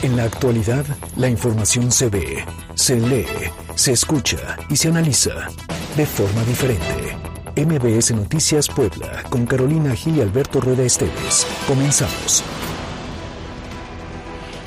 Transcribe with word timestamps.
En 0.00 0.16
la 0.16 0.24
actualidad, 0.24 0.86
la 1.16 1.28
información 1.28 1.90
se 1.90 2.08
ve, 2.08 2.44
se 2.74 3.00
lee, 3.00 3.26
se 3.74 3.90
escucha 3.90 4.56
y 4.70 4.76
se 4.76 4.86
analiza 4.88 5.48
de 5.96 6.06
forma 6.06 6.44
diferente. 6.44 7.16
MBS 7.56 8.12
Noticias 8.12 8.68
Puebla, 8.68 9.24
con 9.28 9.44
Carolina 9.44 9.96
Gil 9.96 10.18
y 10.18 10.20
Alberto 10.20 10.60
Rueda 10.60 10.84
Esteves. 10.84 11.48
Comenzamos. 11.66 12.44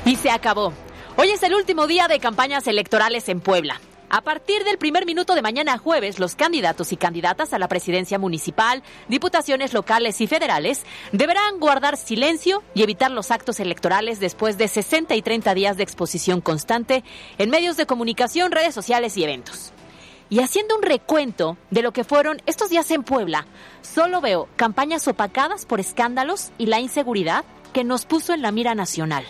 Y 0.04 0.16
se 0.16 0.30
acabó. 0.30 0.74
Hoy 1.16 1.30
es 1.30 1.42
el 1.42 1.54
último 1.54 1.86
día 1.86 2.08
de 2.08 2.18
campañas 2.18 2.66
electorales 2.66 3.30
en 3.30 3.40
Puebla. 3.40 3.80
A 4.14 4.20
partir 4.20 4.62
del 4.64 4.76
primer 4.76 5.06
minuto 5.06 5.34
de 5.34 5.40
mañana 5.40 5.78
jueves, 5.78 6.18
los 6.18 6.36
candidatos 6.36 6.92
y 6.92 6.98
candidatas 6.98 7.54
a 7.54 7.58
la 7.58 7.66
presidencia 7.66 8.18
municipal, 8.18 8.82
diputaciones 9.08 9.72
locales 9.72 10.20
y 10.20 10.26
federales 10.26 10.84
deberán 11.12 11.58
guardar 11.58 11.96
silencio 11.96 12.62
y 12.74 12.82
evitar 12.82 13.10
los 13.10 13.30
actos 13.30 13.58
electorales 13.58 14.20
después 14.20 14.58
de 14.58 14.68
60 14.68 15.14
y 15.14 15.22
30 15.22 15.54
días 15.54 15.78
de 15.78 15.84
exposición 15.84 16.42
constante 16.42 17.04
en 17.38 17.48
medios 17.48 17.78
de 17.78 17.86
comunicación, 17.86 18.52
redes 18.52 18.74
sociales 18.74 19.16
y 19.16 19.24
eventos. 19.24 19.72
Y 20.28 20.40
haciendo 20.40 20.76
un 20.76 20.82
recuento 20.82 21.56
de 21.70 21.80
lo 21.80 21.92
que 21.92 22.04
fueron 22.04 22.42
estos 22.44 22.68
días 22.68 22.90
en 22.90 23.04
Puebla, 23.04 23.46
solo 23.80 24.20
veo 24.20 24.46
campañas 24.56 25.08
opacadas 25.08 25.64
por 25.64 25.80
escándalos 25.80 26.50
y 26.58 26.66
la 26.66 26.80
inseguridad 26.80 27.46
que 27.72 27.82
nos 27.82 28.04
puso 28.04 28.34
en 28.34 28.42
la 28.42 28.52
mira 28.52 28.74
nacional. 28.74 29.24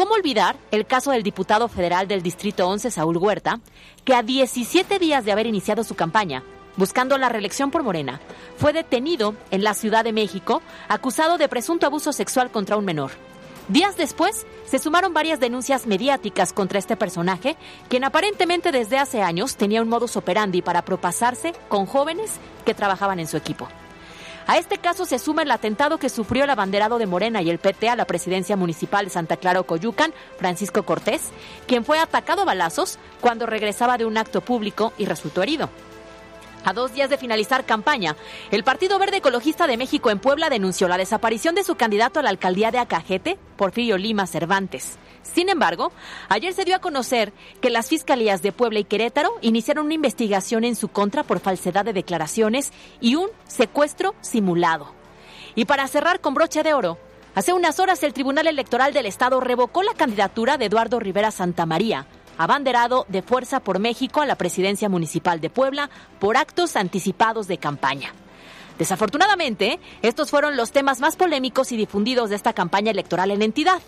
¿Cómo 0.00 0.14
olvidar 0.14 0.56
el 0.70 0.86
caso 0.86 1.10
del 1.10 1.22
diputado 1.22 1.68
federal 1.68 2.08
del 2.08 2.22
Distrito 2.22 2.66
11, 2.66 2.90
Saúl 2.90 3.18
Huerta, 3.18 3.60
que 4.02 4.14
a 4.14 4.22
17 4.22 4.98
días 4.98 5.26
de 5.26 5.32
haber 5.32 5.46
iniciado 5.46 5.84
su 5.84 5.94
campaña, 5.94 6.42
buscando 6.78 7.18
la 7.18 7.28
reelección 7.28 7.70
por 7.70 7.82
Morena, 7.82 8.18
fue 8.56 8.72
detenido 8.72 9.34
en 9.50 9.62
la 9.62 9.74
Ciudad 9.74 10.02
de 10.02 10.14
México 10.14 10.62
acusado 10.88 11.36
de 11.36 11.50
presunto 11.50 11.84
abuso 11.84 12.14
sexual 12.14 12.50
contra 12.50 12.78
un 12.78 12.86
menor? 12.86 13.10
Días 13.68 13.98
después, 13.98 14.46
se 14.64 14.78
sumaron 14.78 15.12
varias 15.12 15.38
denuncias 15.38 15.86
mediáticas 15.86 16.54
contra 16.54 16.78
este 16.78 16.96
personaje, 16.96 17.58
quien 17.90 18.04
aparentemente 18.04 18.72
desde 18.72 18.96
hace 18.96 19.20
años 19.20 19.56
tenía 19.56 19.82
un 19.82 19.90
modus 19.90 20.16
operandi 20.16 20.62
para 20.62 20.82
propasarse 20.82 21.52
con 21.68 21.84
jóvenes 21.84 22.40
que 22.64 22.72
trabajaban 22.72 23.20
en 23.20 23.28
su 23.28 23.36
equipo. 23.36 23.68
A 24.50 24.58
este 24.58 24.78
caso 24.78 25.06
se 25.06 25.20
suma 25.20 25.42
el 25.42 25.50
atentado 25.52 25.98
que 25.98 26.08
sufrió 26.08 26.42
el 26.42 26.50
abanderado 26.50 26.98
de 26.98 27.06
Morena 27.06 27.40
y 27.40 27.50
el 27.50 27.60
PT 27.60 27.88
a 27.88 27.94
la 27.94 28.04
presidencia 28.04 28.56
municipal 28.56 29.04
de 29.04 29.10
Santa 29.12 29.36
Clara 29.36 29.62
Coyucan, 29.62 30.12
Francisco 30.38 30.82
Cortés, 30.82 31.30
quien 31.68 31.84
fue 31.84 32.00
atacado 32.00 32.42
a 32.42 32.46
balazos 32.46 32.98
cuando 33.20 33.46
regresaba 33.46 33.96
de 33.96 34.06
un 34.06 34.18
acto 34.18 34.40
público 34.40 34.92
y 34.98 35.04
resultó 35.04 35.44
herido. 35.44 35.70
A 36.64 36.72
dos 36.72 36.92
días 36.92 37.08
de 37.08 37.16
finalizar 37.16 37.64
campaña, 37.64 38.16
el 38.50 38.64
Partido 38.64 38.98
Verde 38.98 39.18
Ecologista 39.18 39.68
de 39.68 39.76
México 39.76 40.10
en 40.10 40.18
Puebla 40.18 40.50
denunció 40.50 40.88
la 40.88 40.98
desaparición 40.98 41.54
de 41.54 41.62
su 41.62 41.76
candidato 41.76 42.18
a 42.18 42.24
la 42.24 42.30
alcaldía 42.30 42.72
de 42.72 42.78
Acajete, 42.78 43.38
Porfirio 43.56 43.98
Lima 43.98 44.26
Cervantes. 44.26 44.98
Sin 45.22 45.48
embargo, 45.48 45.92
ayer 46.28 46.52
se 46.52 46.64
dio 46.64 46.76
a 46.76 46.80
conocer 46.80 47.32
que 47.60 47.70
las 47.70 47.88
fiscalías 47.88 48.42
de 48.42 48.52
Puebla 48.52 48.80
y 48.80 48.84
Querétaro 48.84 49.38
iniciaron 49.42 49.86
una 49.86 49.94
investigación 49.94 50.64
en 50.64 50.76
su 50.76 50.88
contra 50.88 51.22
por 51.22 51.40
falsedad 51.40 51.84
de 51.84 51.92
declaraciones 51.92 52.72
y 53.00 53.14
un 53.14 53.28
secuestro 53.46 54.14
simulado. 54.20 54.92
Y 55.54 55.66
para 55.66 55.86
cerrar 55.88 56.20
con 56.20 56.34
broche 56.34 56.62
de 56.62 56.74
oro, 56.74 56.98
hace 57.34 57.52
unas 57.52 57.78
horas 57.80 58.02
el 58.02 58.12
Tribunal 58.12 58.46
Electoral 58.46 58.92
del 58.92 59.06
Estado 59.06 59.40
revocó 59.40 59.82
la 59.82 59.94
candidatura 59.94 60.58
de 60.58 60.66
Eduardo 60.66 60.98
Rivera 60.98 61.30
Santamaría 61.30 62.06
abanderado 62.40 63.04
de 63.08 63.20
Fuerza 63.20 63.60
por 63.60 63.80
México 63.80 64.22
a 64.22 64.26
la 64.26 64.36
presidencia 64.36 64.88
municipal 64.88 65.42
de 65.42 65.50
Puebla 65.50 65.90
por 66.18 66.38
actos 66.38 66.74
anticipados 66.74 67.48
de 67.48 67.58
campaña. 67.58 68.14
Desafortunadamente, 68.78 69.78
estos 70.00 70.30
fueron 70.30 70.56
los 70.56 70.72
temas 70.72 71.00
más 71.00 71.16
polémicos 71.16 71.70
y 71.70 71.76
difundidos 71.76 72.30
de 72.30 72.36
esta 72.36 72.54
campaña 72.54 72.92
electoral 72.92 73.30
en 73.30 73.42
entidad. 73.42 73.82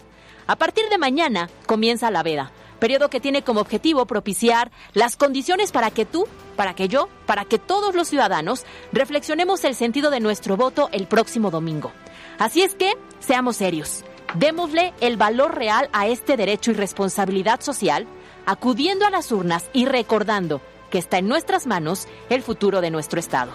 A 0.46 0.56
partir 0.56 0.88
de 0.88 0.98
mañana 0.98 1.48
comienza 1.66 2.10
la 2.10 2.22
veda, 2.22 2.50
periodo 2.78 3.10
que 3.10 3.20
tiene 3.20 3.42
como 3.42 3.60
objetivo 3.60 4.06
propiciar 4.06 4.72
las 4.92 5.16
condiciones 5.16 5.70
para 5.70 5.90
que 5.90 6.04
tú, 6.04 6.26
para 6.56 6.74
que 6.74 6.88
yo, 6.88 7.08
para 7.26 7.44
que 7.44 7.58
todos 7.58 7.94
los 7.94 8.08
ciudadanos 8.08 8.64
reflexionemos 8.92 9.64
el 9.64 9.74
sentido 9.74 10.11
de 10.11 10.20
nuestro 10.20 10.56
voto 10.56 10.89
el 10.92 11.06
próximo 11.06 11.50
domingo. 11.50 11.92
Así 12.39 12.62
es 12.62 12.74
que, 12.74 12.92
seamos 13.20 13.56
serios, 13.56 14.05
démosle 14.34 14.94
el 15.00 15.17
valor 15.17 15.55
real 15.55 15.89
a 15.92 16.08
este 16.08 16.36
derecho 16.36 16.72
y 16.72 16.74
responsabilidad 16.74 17.61
social 17.61 18.06
acudiendo 18.46 19.06
a 19.06 19.11
las 19.11 19.30
urnas 19.30 19.70
y 19.72 19.84
recordando 19.84 20.61
que 20.90 20.98
está 20.98 21.18
en 21.18 21.28
nuestras 21.28 21.67
manos 21.67 22.08
el 22.30 22.42
futuro 22.42 22.80
de 22.80 22.90
nuestro 22.90 23.20
Estado. 23.20 23.52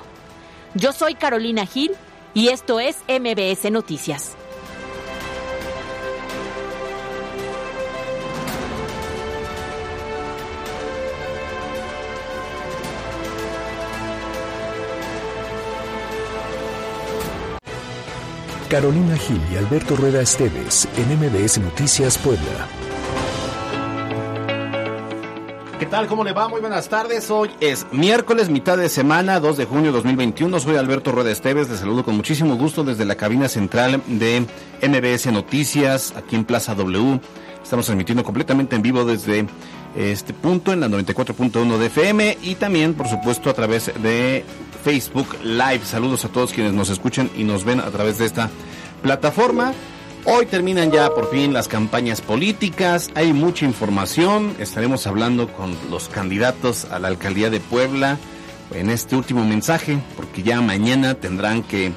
Yo 0.73 0.93
soy 0.93 1.15
Carolina 1.15 1.65
Gil 1.65 1.91
y 2.33 2.49
esto 2.49 2.79
es 2.79 2.97
MBS 3.07 3.71
Noticias. 3.71 4.37
Carolina 18.69 19.15
Gil 19.15 19.39
y 19.53 19.55
Alberto 19.55 19.95
Rueda 19.95 20.21
Esteves 20.21 20.89
en 20.97 21.17
MBS 21.17 21.59
Noticias 21.59 22.17
Puebla. 22.17 22.67
¿Qué 25.79 25.85
tal? 25.85 26.07
¿Cómo 26.07 26.25
le 26.25 26.33
va? 26.33 26.49
Muy 26.49 26.59
buenas 26.59 26.89
tardes. 26.89 27.31
Hoy 27.31 27.49
es 27.61 27.85
miércoles, 27.93 28.49
mitad 28.49 28.77
de 28.77 28.89
semana, 28.89 29.39
2 29.39 29.55
de 29.55 29.65
junio 29.65 29.91
de 29.91 29.97
2021. 29.97 30.59
Soy 30.59 30.75
Alberto 30.75 31.13
Rueda 31.13 31.31
Esteves. 31.31 31.69
Les 31.69 31.79
saludo 31.79 32.03
con 32.03 32.17
muchísimo 32.17 32.57
gusto 32.57 32.83
desde 32.83 33.05
la 33.05 33.15
cabina 33.15 33.47
central 33.47 34.01
de 34.05 34.45
MBS 34.81 35.31
Noticias, 35.31 36.13
aquí 36.17 36.35
en 36.35 36.43
Plaza 36.43 36.75
W. 36.75 37.21
Estamos 37.63 37.85
transmitiendo 37.85 38.23
completamente 38.23 38.75
en 38.75 38.81
vivo 38.81 39.05
desde 39.05 39.45
este 39.95 40.33
punto 40.33 40.73
en 40.73 40.81
la 40.81 40.87
94.1 40.87 41.77
de 41.77 41.85
FM 41.85 42.37
y 42.41 42.55
también, 42.55 42.93
por 42.95 43.07
supuesto, 43.07 43.49
a 43.49 43.53
través 43.53 43.91
de 44.01 44.43
Facebook 44.87 45.27
Live. 45.43 45.81
Saludos 45.83 46.23
a 46.23 46.29
todos 46.29 46.53
quienes 46.53 46.71
nos 46.71 46.89
escuchan 46.89 47.29
y 47.35 47.43
nos 47.43 47.65
ven 47.65 47.81
a 47.81 47.91
través 47.91 48.19
de 48.19 48.25
esta 48.25 48.49
plataforma. 49.03 49.73
Hoy 50.23 50.45
terminan 50.45 50.93
ya 50.93 51.09
por 51.09 51.29
fin 51.29 51.51
las 51.51 51.67
campañas 51.67 52.21
políticas, 52.21 53.09
hay 53.13 53.33
mucha 53.33 53.65
información, 53.65 54.55
estaremos 54.59 55.05
hablando 55.05 55.51
con 55.51 55.75
los 55.91 56.07
candidatos 56.07 56.85
a 56.85 56.99
la 56.99 57.09
alcaldía 57.09 57.49
de 57.49 57.59
Puebla 57.59 58.17
en 58.73 58.89
este 58.89 59.17
último 59.17 59.43
mensaje, 59.43 59.99
porque 60.15 60.41
ya 60.41 60.61
mañana 60.61 61.15
tendrán 61.15 61.63
que 61.63 61.91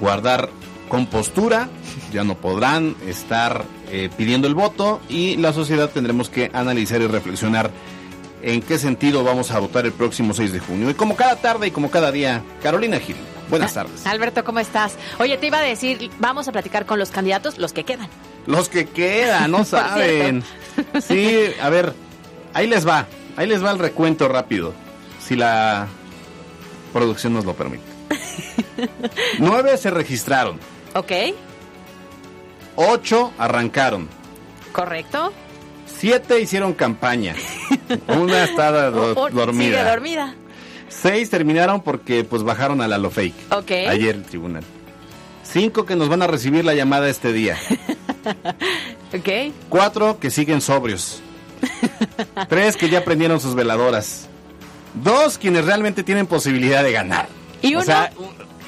guardar 0.00 0.48
compostura, 0.88 1.68
ya 2.12 2.24
no 2.24 2.34
podrán 2.34 2.96
estar 3.06 3.64
eh, 3.92 4.10
pidiendo 4.16 4.48
el 4.48 4.56
voto 4.56 5.00
y 5.08 5.36
la 5.36 5.52
sociedad 5.52 5.90
tendremos 5.90 6.28
que 6.28 6.50
analizar 6.52 7.00
y 7.00 7.06
reflexionar 7.06 7.70
en 8.42 8.62
qué 8.62 8.78
sentido 8.78 9.24
vamos 9.24 9.50
a 9.50 9.58
votar 9.58 9.86
el 9.86 9.92
próximo 9.92 10.34
6 10.34 10.52
de 10.52 10.60
junio. 10.60 10.90
Y 10.90 10.94
como 10.94 11.16
cada 11.16 11.36
tarde 11.36 11.68
y 11.68 11.70
como 11.70 11.90
cada 11.90 12.12
día, 12.12 12.42
Carolina 12.62 12.98
Gil. 12.98 13.16
Buenas 13.48 13.74
tardes. 13.74 14.04
Alberto, 14.06 14.44
¿cómo 14.44 14.58
estás? 14.58 14.94
Oye, 15.20 15.36
te 15.38 15.46
iba 15.46 15.58
a 15.58 15.62
decir, 15.62 16.10
vamos 16.18 16.48
a 16.48 16.52
platicar 16.52 16.84
con 16.84 16.98
los 16.98 17.10
candidatos, 17.10 17.58
los 17.58 17.72
que 17.72 17.84
quedan. 17.84 18.08
Los 18.46 18.68
que 18.68 18.86
quedan, 18.86 19.50
no 19.50 19.64
saben. 19.64 20.42
Sí, 21.00 21.38
a 21.60 21.68
ver, 21.70 21.94
ahí 22.54 22.66
les 22.66 22.86
va, 22.86 23.06
ahí 23.36 23.46
les 23.46 23.64
va 23.64 23.70
el 23.70 23.78
recuento 23.78 24.28
rápido, 24.28 24.74
si 25.24 25.36
la 25.36 25.86
producción 26.92 27.34
nos 27.34 27.44
lo 27.44 27.54
permite. 27.54 27.84
Nueve 29.38 29.76
se 29.76 29.90
registraron. 29.90 30.58
Ok. 30.94 31.12
Ocho 32.74 33.32
arrancaron. 33.38 34.08
Correcto. 34.72 35.32
Siete 36.06 36.40
hicieron 36.40 36.72
campaña. 36.72 37.34
Una 38.06 38.44
está 38.44 38.70
dormida. 38.90 39.78
Sigue 39.80 39.82
dormida. 39.82 40.34
Seis 40.88 41.30
terminaron 41.30 41.80
porque 41.80 42.22
pues 42.22 42.44
bajaron 42.44 42.80
a 42.80 42.86
la 42.86 42.96
lo 42.96 43.10
fake. 43.10 43.34
Ok. 43.50 43.72
Ayer 43.88 44.14
el 44.14 44.22
tribunal. 44.22 44.62
Cinco 45.42 45.84
que 45.84 45.96
nos 45.96 46.08
van 46.08 46.22
a 46.22 46.28
recibir 46.28 46.64
la 46.64 46.74
llamada 46.74 47.08
este 47.08 47.32
día. 47.32 47.56
ok. 49.12 49.52
Cuatro 49.68 50.20
que 50.20 50.30
siguen 50.30 50.60
sobrios. 50.60 51.22
Tres 52.48 52.76
que 52.76 52.88
ya 52.88 53.04
prendieron 53.04 53.40
sus 53.40 53.56
veladoras. 53.56 54.28
Dos 54.94 55.38
quienes 55.38 55.64
realmente 55.64 56.04
tienen 56.04 56.28
posibilidad 56.28 56.84
de 56.84 56.92
ganar. 56.92 57.26
Y 57.62 57.74
uno. 57.74 57.82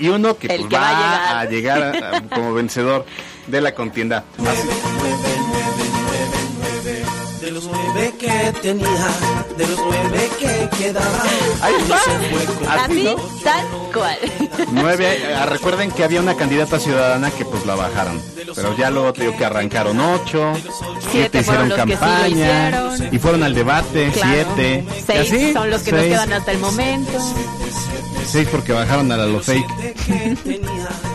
y 0.00 0.08
uno 0.08 0.36
que, 0.38 0.48
pues, 0.48 0.62
va, 0.62 1.38
a 1.38 1.44
llegar, 1.44 2.24
como 2.34 2.52
vencedor 2.52 3.06
de 3.46 3.60
la 3.60 3.76
contienda 3.76 4.24
que 8.18 8.52
tenía, 8.60 9.08
de 9.56 9.66
los 9.66 9.78
nueve 9.78 10.30
que 10.38 10.68
quedaban. 10.76 11.28
Así, 12.68 13.14
tal 13.44 13.66
cual. 13.92 14.18
Nueve, 14.72 15.18
eh, 15.22 15.46
recuerden 15.46 15.90
que 15.90 16.04
había 16.04 16.20
una 16.20 16.34
candidata 16.34 16.78
ciudadana 16.78 17.30
que 17.30 17.44
pues 17.44 17.64
la 17.64 17.76
bajaron. 17.76 18.20
Pero 18.54 18.76
ya 18.76 18.90
luego 18.90 19.12
te 19.12 19.34
que 19.34 19.44
arrancaron 19.44 20.00
ocho, 20.00 20.52
siete, 21.10 21.40
hicieron 21.40 21.70
campaña 21.70 22.90
y 23.12 23.18
fueron 23.18 23.42
al 23.42 23.54
debate, 23.54 24.12
siete. 24.12 24.84
Seis 25.06 25.52
son 25.52 25.70
los 25.70 25.82
que 25.82 25.92
nos 25.92 26.02
quedan 26.02 26.32
hasta 26.32 26.52
el 26.52 26.58
momento. 26.58 27.18
Seis 28.30 28.48
porque 28.50 28.72
bajaron 28.72 29.10
a 29.10 29.16
la 29.16 29.26
lo 29.26 29.40
fake. 29.40 29.66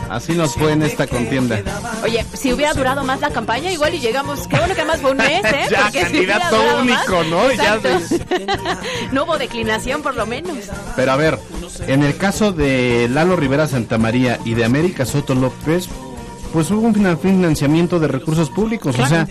Así 0.10 0.34
nos 0.34 0.54
fue 0.56 0.72
en 0.74 0.84
esta 0.84 1.08
contienda. 1.08 1.62
Oye, 2.04 2.26
si 2.34 2.54
hubiera 2.54 2.74
durado 2.74 3.04
más 3.04 3.22
la 3.22 3.30
campaña, 3.32 3.72
igual 3.72 3.94
y 3.96 4.00
llegamos. 4.00 4.48
Qué 4.48 4.58
bueno 4.58 4.76
que 4.76 4.86
más 4.86 5.00
fue 5.02 5.12
un 5.12 5.18
mes, 5.18 5.44
¿eh? 5.46 5.66
Ya, 5.72 5.84
Porque 5.84 6.02
candidato 6.02 6.58
único, 6.82 7.18
más- 7.18 7.28
¿no? 7.28 7.52
Ya 7.54 7.80
no 9.12 9.24
hubo 9.24 9.38
declinación, 9.38 10.02
por 10.02 10.16
lo 10.16 10.26
menos. 10.26 10.58
Pero 10.96 11.12
a 11.12 11.16
ver, 11.16 11.40
en 11.88 12.04
el 12.04 12.18
caso 12.18 12.52
de 12.52 13.08
Lalo 13.12 13.36
Rivera 13.36 13.68
Santamaría 13.68 14.40
y 14.46 14.54
de 14.56 14.66
América 14.66 15.06
Soto 15.06 15.36
López, 15.36 15.88
pues 16.52 16.70
hubo 16.72 16.82
un 16.82 16.94
finan- 16.96 17.18
financiamiento 17.20 18.00
de 18.00 18.08
recursos 18.08 18.50
públicos, 18.50 18.98
o 19.00 19.06
sea, 19.08 19.28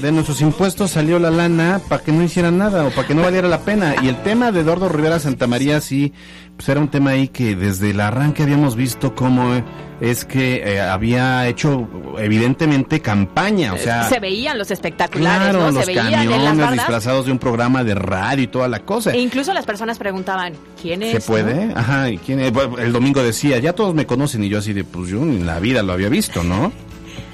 de 0.00 0.12
nuestros 0.12 0.40
impuestos 0.40 0.92
salió 0.92 1.18
la 1.18 1.30
lana 1.30 1.80
para 1.88 2.02
que 2.02 2.12
no 2.12 2.22
hicieran 2.22 2.58
nada 2.58 2.86
o 2.86 2.90
para 2.90 3.06
que 3.06 3.14
no 3.14 3.22
valiera 3.22 3.48
la 3.48 3.60
pena. 3.60 3.94
Y 4.02 4.08
el 4.08 4.22
tema 4.22 4.50
de 4.52 4.60
Eduardo 4.60 4.88
Rivera 4.88 5.20
Santamaría 5.20 5.80
sí, 5.80 6.12
pues 6.56 6.68
era 6.68 6.80
un 6.80 6.88
tema 6.88 7.10
ahí 7.10 7.28
que 7.28 7.54
desde 7.56 7.90
el 7.90 8.00
arranque 8.00 8.42
habíamos 8.42 8.74
visto 8.76 9.14
cómo 9.14 9.54
eh, 9.54 9.64
es 10.00 10.24
que 10.24 10.56
eh, 10.64 10.80
había 10.80 11.46
hecho 11.46 11.88
evidentemente 12.18 13.00
campaña, 13.00 13.74
o 13.74 13.78
sea... 13.78 14.08
se 14.08 14.18
veían 14.18 14.58
los 14.58 14.70
espectaculares, 14.70 15.50
Claro, 15.50 15.66
¿no? 15.66 15.70
los 15.70 15.84
Se 15.84 15.94
veían 15.94 16.22
en 16.22 16.30
las 16.30 16.38
camiones 16.48 16.72
disfrazados 16.72 17.26
de 17.26 17.32
un 17.32 17.38
programa 17.38 17.84
de 17.84 17.94
radio 17.94 18.42
y 18.42 18.46
toda 18.48 18.68
la 18.68 18.80
cosa. 18.80 19.12
E 19.12 19.18
incluso 19.18 19.52
las 19.52 19.64
personas 19.64 19.98
preguntaban, 19.98 20.54
¿quién 20.80 21.02
es? 21.02 21.12
¿Se 21.12 21.20
puede? 21.20 21.66
no? 21.66 21.78
Ajá, 21.78 22.10
¿y 22.10 22.18
quién 22.18 22.40
es? 22.40 22.52
Bueno, 22.52 22.78
el 22.78 22.92
domingo 22.92 23.22
decía, 23.22 23.58
ya 23.58 23.74
todos 23.74 23.94
me 23.94 24.06
conocen 24.06 24.42
y 24.42 24.48
yo 24.48 24.58
así 24.58 24.72
de, 24.72 24.82
pues 24.84 25.08
yo 25.10 25.22
en 25.22 25.46
la 25.46 25.60
vida 25.60 25.82
lo 25.82 25.92
había 25.92 26.08
visto, 26.08 26.42
¿no? 26.42 26.72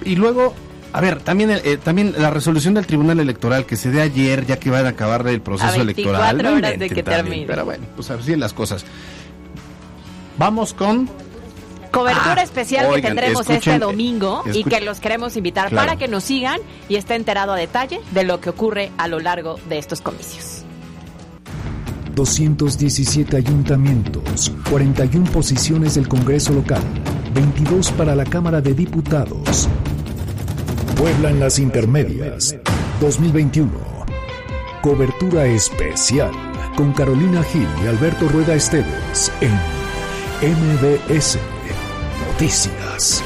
Y 0.04 0.16
luego, 0.16 0.54
a 0.92 1.00
ver, 1.00 1.20
también 1.20 1.50
eh, 1.50 1.76
también 1.82 2.14
la 2.18 2.30
resolución 2.30 2.74
del 2.74 2.86
Tribunal 2.86 3.20
Electoral 3.20 3.66
que 3.66 3.76
se 3.76 3.90
dé 3.90 4.00
ayer, 4.00 4.46
ya 4.46 4.58
que 4.58 4.70
van 4.70 4.86
a 4.86 4.90
acabar 4.90 5.26
el 5.28 5.40
proceso 5.40 5.68
A 5.68 5.76
24 5.76 6.12
electoral. 6.32 6.42
no 6.42 6.52
horas 6.58 6.78
de 6.78 6.88
que 6.90 7.02
también, 7.02 7.24
termine. 7.24 7.46
Pero 7.46 7.64
bueno, 7.64 7.84
pues 7.94 8.10
así 8.10 8.34
las 8.36 8.52
cosas. 8.52 8.84
Vamos 10.38 10.72
con... 10.74 11.08
Cobertura 11.90 12.34
Ah, 12.38 12.42
especial 12.42 12.94
que 12.94 13.00
tendremos 13.00 13.48
escuchen, 13.48 13.74
este 13.74 13.78
domingo 13.78 14.42
y 14.52 14.62
que 14.62 14.80
los 14.82 15.00
queremos 15.00 15.36
invitar 15.38 15.70
Claro. 15.70 15.86
para 15.86 15.98
que 15.98 16.06
nos 16.06 16.22
sigan 16.24 16.60
y 16.88 16.96
esté 16.96 17.14
enterado 17.14 17.52
a 17.54 17.56
detalle 17.56 18.00
de 18.10 18.24
lo 18.24 18.40
que 18.40 18.50
ocurre 18.50 18.90
a 18.98 19.08
lo 19.08 19.20
largo 19.20 19.58
de 19.70 19.78
estos 19.78 20.02
comicios. 20.02 20.64
217 22.14 23.36
ayuntamientos, 23.36 24.52
41 24.70 25.30
posiciones 25.30 25.94
del 25.94 26.08
Congreso 26.08 26.52
local, 26.52 26.82
22 27.34 27.90
para 27.92 28.14
la 28.14 28.24
Cámara 28.24 28.60
de 28.60 28.74
Diputados. 28.74 29.68
Puebla 30.98 31.30
en 31.30 31.38
las 31.38 31.60
intermedias, 31.60 32.56
2021. 33.00 33.70
Cobertura 34.82 35.46
especial 35.46 36.32
con 36.76 36.92
Carolina 36.92 37.40
Gil 37.44 37.68
y 37.84 37.86
Alberto 37.86 38.28
Rueda 38.28 38.56
Esteves 38.56 39.30
en 39.40 39.52
MBS 40.42 41.38
Noticias. 42.26 43.22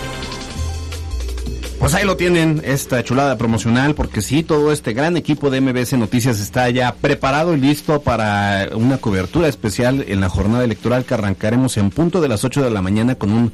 Pues 1.79 1.95
ahí 1.95 2.05
lo 2.05 2.19
tienen, 2.19 2.61
esta 2.63 3.03
chulada 3.03 3.39
promocional, 3.39 3.95
porque 3.95 4.21
sí, 4.21 4.43
todo 4.43 4.71
este 4.71 4.93
gran 4.93 5.17
equipo 5.17 5.49
de 5.49 5.63
MBS 5.63 5.95
Noticias 5.95 6.41
está 6.41 6.69
ya 6.69 6.95
preparado 6.95 7.55
y 7.55 7.57
listo 7.61 8.03
para 8.03 8.69
una 8.75 8.99
cobertura 8.99 9.49
especial 9.49 10.05
en 10.07 10.21
la 10.21 10.29
jornada 10.29 10.65
electoral 10.65 11.07
que 11.07 11.15
arrancaremos 11.15 11.79
en 11.79 11.89
punto 11.89 12.21
de 12.21 12.29
las 12.29 12.45
8 12.45 12.65
de 12.65 12.71
la 12.71 12.83
mañana 12.83 13.15
con 13.15 13.33
un, 13.33 13.53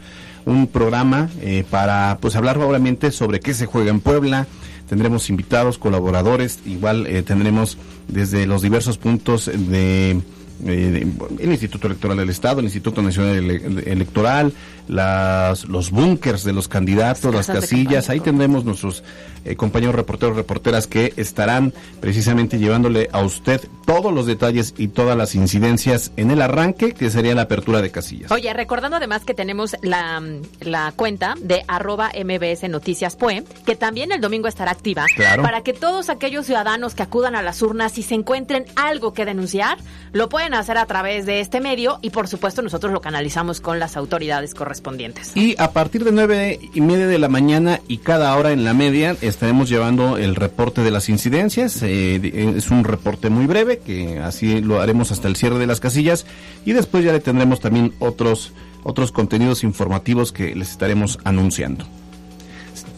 un 0.49 0.67
programa 0.67 1.29
eh, 1.41 1.65
para 1.71 2.19
pues 2.21 2.35
hablar 2.35 2.59
obviamente 2.59 3.11
sobre 3.11 3.41
qué 3.41 3.55
se 3.55 3.67
juega 3.67 3.91
en 3.91 4.00
Puebla. 4.00 4.47
Tendremos 4.89 5.29
invitados, 5.29 5.77
colaboradores, 5.77 6.61
igual 6.65 7.06
eh, 7.06 7.23
tendremos 7.23 7.77
desde 8.09 8.47
los 8.47 8.62
diversos 8.62 8.97
puntos 8.97 9.50
de 9.55 10.21
eh, 10.66 11.06
el 11.38 11.50
Instituto 11.50 11.87
Electoral 11.87 12.16
del 12.19 12.31
Estado, 12.31 12.60
el 12.60 12.66
Instituto 12.66 13.02
Nacional 13.02 13.37
Ele- 13.37 13.82
Electoral, 13.90 14.52
las, 14.88 15.66
los 15.66 15.90
búnkers 15.90 16.44
de 16.44 16.52
los 16.52 16.69
candidatos, 16.69 17.34
las 17.34 17.46
casillas. 17.46 18.08
Ahí 18.10 18.20
tendremos 18.20 18.64
nuestros 18.64 19.05
eh, 19.44 19.55
compañeros 19.56 19.94
reporteros, 19.94 20.37
reporteras 20.37 20.87
que 20.87 21.12
estarán 21.16 21.72
precisamente 22.00 22.58
llevándole 22.58 23.08
a 23.12 23.20
usted 23.22 23.60
todos 23.84 24.12
los 24.12 24.26
detalles 24.26 24.75
y 24.78 24.88
todas 24.88 25.16
las 25.16 25.34
incidencias 25.34 26.12
en 26.16 26.31
el 26.31 26.40
arranque, 26.43 26.93
que 26.94 27.10
sería 27.10 27.34
la 27.34 27.43
apertura 27.43 27.82
de 27.82 27.90
casillas. 27.90 28.31
Oye, 28.31 28.52
recordando 28.55 28.96
además 28.96 29.25
que 29.25 29.34
tenemos 29.34 29.76
la, 29.82 30.22
la 30.60 30.93
cuenta 30.96 31.34
de 31.40 31.64
arroba 31.69 32.10
MBS 32.14 32.69
Noticias 32.69 33.16
Pue, 33.16 33.44
que 33.66 33.76
también 33.76 34.12
el 34.12 34.20
domingo 34.20 34.49
estará 34.49 34.70
activa, 34.70 35.05
Claro. 35.16 35.43
para 35.43 35.62
que 35.62 35.72
todos 35.75 36.08
aquellos 36.08 36.46
ciudadanos 36.46 36.94
que 36.94 37.02
acudan 37.02 37.34
a 37.34 37.43
las 37.43 37.60
urnas 37.62 37.96
y 37.99 38.02
se 38.02 38.14
encuentren 38.14 38.64
algo 38.76 39.12
que 39.12 39.25
denunciar, 39.25 39.78
lo 40.12 40.28
pueden 40.28 40.48
hacer 40.55 40.79
a 40.79 40.87
través 40.87 41.27
de 41.27 41.41
este 41.41 41.61
medio 41.61 41.99
y 42.03 42.11
por 42.11 42.29
supuesto 42.29 42.62
nosotros 42.62 42.93
lo 42.93 43.00
canalizamos 43.00 43.61
con 43.61 43.79
las 43.79 43.97
autoridades 43.97 44.55
correspondientes. 44.55 45.33
Y 45.37 45.55
a 45.59 45.73
partir 45.73 46.05
de 46.05 46.12
nueve 46.12 46.59
y 46.75 46.81
media 46.81 47.06
de 47.06 47.19
la 47.19 47.29
mañana 47.29 47.81
y 47.89 47.99
cada 47.99 48.37
hora 48.37 48.53
en 48.53 48.65
la 48.65 48.75
media 48.75 49.17
estaremos 49.21 49.69
llevando 49.69 50.17
el 50.19 50.35
reporte 50.35 50.83
de 50.83 50.91
las 50.91 51.09
incidencias. 51.09 51.83
Eh, 51.83 52.19
de- 52.21 52.55
es 52.56 52.71
un 52.71 52.85
reporte 52.85 53.31
muy 53.31 53.47
breve 53.47 53.79
que 53.79 54.19
así 54.19 54.61
lo 54.61 54.81
haremos 54.81 55.12
hasta 55.12 55.29
el 55.29 55.37
cierre 55.37 55.59
de 55.59 55.67
las 55.67 55.81
casillas 55.81 56.27
y 56.65 56.73
después 56.73 57.05
ya 57.05 57.12
le 57.12 57.21
tendremos 57.21 57.61
también 57.61 57.94
otros 57.99 58.53
otros 58.85 59.12
contenidos 59.12 59.65
informativos 59.65 60.33
que 60.33 60.55
les 60.55 60.71
estaremos 60.71 61.19
anunciando. 61.25 61.85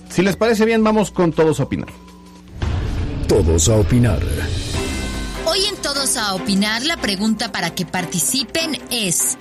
Si 0.08 0.23
les 0.23 0.37
parece 0.37 0.64
bien, 0.64 0.85
vamos 0.85 1.11
con 1.11 1.32
todos 1.32 1.58
a 1.58 1.64
opinar. 1.64 1.88
Todos 3.26 3.69
a 3.69 3.76
opinar. 3.76 4.20
Todos 5.82 6.16
a 6.16 6.34
Opinar 6.34 6.82
la 6.84 6.98
pregunta 6.98 7.52
para 7.52 7.74
que 7.74 7.86
participen 7.86 8.80
es, 8.90 9.38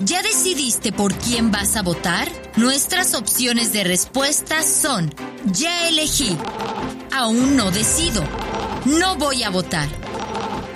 ¿ya 0.00 0.22
decidiste 0.22 0.92
por 0.92 1.14
quién 1.14 1.50
vas 1.50 1.76
a 1.76 1.82
votar? 1.82 2.30
Nuestras 2.56 3.14
opciones 3.14 3.72
de 3.72 3.84
respuesta 3.84 4.62
son, 4.62 5.12
ya 5.52 5.88
elegí, 5.88 6.36
aún 7.12 7.56
no 7.56 7.70
decido, 7.70 8.22
no 8.84 9.16
voy 9.16 9.42
a 9.42 9.50
votar. 9.50 9.88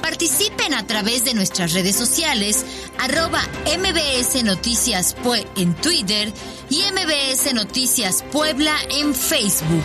Participen 0.02 0.74
a 0.74 0.86
través 0.86 1.24
de 1.24 1.34
nuestras 1.34 1.72
redes 1.72 1.96
sociales, 1.96 2.64
arroba 2.98 3.42
MBS 3.78 4.42
Noticias 4.42 5.14
Pue 5.14 5.46
en 5.56 5.74
Twitter 5.74 6.32
y 6.70 6.82
MBS 6.82 7.54
Noticias 7.54 8.24
Puebla 8.32 8.74
en 8.90 9.14
Facebook. 9.14 9.84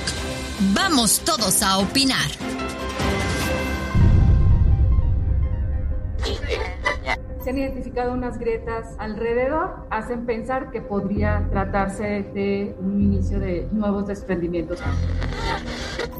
Vamos 0.73 1.21
todos 1.23 1.61
a 1.61 1.77
opinar. 1.77 2.49
Se 7.41 7.51
han 7.51 7.57
identificado 7.57 8.13
unas 8.13 8.38
grietas 8.38 8.95
alrededor, 8.97 9.86
hacen 9.89 10.25
pensar 10.25 10.71
que 10.71 10.81
podría 10.81 11.47
tratarse 11.50 12.25
de 12.33 12.75
un 12.80 13.01
inicio 13.01 13.39
de 13.39 13.68
nuevos 13.71 14.07
desprendimientos. 14.07 14.81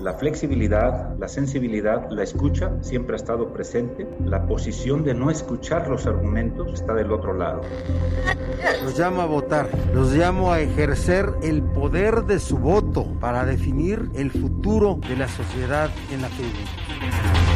La 0.02 0.14
flexibilidad, 0.14 1.18
la 1.18 1.28
sensibilidad, 1.28 2.10
la 2.10 2.24
escucha 2.24 2.72
siempre 2.82 3.16
ha 3.16 3.18
estado 3.18 3.52
presente. 3.52 4.08
La 4.24 4.46
posición 4.46 5.04
de 5.04 5.14
no 5.14 5.30
escuchar 5.30 5.90
los 5.90 6.06
argumentos 6.06 6.72
está 6.74 6.94
del 6.94 7.12
otro 7.12 7.34
lado. 7.34 7.62
Los 8.84 8.98
llamo 8.98 9.22
a 9.22 9.26
votar, 9.26 9.68
los 9.94 10.14
llamo 10.14 10.54
a 10.54 10.62
ejercer 10.62 11.30
el 11.44 11.62
poder 11.64 12.24
de 12.24 12.40
su 12.40 12.58
voto 12.58 13.06
para 13.20 13.44
definir 13.44 14.10
el 14.16 14.32
futuro 14.32 15.00
de 15.08 15.18
la 15.18 15.28
sociedad 15.28 15.90
en 16.14 16.22
la 16.22 16.30
que 16.30 16.44
vivimos. 16.44 17.49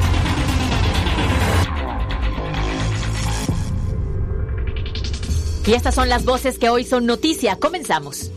Y 5.66 5.74
estas 5.74 5.96
son 5.96 6.10
las 6.10 6.26
voces 6.26 6.60
que 6.60 6.70
hoy 6.70 6.84
son 6.84 7.06
noticia. 7.06 7.56
Comenzamos. 7.56 8.32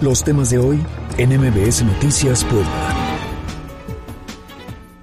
Los 0.00 0.22
temas 0.22 0.50
de 0.50 0.58
hoy 0.58 0.80
en 1.16 1.30
MBS 1.30 1.82
Noticias 1.82 2.44
Puebla. 2.44 2.94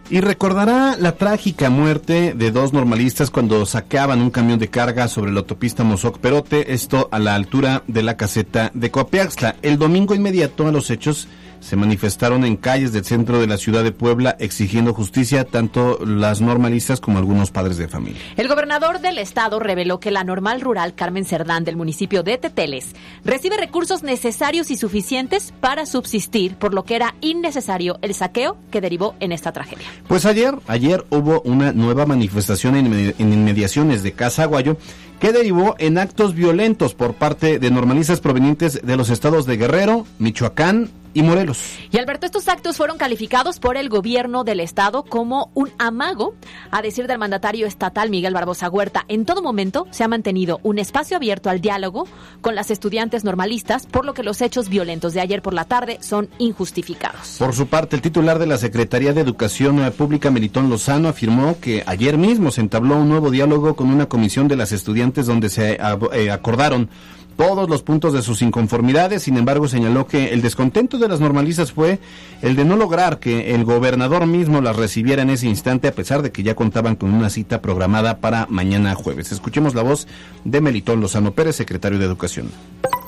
Y 0.08 0.22
recordará 0.22 0.96
la 1.00 1.14
trágica 1.14 1.72
muerte 1.72 2.36
de 2.36 2.52
dos 2.52 2.72
normalistas 2.72 3.32
cuando 3.32 3.66
saqueaban 3.66 4.22
un 4.22 4.30
camión 4.30 4.60
de 4.60 4.70
carga 4.70 5.08
sobre 5.08 5.32
la 5.32 5.40
autopista 5.40 5.84
Mozoc 5.84 6.20
Perote, 6.20 6.74
esto 6.74 7.10
a 7.12 7.18
la 7.18 7.34
altura 7.34 7.84
de 7.88 8.04
la 8.04 8.16
caseta 8.16 8.70
de 8.76 8.92
Coapiaxtla. 8.92 9.56
El 9.64 9.80
domingo 9.80 10.14
inmediato 10.14 10.68
a 10.68 10.72
los 10.72 10.92
hechos 10.92 11.28
se 11.66 11.76
manifestaron 11.76 12.46
en 12.46 12.58
calles 12.58 12.94
del 12.94 13.04
centro 13.06 13.40
de 13.40 13.48
la 13.48 13.58
ciudad 13.58 13.84
de 13.84 13.92
Puebla 13.92 14.36
exigiendo 14.40 14.94
justicia 14.94 15.46
tanto 15.46 16.00
las 16.06 16.40
normalistas 16.40 17.02
como 17.02 17.18
algunos 17.18 17.50
padres 17.50 17.78
de 17.78 17.88
familia. 17.88 18.22
El 18.38 18.48
gobernador 18.48 19.00
del 19.02 19.18
estado 19.18 19.60
reveló 19.60 20.00
que 20.00 20.12
la 20.12 20.24
normal 20.24 20.62
rural 20.62 20.94
Carmen 20.94 21.26
Cerdán 21.26 21.64
del 21.64 21.76
municipio 21.76 22.22
de 22.22 22.38
Teteles 22.38 22.90
recibe 23.24 23.58
recursos 23.58 24.04
necesarios 24.04 24.70
y 24.70 24.78
suficientes 24.78 25.54
para 25.60 25.88
subsistir, 25.88 26.56
por 26.56 26.76
lo 26.76 26.84
que 26.84 26.96
era 26.98 27.16
innecesario 27.22 27.98
el 28.04 28.14
saqueo 28.14 28.58
que 28.70 28.80
derivó 28.82 29.16
en 29.20 29.32
esta 29.32 29.52
tragedia. 29.52 29.88
Pues 30.08 30.26
ayer, 30.28 30.54
ayer 30.68 31.04
hubo 31.10 31.42
una 31.42 31.74
nueva 31.74 32.06
manifestación 32.06 32.76
en, 32.76 32.92
inmedi- 32.94 33.16
en 33.18 33.34
inmediaciones 33.34 34.04
de 34.04 34.12
Casa 34.12 34.44
Aguayo 34.44 34.78
que 35.20 35.32
derivó 35.32 35.76
en 35.80 35.98
actos 35.98 36.36
violentos 36.36 36.94
por 36.94 37.16
parte 37.16 37.58
de 37.58 37.72
normalistas 37.72 38.20
provenientes 38.20 38.82
de 38.84 38.98
los 38.98 39.10
estados 39.10 39.46
de 39.46 39.58
Guerrero, 39.58 40.06
Michoacán, 40.20 40.90
y 41.16 41.24
Morelos. 41.24 41.58
Y 41.92 41.98
Alberto, 41.98 42.28
estos 42.28 42.48
actos 42.48 42.78
fueron 42.78 42.98
calificados 42.98 43.60
por 43.60 43.78
el 43.78 43.90
gobierno 43.90 44.44
del 44.44 44.60
estado 44.60 45.04
como 45.04 45.50
un 45.56 45.72
amago, 45.80 46.36
a 46.70 46.84
decir 46.84 47.08
del 47.08 47.18
mandatario 47.18 47.66
estatal 47.66 48.12
Miguel 48.12 48.34
Barbosa 48.34 48.70
Huerta. 48.70 49.06
En 49.08 49.26
todo 49.26 49.42
momento 49.42 49.88
se 49.92 50.04
ha 50.04 50.08
mantenido 50.08 50.60
un 50.62 50.78
espacio 50.78 51.18
abierto 51.18 51.50
al 51.50 51.62
diálogo 51.62 52.08
con 52.42 52.54
las 52.54 52.70
estudiantes 52.70 53.24
normalistas, 53.24 53.88
por 53.88 54.06
lo 54.06 54.14
que 54.14 54.24
los 54.24 54.42
hechos 54.42 54.70
violentos 54.70 55.14
de 55.14 55.22
ayer 55.22 55.42
por 55.42 55.54
la 55.54 55.66
tarde 55.66 55.98
son 56.02 56.30
injustificados. 56.38 57.38
Por 57.40 57.56
su 57.56 57.68
parte, 57.68 57.96
el 57.96 58.02
titular 58.02 58.38
de 58.38 58.48
la 58.48 58.58
Secretaría 58.58 59.14
de 59.14 59.22
Educación 59.22 59.80
Pública, 59.98 60.30
Melitón 60.30 60.70
Lozano, 60.70 61.08
afirmó 61.08 61.60
que 61.62 61.84
ayer 61.88 62.18
mismo 62.18 62.52
se 62.52 62.60
entabló 62.60 62.98
un 62.98 63.08
nuevo 63.08 63.32
diálogo 63.32 63.76
con 63.76 63.90
una 63.90 64.08
comisión 64.08 64.50
de 64.50 64.58
las 64.58 64.74
estudiantes 64.74 65.28
donde 65.28 65.50
se 65.50 65.80
eh, 66.14 66.32
acordaron 66.32 66.90
todos 67.38 67.70
los 67.70 67.84
puntos 67.84 68.14
de 68.14 68.22
sus 68.22 68.42
inconformidades. 68.42 69.24
Sin 69.24 69.38
embargo, 69.38 69.68
señaló 69.68 70.08
que 70.08 70.34
el 70.34 70.42
descontento 70.42 70.98
de 70.98 71.08
las 71.08 71.20
normalistas 71.20 71.72
fue 71.72 72.00
el 72.42 72.56
de 72.56 72.66
no 72.66 72.76
lograr 72.76 73.20
que 73.20 73.56
el 73.56 73.64
gobernador 73.64 74.26
mismo 74.26 74.62
las 74.62 74.76
recibiera 74.76 75.22
en 75.22 75.30
ese 75.30 75.48
instante, 75.48 75.88
a 75.88 75.94
pesar 75.94 76.22
de 76.22 76.32
que 76.32 76.44
ya 76.44 76.56
contaban 76.56 76.96
con 76.96 77.14
una 77.14 77.30
cita 77.30 77.62
programada 77.62 78.18
para 78.18 78.48
mañana 78.50 78.96
jueves. 78.96 79.32
Escuchemos 79.32 79.76
la 79.76 79.84
voz 79.84 80.08
de 80.44 80.62
Melitón 80.62 81.02
Lozano 81.02 81.32
Pérez, 81.32 81.56
secretario 81.56 82.00
de 82.00 82.06
Educación. 82.06 82.50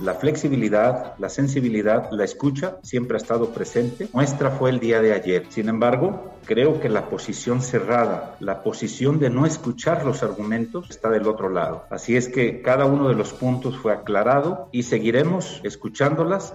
La 0.02 0.14
flexibilidad, 0.14 1.16
la 1.18 1.28
sensibilidad, 1.28 2.10
la 2.12 2.24
escucha 2.24 2.78
siempre 2.84 3.18
ha 3.18 3.22
estado 3.22 3.50
presente. 3.50 4.08
Nuestra 4.14 4.52
fue 4.52 4.70
el 4.70 4.80
día 4.80 5.02
de 5.02 5.14
ayer. 5.14 5.46
Sin 5.50 5.70
embargo, 5.70 6.36
creo 6.46 6.80
que 6.80 6.88
la 6.88 7.10
posición 7.10 7.62
cerrada, 7.62 8.36
la 8.40 8.62
posición 8.62 9.20
de 9.20 9.32
no 9.32 9.46
escuchar 9.48 10.06
los 10.06 10.22
argumentos 10.22 10.90
está 10.90 11.10
del 11.10 11.28
otro 11.28 11.50
lado. 11.50 11.86
Así 11.90 12.16
es 12.16 12.30
que 12.30 12.62
cada 12.62 12.86
uno 12.86 13.10
de 13.10 13.16
los 13.16 13.34
puntos 13.34 13.76
fue 13.78 13.92
aclarado 13.92 14.70
y 14.72 14.84
seguiremos 14.84 15.62
escuchándolas. 15.64 16.54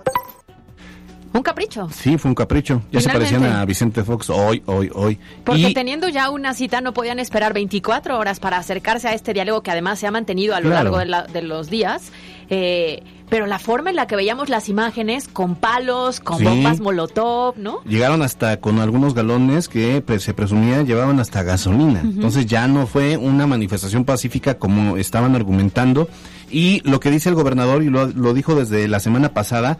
Un 1.32 1.42
capricho. 1.42 1.88
Sí, 1.90 2.18
fue 2.18 2.28
un 2.28 2.34
capricho. 2.34 2.82
Ya 2.92 3.00
se 3.00 3.08
parecían 3.08 3.44
a 3.44 3.64
Vicente 3.64 4.04
Fox 4.04 4.28
hoy, 4.28 4.62
hoy, 4.66 4.90
hoy. 4.94 5.18
Porque 5.44 5.72
teniendo 5.72 6.08
ya 6.08 6.28
una 6.30 6.52
cita 6.52 6.80
no 6.80 6.92
podían 6.92 7.18
esperar 7.18 7.54
24 7.54 8.18
horas 8.18 8.38
para 8.38 8.58
acercarse 8.58 9.08
a 9.08 9.14
este 9.14 9.32
diálogo 9.32 9.62
que 9.62 9.70
además 9.70 9.98
se 9.98 10.06
ha 10.06 10.10
mantenido 10.10 10.54
a 10.54 10.60
lo 10.60 10.68
largo 10.68 10.98
de, 10.98 11.42
los 11.42 11.70
días. 11.70 12.12
Eh, 12.50 13.02
pero 13.32 13.46
la 13.46 13.58
forma 13.58 13.88
en 13.88 13.96
la 13.96 14.06
que 14.06 14.14
veíamos 14.14 14.50
las 14.50 14.68
imágenes 14.68 15.26
con 15.26 15.54
palos, 15.54 16.20
con 16.20 16.44
bombas 16.44 16.80
molotov, 16.80 17.56
¿no? 17.56 17.82
Llegaron 17.84 18.20
hasta 18.20 18.58
con 18.58 18.78
algunos 18.78 19.14
galones 19.14 19.70
que 19.70 20.02
pues, 20.06 20.22
se 20.22 20.34
presumía 20.34 20.82
llevaban 20.82 21.18
hasta 21.18 21.42
gasolina. 21.42 22.00
Entonces 22.00 22.44
ya 22.44 22.68
no 22.68 22.86
fue 22.86 23.16
una 23.16 23.46
manifestación 23.46 24.04
pacífica 24.04 24.58
como 24.58 24.98
estaban 24.98 25.34
argumentando. 25.34 26.10
Y 26.50 26.82
lo 26.86 27.00
que 27.00 27.10
dice 27.10 27.30
el 27.30 27.34
gobernador, 27.34 27.82
y 27.82 27.88
lo, 27.88 28.06
lo 28.06 28.34
dijo 28.34 28.54
desde 28.54 28.86
la 28.86 29.00
semana 29.00 29.30
pasada, 29.30 29.78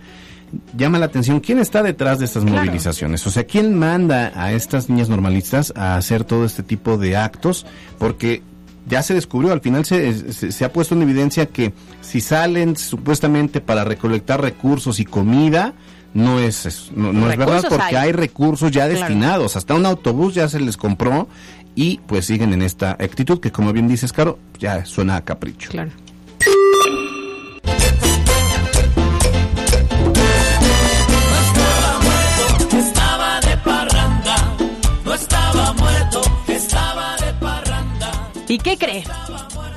llama 0.74 0.98
la 0.98 1.04
atención 1.04 1.40
quién 1.40 1.58
está 1.58 1.82
detrás 1.82 2.20
de 2.20 2.24
estas 2.24 2.44
movilizaciones. 2.44 3.26
O 3.26 3.30
sea, 3.30 3.44
quién 3.44 3.78
manda 3.78 4.32
a 4.34 4.54
estas 4.54 4.88
niñas 4.88 5.10
normalistas 5.10 5.74
a 5.76 5.96
hacer 5.96 6.24
todo 6.24 6.46
este 6.46 6.62
tipo 6.62 6.96
de 6.96 7.18
actos, 7.18 7.66
porque 7.98 8.42
ya 8.86 9.02
se 9.02 9.14
descubrió, 9.14 9.52
al 9.52 9.60
final 9.60 9.84
se, 9.84 10.32
se, 10.32 10.64
ha 10.64 10.72
puesto 10.72 10.94
en 10.94 11.02
evidencia 11.02 11.46
que 11.46 11.72
si 12.00 12.20
salen 12.20 12.76
supuestamente 12.76 13.60
para 13.60 13.84
recolectar 13.84 14.40
recursos 14.40 15.00
y 15.00 15.04
comida, 15.04 15.74
no 16.14 16.38
es, 16.40 16.90
no, 16.94 17.30
es 17.30 17.38
verdad 17.38 17.64
porque 17.68 17.96
hay. 17.96 18.12
recursos 18.12 18.70
ya 18.70 18.88
destinados, 18.88 19.56
hasta 19.56 19.74
un 19.74 19.86
autobús 19.86 20.34
ya 20.34 20.48
se 20.48 20.60
les 20.60 20.76
compró 20.76 21.28
y 21.74 22.00
pues 22.06 22.26
siguen 22.26 22.52
en 22.52 22.62
esta 22.62 22.92
actitud 22.92 23.40
que 23.40 23.50
como 23.50 23.72
bien 23.72 23.88
dices, 23.88 24.12
Caro, 24.12 24.38
ya 24.58 24.84
suena 24.84 25.16
a 25.16 25.24
capricho. 25.24 25.70
Claro. 25.70 25.90
¿Y 38.52 38.58
qué 38.58 38.76
cree? 38.76 39.02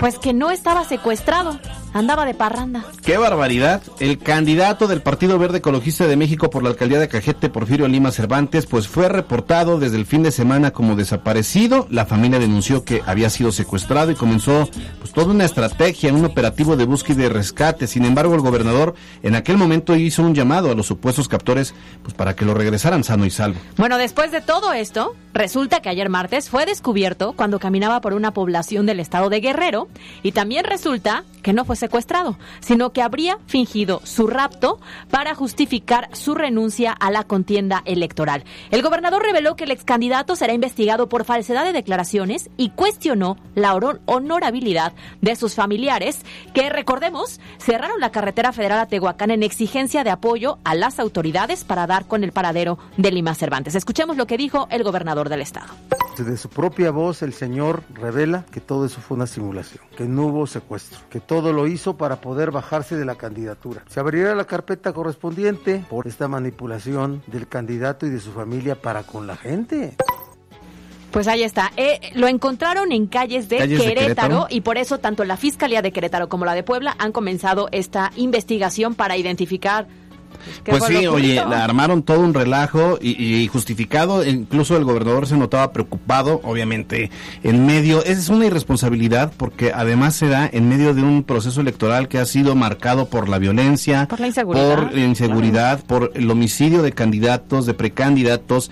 Pues 0.02 0.20
que 0.20 0.34
no 0.34 0.52
estaba 0.52 0.84
secuestrado, 0.84 1.58
andaba 1.96 2.26
de 2.26 2.34
parranda. 2.34 2.84
¡Qué 3.04 3.18
barbaridad! 3.18 3.82
El 4.02 4.18
candidato 4.18 4.88
del 4.88 5.02
Partido 5.02 5.40
Verde 5.40 5.60
Ecologista 5.60 6.08
de 6.08 6.18
México 6.18 6.50
por 6.50 6.62
la 6.62 6.70
alcaldía 6.70 7.00
de 7.00 7.08
Cajete, 7.08 7.48
Porfirio 7.48 7.88
Lima 7.88 8.12
Cervantes, 8.12 8.66
pues 8.66 8.90
fue 8.90 9.08
reportado 9.08 9.80
desde 9.80 9.96
el 9.96 10.06
fin 10.06 10.22
de 10.22 10.32
semana 10.32 10.72
como 10.72 10.98
desaparecido. 10.98 11.88
La 11.90 12.06
familia 12.06 12.38
denunció 12.38 12.84
que 12.84 13.02
había 13.06 13.30
sido 13.30 13.54
secuestrado 13.54 14.12
y 14.12 14.16
comenzó 14.16 14.68
pues 15.00 15.14
toda 15.14 15.28
una 15.28 15.46
estrategia, 15.46 16.14
un 16.14 16.26
operativo 16.26 16.76
de 16.76 16.84
búsqueda 16.84 17.24
y 17.24 17.30
rescate. 17.30 17.88
Sin 17.88 18.04
embargo, 18.04 18.36
el 18.36 18.42
gobernador 18.42 18.94
en 19.24 19.36
aquel 19.36 19.56
momento 19.56 19.96
hizo 19.96 20.22
un 20.22 20.36
llamado 20.36 20.70
a 20.70 20.76
los 20.76 20.88
supuestos 20.88 21.30
captores 21.30 21.74
pues 22.04 22.14
para 22.14 22.36
que 22.36 22.44
lo 22.44 22.54
regresaran 22.54 23.06
sano 23.06 23.26
y 23.26 23.30
salvo. 23.30 23.62
Bueno, 23.78 23.98
después 23.98 24.34
de 24.34 24.42
todo 24.42 24.74
esto, 24.74 25.16
resulta 25.34 25.82
que 25.82 25.88
ayer 25.88 26.10
martes 26.10 26.50
fue 26.50 26.66
descubierto 26.66 27.32
cuando 27.38 27.58
caminaba 27.58 28.02
por 28.02 28.14
una 28.14 28.32
población 28.32 28.86
del 28.86 29.00
estado 29.00 29.30
de 29.30 29.40
Guerrero 29.40 29.88
y 30.24 30.34
también 30.34 30.66
resulta 30.66 31.24
que 31.42 31.54
no 31.54 31.64
fue 31.64 31.78
secuestrado, 31.86 32.40
sino 32.62 32.92
que 32.94 33.04
habría 33.04 33.38
fingido 33.46 34.02
su 34.04 34.26
rapto 34.26 34.80
para 35.12 35.36
justificar 35.36 36.10
su 36.14 36.34
renuncia 36.34 36.92
a 36.92 37.12
la 37.12 37.24
contienda 37.24 37.84
electoral. 37.86 38.44
El 38.72 38.82
gobernador 38.82 39.22
reveló 39.22 39.56
que 39.56 39.66
el 39.66 39.72
ex 39.72 39.84
candidato 39.84 40.36
será 40.36 40.54
investigado 40.54 41.08
por 41.10 41.26
falsedad 41.26 41.64
de 41.64 41.74
declaraciones 41.74 42.50
y 42.58 42.72
cuestionó 42.72 43.38
la 43.54 43.76
honorabilidad 43.76 44.94
de 45.22 45.36
sus 45.36 45.54
familiares, 45.54 46.22
que 46.56 46.72
recordemos, 46.72 47.40
cerraron 47.60 48.00
la 48.00 48.12
carretera 48.12 48.52
federal 48.52 48.80
a 48.80 48.88
Tehuacán 48.88 49.30
en 49.30 49.44
exigencia 49.44 50.04
de 50.04 50.10
apoyo 50.10 50.58
a 50.64 50.74
las 50.74 51.00
autoridades 51.00 51.64
para 51.64 51.86
dar 51.86 52.08
con 52.08 52.24
el 52.24 52.32
paradero 52.32 52.80
de 52.98 53.12
Lima 53.12 53.36
Cervantes. 53.36 53.76
Escuchemos 53.76 54.18
lo 54.18 54.26
que 54.26 54.38
dijo 54.38 54.68
el 54.72 54.84
gobernador 54.84 55.30
del 55.30 55.42
estado. 55.42 55.72
De 56.18 56.38
su 56.38 56.50
propia 56.50 56.92
voz, 56.92 57.22
el 57.22 57.34
señor 57.34 57.84
revela 57.94 58.46
que 58.52 58.62
todo 58.62 58.86
eso 58.86 59.02
fue 59.02 59.18
una 59.18 59.28
simulación, 59.28 59.84
que 59.98 60.06
no 60.06 60.28
hubo 60.28 60.48
secuestro, 60.48 61.00
que 61.10 61.20
todo 61.20 61.52
lo 61.52 61.68
hizo 61.68 61.75
para 61.98 62.22
poder 62.22 62.52
bajarse 62.52 62.96
de 62.96 63.06
la 63.06 63.16
candidatura. 63.16 63.84
Se 63.88 64.00
abrirá 64.00 64.34
la 64.36 64.46
carpeta 64.46 64.94
correspondiente 64.94 65.86
por 65.90 66.08
esta 66.08 66.28
manipulación 66.28 67.22
del 67.28 67.48
candidato 67.48 68.06
y 68.06 68.10
de 68.10 68.20
su 68.20 68.32
familia 68.32 68.76
para 68.76 69.04
con 69.04 69.28
la 69.28 69.36
gente. 69.36 69.96
Pues 71.12 71.28
ahí 71.28 71.44
está. 71.44 71.72
Eh, 71.78 72.00
lo 72.16 72.28
encontraron 72.28 72.92
en 72.92 73.08
calles, 73.08 73.48
de, 73.48 73.58
Querétaro, 73.58 74.48
y 74.50 74.62
por 74.62 74.78
eso 74.78 74.98
tanto 74.98 75.24
la 75.24 75.38
Fiscalía 75.38 75.82
de 75.82 75.94
Querétaro 75.94 76.28
como 76.28 76.44
la 76.44 76.54
de 76.54 76.64
Puebla 76.64 76.96
han 77.00 77.14
comenzado 77.14 77.70
esta 77.72 78.12
investigación 78.18 78.96
para 78.96 79.16
identificar 79.16 79.88
pues 80.64 80.84
sí, 80.86 81.08
oye, 81.08 81.36
la 81.36 81.64
armaron 81.64 82.04
todo 82.04 82.20
un 82.20 82.34
relajo 82.34 82.98
y, 83.02 83.48
justificado, 83.48 84.26
incluso 84.26 84.78
el 84.78 84.84
gobernador 84.84 85.28
se 85.28 85.38
notaba 85.38 85.72
preocupado, 85.72 86.42
obviamente, 86.44 87.12
en 87.44 87.66
medio, 87.66 88.04
es 88.04 88.30
una 88.30 88.46
irresponsabilidad 88.46 89.32
porque 89.38 89.72
además 89.74 90.16
se 90.16 90.28
da 90.28 90.50
en 90.52 90.70
medio 90.70 90.94
de 90.94 91.02
un 91.02 91.24
proceso 91.24 91.62
electoral 91.62 92.08
que 92.08 92.18
ha 92.18 92.26
sido 92.26 92.56
marcado 92.56 93.08
por 93.08 93.30
la 93.30 93.40
violencia, 93.40 94.08
por 94.08 94.20
la 94.20 94.28
inseguridad, 94.28 94.90
por, 94.90 94.98
inseguridad, 94.98 95.84
por 95.84 96.12
el 96.16 96.30
homicidio 96.30 96.82
de 96.82 96.92
candidatos, 96.92 97.66
de 97.66 97.74
precandidatos. 97.74 98.72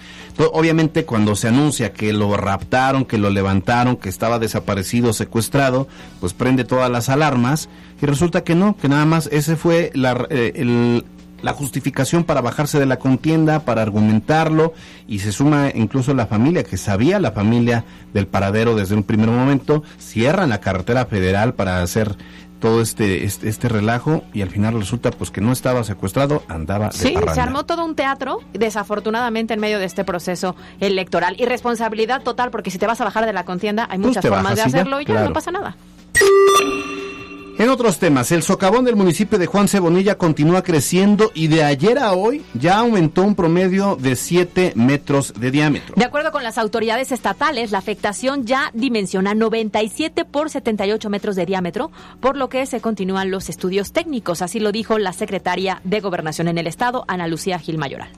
Obviamente 0.51 1.05
cuando 1.05 1.35
se 1.35 1.47
anuncia 1.47 1.93
que 1.93 2.13
lo 2.13 2.35
raptaron, 2.37 3.05
que 3.05 3.17
lo 3.17 3.29
levantaron, 3.29 3.97
que 3.97 4.09
estaba 4.09 4.39
desaparecido, 4.39 5.13
secuestrado, 5.13 5.87
pues 6.19 6.33
prende 6.33 6.63
todas 6.63 6.89
las 6.89 7.09
alarmas 7.09 7.69
y 8.01 8.05
resulta 8.05 8.43
que 8.43 8.55
no, 8.55 8.75
que 8.75 8.89
nada 8.89 9.05
más 9.05 9.29
ese 9.31 9.55
fue 9.55 9.91
la, 9.93 10.27
eh, 10.29 10.53
el, 10.55 11.05
la 11.43 11.53
justificación 11.53 12.23
para 12.23 12.41
bajarse 12.41 12.79
de 12.79 12.87
la 12.87 12.97
contienda, 12.97 13.59
para 13.59 13.83
argumentarlo, 13.83 14.73
y 15.07 15.19
se 15.19 15.31
suma 15.31 15.69
incluso 15.75 16.13
la 16.15 16.25
familia, 16.25 16.63
que 16.63 16.77
sabía 16.77 17.19
la 17.19 17.31
familia 17.31 17.83
del 18.13 18.25
paradero 18.27 18.75
desde 18.75 18.95
un 18.95 19.03
primer 19.03 19.29
momento, 19.29 19.83
cierran 19.99 20.49
la 20.49 20.61
carretera 20.61 21.05
federal 21.05 21.53
para 21.53 21.81
hacer 21.81 22.15
todo 22.61 22.81
este, 22.81 23.25
este, 23.25 23.49
este 23.49 23.67
relajo 23.67 24.23
y 24.31 24.41
al 24.41 24.49
final 24.49 24.75
resulta 24.79 25.11
pues 25.11 25.31
que 25.31 25.41
no 25.41 25.51
estaba 25.51 25.83
secuestrado, 25.83 26.43
andaba 26.47 26.87
de 26.87 26.93
Sí, 26.93 27.13
se 27.33 27.41
armó 27.41 27.65
todo 27.65 27.83
un 27.83 27.93
teatro, 27.93 28.39
desafortunadamente 28.53 29.53
en 29.53 29.59
medio 29.59 29.79
de 29.79 29.85
este 29.85 30.05
proceso 30.05 30.55
electoral. 30.79 31.35
Y 31.37 31.43
responsabilidad 31.43 32.23
total, 32.23 32.51
porque 32.51 32.71
si 32.71 32.77
te 32.77 32.87
vas 32.87 33.01
a 33.01 33.03
bajar 33.03 33.25
de 33.25 33.33
la 33.33 33.43
contienda, 33.43 33.85
hay 33.91 33.99
muchas 33.99 34.25
formas 34.25 34.55
de 34.55 34.61
hacerlo 34.61 35.01
y 35.01 35.05
ya 35.05 35.25
no 35.25 35.33
pasa 35.33 35.51
nada. 35.51 35.75
En 37.59 37.69
otros 37.69 37.99
temas, 37.99 38.31
el 38.31 38.41
socavón 38.41 38.83
del 38.83 38.95
municipio 38.95 39.37
de 39.37 39.45
Juan 39.45 39.67
Cebonilla 39.67 40.17
continúa 40.17 40.63
creciendo 40.63 41.31
y 41.35 41.47
de 41.47 41.63
ayer 41.63 41.99
a 41.99 42.13
hoy 42.13 42.43
ya 42.55 42.79
aumentó 42.79 43.21
un 43.21 43.35
promedio 43.35 43.95
de 43.95 44.15
7 44.15 44.73
metros 44.75 45.33
de 45.37 45.51
diámetro. 45.51 45.93
De 45.95 46.03
acuerdo 46.03 46.31
con 46.31 46.43
las 46.43 46.57
autoridades 46.57 47.11
estatales, 47.11 47.71
la 47.71 47.77
afectación 47.77 48.45
ya 48.45 48.71
dimensiona 48.73 49.35
97 49.35 50.25
por 50.25 50.49
78 50.49 51.09
metros 51.11 51.35
de 51.35 51.45
diámetro, 51.45 51.91
por 52.19 52.37
lo 52.37 52.49
que 52.49 52.65
se 52.65 52.81
continúan 52.81 53.29
los 53.29 53.49
estudios 53.49 53.91
técnicos. 53.91 54.41
Así 54.41 54.59
lo 54.59 54.71
dijo 54.71 54.97
la 54.97 55.13
secretaria 55.13 55.79
de 55.83 55.99
Gobernación 55.99 56.47
en 56.47 56.57
el 56.57 56.65
Estado, 56.65 57.05
Ana 57.07 57.27
Lucía 57.27 57.59
Gil 57.59 57.77
Mayoral 57.77 58.09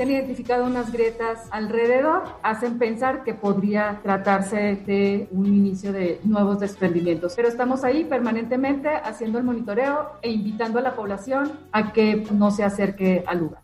se 0.00 0.04
han 0.04 0.12
identificado 0.12 0.64
unas 0.64 0.90
grietas 0.90 1.40
alrededor, 1.50 2.22
hacen 2.42 2.78
pensar 2.78 3.22
que 3.22 3.34
podría 3.34 4.00
tratarse 4.02 4.80
de 4.86 5.28
un 5.30 5.44
inicio 5.44 5.92
de 5.92 6.18
nuevos 6.24 6.58
desprendimientos. 6.58 7.34
Pero 7.36 7.48
estamos 7.48 7.84
ahí 7.84 8.04
permanentemente 8.04 8.88
haciendo 8.88 9.36
el 9.36 9.44
monitoreo 9.44 10.12
e 10.22 10.30
invitando 10.30 10.78
a 10.78 10.82
la 10.82 10.96
población 10.96 11.52
a 11.72 11.92
que 11.92 12.26
no 12.32 12.50
se 12.50 12.64
acerque 12.64 13.24
al 13.26 13.40
lugar. 13.40 13.60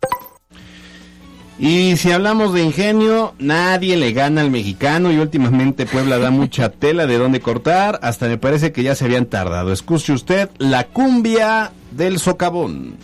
Y 1.59 1.97
si 1.97 2.12
hablamos 2.12 2.52
de 2.52 2.64
ingenio, 2.64 3.33
nadie 3.38 3.97
le 3.97 4.12
gana 4.12 4.43
al 4.43 4.50
mexicano 4.50 5.11
y 5.11 5.16
últimamente 5.16 5.87
Puebla 5.87 6.19
da 6.19 6.31
mucha 6.31 6.69
tela 6.71 7.07
de 7.07 7.16
dónde 7.16 7.40
cortar, 7.40 7.99
hasta 8.02 8.28
me 8.28 8.37
parece 8.37 8.73
que 8.73 8.83
ya 8.83 8.95
se 8.95 9.07
habían 9.07 9.25
tardado. 9.25 9.73
Escuche 9.73 10.12
usted 10.12 10.50
la 10.59 10.85
cumbia 10.85 11.73
del 11.93 12.19
socavón. 12.19 12.99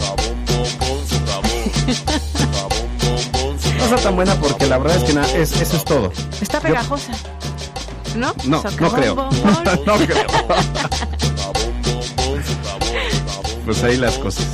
No 0.00 0.14
está 3.84 3.96
tan 3.96 4.16
buena 4.16 4.34
porque 4.36 4.66
la 4.66 4.78
verdad 4.78 4.96
es 4.98 5.04
que 5.04 5.12
na- 5.14 5.30
es, 5.32 5.52
eso 5.60 5.76
es 5.76 5.84
todo. 5.84 6.12
Está 6.40 6.60
pegajosa. 6.60 7.12
¿No? 8.16 8.32
No, 8.44 8.62
no 8.80 8.92
creo. 8.92 9.14
no 9.86 9.94
creo. 9.96 10.26
Pues 13.64 13.82
ahí 13.82 13.96
las 13.96 14.16
cosas. 14.18 14.46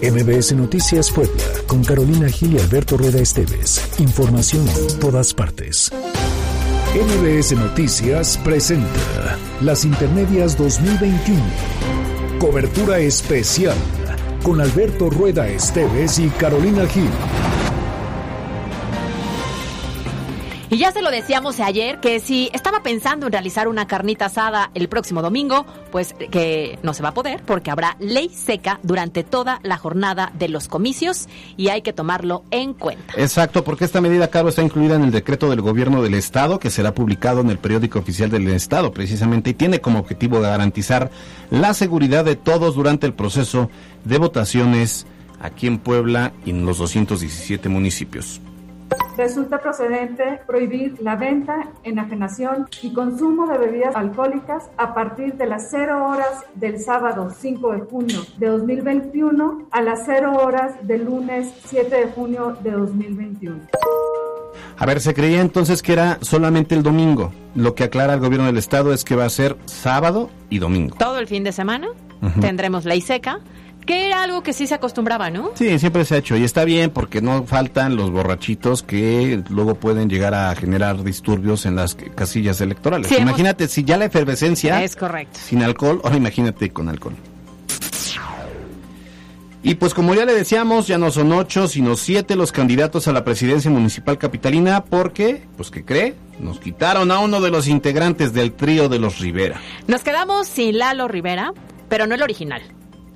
MBS 0.00 0.52
Noticias 0.54 1.10
Puebla, 1.10 1.42
con 1.66 1.82
Carolina 1.82 2.28
Gil 2.28 2.54
y 2.54 2.58
Alberto 2.60 2.96
Rueda 2.96 3.20
Esteves. 3.20 3.80
Información 3.98 4.66
en 4.68 4.98
todas 5.00 5.34
partes. 5.34 5.90
MBS 6.94 7.52
Noticias 7.52 8.38
presenta 8.42 8.88
Las 9.60 9.84
Intermedias 9.84 10.56
2021. 10.56 11.38
Cobertura 12.38 12.98
especial 12.98 13.76
con 14.42 14.60
Alberto 14.60 15.10
Rueda 15.10 15.46
Esteves 15.48 16.18
y 16.18 16.30
Carolina 16.30 16.86
Gil. 16.86 17.10
Y 20.70 20.76
ya 20.76 20.92
se 20.92 21.00
lo 21.00 21.10
decíamos 21.10 21.60
ayer 21.60 21.98
que 21.98 22.20
si 22.20 22.50
estaba 22.52 22.82
pensando 22.82 23.24
en 23.24 23.32
realizar 23.32 23.68
una 23.68 23.86
carnita 23.86 24.26
asada 24.26 24.70
el 24.74 24.90
próximo 24.90 25.22
domingo, 25.22 25.64
pues 25.90 26.14
que 26.30 26.78
no 26.82 26.92
se 26.92 27.02
va 27.02 27.08
a 27.08 27.14
poder 27.14 27.42
porque 27.46 27.70
habrá 27.70 27.96
ley 28.00 28.28
seca 28.28 28.78
durante 28.82 29.24
toda 29.24 29.60
la 29.62 29.78
jornada 29.78 30.30
de 30.38 30.50
los 30.50 30.68
comicios 30.68 31.26
y 31.56 31.68
hay 31.68 31.80
que 31.80 31.94
tomarlo 31.94 32.44
en 32.50 32.74
cuenta. 32.74 33.14
Exacto, 33.16 33.64
porque 33.64 33.86
esta 33.86 34.02
medida, 34.02 34.28
Caro, 34.28 34.50
está 34.50 34.62
incluida 34.62 34.96
en 34.96 35.04
el 35.04 35.10
decreto 35.10 35.48
del 35.48 35.62
gobierno 35.62 36.02
del 36.02 36.12
Estado, 36.12 36.58
que 36.58 36.68
será 36.68 36.92
publicado 36.92 37.40
en 37.40 37.48
el 37.48 37.56
periódico 37.56 37.98
oficial 37.98 38.28
del 38.28 38.46
Estado, 38.48 38.92
precisamente, 38.92 39.50
y 39.50 39.54
tiene 39.54 39.80
como 39.80 39.98
objetivo 39.98 40.38
garantizar 40.38 41.10
la 41.50 41.72
seguridad 41.72 42.26
de 42.26 42.36
todos 42.36 42.74
durante 42.74 43.06
el 43.06 43.14
proceso 43.14 43.70
de 44.04 44.18
votaciones 44.18 45.06
aquí 45.40 45.66
en 45.66 45.78
Puebla 45.78 46.34
y 46.44 46.50
en 46.50 46.66
los 46.66 46.76
217 46.76 47.70
municipios. 47.70 48.42
Resulta 49.18 49.58
procedente 49.58 50.38
prohibir 50.46 51.02
la 51.02 51.16
venta, 51.16 51.72
enajenación 51.82 52.68
y 52.82 52.92
consumo 52.92 53.48
de 53.48 53.58
bebidas 53.58 53.96
alcohólicas 53.96 54.70
a 54.76 54.94
partir 54.94 55.34
de 55.34 55.46
las 55.46 55.70
0 55.72 56.06
horas 56.06 56.44
del 56.54 56.78
sábado 56.78 57.28
5 57.36 57.72
de 57.72 57.80
junio 57.80 58.20
de 58.36 58.46
2021 58.46 59.66
a 59.72 59.82
las 59.82 60.04
0 60.06 60.36
horas 60.40 60.86
del 60.86 61.06
lunes 61.06 61.52
7 61.64 61.96
de 61.96 62.06
junio 62.12 62.56
de 62.62 62.70
2021. 62.70 63.58
A 64.76 64.86
ver, 64.86 65.00
se 65.00 65.12
creía 65.14 65.40
entonces 65.40 65.82
que 65.82 65.94
era 65.94 66.18
solamente 66.20 66.76
el 66.76 66.84
domingo. 66.84 67.32
Lo 67.56 67.74
que 67.74 67.82
aclara 67.82 68.14
el 68.14 68.20
gobierno 68.20 68.46
del 68.46 68.56
Estado 68.56 68.92
es 68.92 69.02
que 69.02 69.16
va 69.16 69.24
a 69.24 69.30
ser 69.30 69.56
sábado 69.64 70.30
y 70.48 70.60
domingo. 70.60 70.94
Todo 70.96 71.18
el 71.18 71.26
fin 71.26 71.42
de 71.42 71.50
semana 71.50 71.88
tendremos 72.40 72.84
ley 72.84 73.00
seca, 73.00 73.40
que 73.88 74.06
era 74.06 74.22
algo 74.22 74.42
que 74.42 74.52
sí 74.52 74.66
se 74.66 74.74
acostumbraba, 74.74 75.30
¿no? 75.30 75.50
Sí, 75.54 75.78
siempre 75.78 76.04
se 76.04 76.14
ha 76.14 76.18
hecho 76.18 76.36
y 76.36 76.44
está 76.44 76.64
bien 76.64 76.90
porque 76.90 77.22
no 77.22 77.44
faltan 77.44 77.96
los 77.96 78.10
borrachitos 78.10 78.82
que 78.82 79.42
luego 79.48 79.76
pueden 79.76 80.10
llegar 80.10 80.34
a 80.34 80.54
generar 80.54 81.02
disturbios 81.02 81.64
en 81.64 81.74
las 81.74 81.94
casillas 82.14 82.60
electorales. 82.60 83.08
Sí, 83.08 83.14
hemos- 83.14 83.30
imagínate, 83.30 83.66
si 83.66 83.84
ya 83.84 83.96
la 83.96 84.04
efervescencia 84.04 84.84
Es 84.84 84.94
correcto. 84.94 85.40
sin 85.42 85.62
alcohol, 85.62 86.02
ahora 86.04 86.16
imagínate 86.18 86.70
con 86.70 86.90
alcohol. 86.90 87.14
Y 89.62 89.74
pues 89.74 89.92
como 89.92 90.14
ya 90.14 90.24
le 90.24 90.34
decíamos, 90.34 90.86
ya 90.86 90.98
no 90.98 91.10
son 91.10 91.32
ocho, 91.32 91.66
sino 91.66 91.96
siete 91.96 92.36
los 92.36 92.52
candidatos 92.52 93.08
a 93.08 93.12
la 93.12 93.24
presidencia 93.24 93.70
municipal 93.70 94.16
capitalina 94.16 94.84
porque, 94.84 95.42
pues 95.56 95.70
que 95.70 95.84
cree, 95.84 96.14
nos 96.38 96.60
quitaron 96.60 97.10
a 97.10 97.18
uno 97.18 97.40
de 97.40 97.50
los 97.50 97.66
integrantes 97.66 98.32
del 98.32 98.52
trío 98.52 98.88
de 98.88 98.98
los 99.00 99.18
Rivera. 99.18 99.60
Nos 99.88 100.02
quedamos 100.04 100.46
sin 100.46 100.78
Lalo 100.78 101.08
Rivera, 101.08 101.52
pero 101.88 102.06
no 102.06 102.14
el 102.14 102.22
original, 102.22 102.62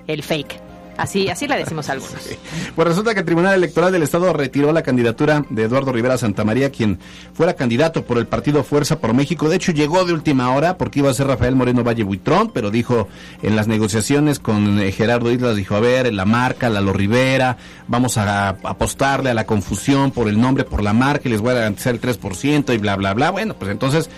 el 0.07 0.23
fake. 0.23 0.61
Así, 0.97 1.27
así 1.27 1.47
le 1.47 1.57
decimos 1.57 1.89
algunos. 1.89 2.13
Pues 2.75 2.87
resulta 2.87 3.13
que 3.13 3.19
el 3.19 3.25
Tribunal 3.25 3.55
Electoral 3.55 3.91
del 3.91 4.01
Estado 4.01 4.33
retiró 4.33 4.71
la 4.71 4.81
candidatura 4.81 5.45
de 5.49 5.63
Eduardo 5.63 5.91
Rivera 5.91 6.17
Santamaría, 6.17 6.71
quien 6.71 6.99
fuera 7.33 7.53
candidato 7.53 8.03
por 8.03 8.17
el 8.17 8.25
partido 8.25 8.63
Fuerza 8.63 8.99
por 8.99 9.13
México. 9.13 9.47
De 9.47 9.57
hecho, 9.57 9.71
llegó 9.71 10.05
de 10.05 10.13
última 10.13 10.51
hora 10.55 10.77
porque 10.77 10.99
iba 10.99 11.11
a 11.11 11.13
ser 11.13 11.27
Rafael 11.27 11.55
Moreno 11.55 11.83
Valle 11.83 12.03
Buitrón, 12.03 12.51
pero 12.51 12.71
dijo 12.71 13.07
en 13.43 13.55
las 13.55 13.67
negociaciones 13.67 14.39
con 14.39 14.79
eh, 14.79 14.91
Gerardo 14.91 15.31
Islas, 15.31 15.55
dijo, 15.55 15.75
a 15.75 15.79
ver, 15.79 16.11
la 16.13 16.25
marca, 16.25 16.69
Lalo 16.69 16.93
Rivera, 16.93 17.57
vamos 17.87 18.17
a, 18.17 18.49
apostarle 18.49 19.29
a 19.29 19.35
la 19.35 19.45
confusión 19.45 20.11
por 20.11 20.27
el 20.27 20.39
nombre, 20.39 20.63
por 20.63 20.81
la 20.81 20.93
marca, 20.93 21.27
y 21.27 21.31
les 21.31 21.41
voy 21.41 21.51
a 21.51 21.55
garantizar 21.55 21.93
el 21.93 22.01
3% 22.01 22.73
y 22.73 22.77
bla, 22.77 22.95
bla, 22.95 23.13
bla. 23.13 23.31
Bueno, 23.31 23.55
pues 23.55 23.71
entonces... 23.71 24.09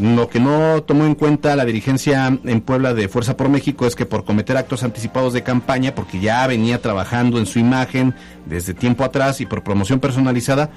Lo 0.00 0.28
que 0.28 0.40
no 0.40 0.82
tomó 0.82 1.06
en 1.06 1.14
cuenta 1.14 1.54
la 1.54 1.64
dirigencia 1.64 2.26
en 2.44 2.60
Puebla 2.62 2.94
de 2.94 3.08
Fuerza 3.08 3.36
por 3.36 3.48
México 3.48 3.86
es 3.86 3.94
que 3.94 4.06
por 4.06 4.24
cometer 4.24 4.56
actos 4.56 4.82
anticipados 4.82 5.32
de 5.32 5.44
campaña, 5.44 5.94
porque 5.94 6.18
ya 6.18 6.44
venía 6.48 6.82
trabajando 6.82 7.38
en 7.38 7.46
su 7.46 7.60
imagen 7.60 8.12
desde 8.44 8.74
tiempo 8.74 9.04
atrás 9.04 9.40
y 9.40 9.46
por 9.46 9.62
promoción 9.62 10.00
personalizada, 10.00 10.70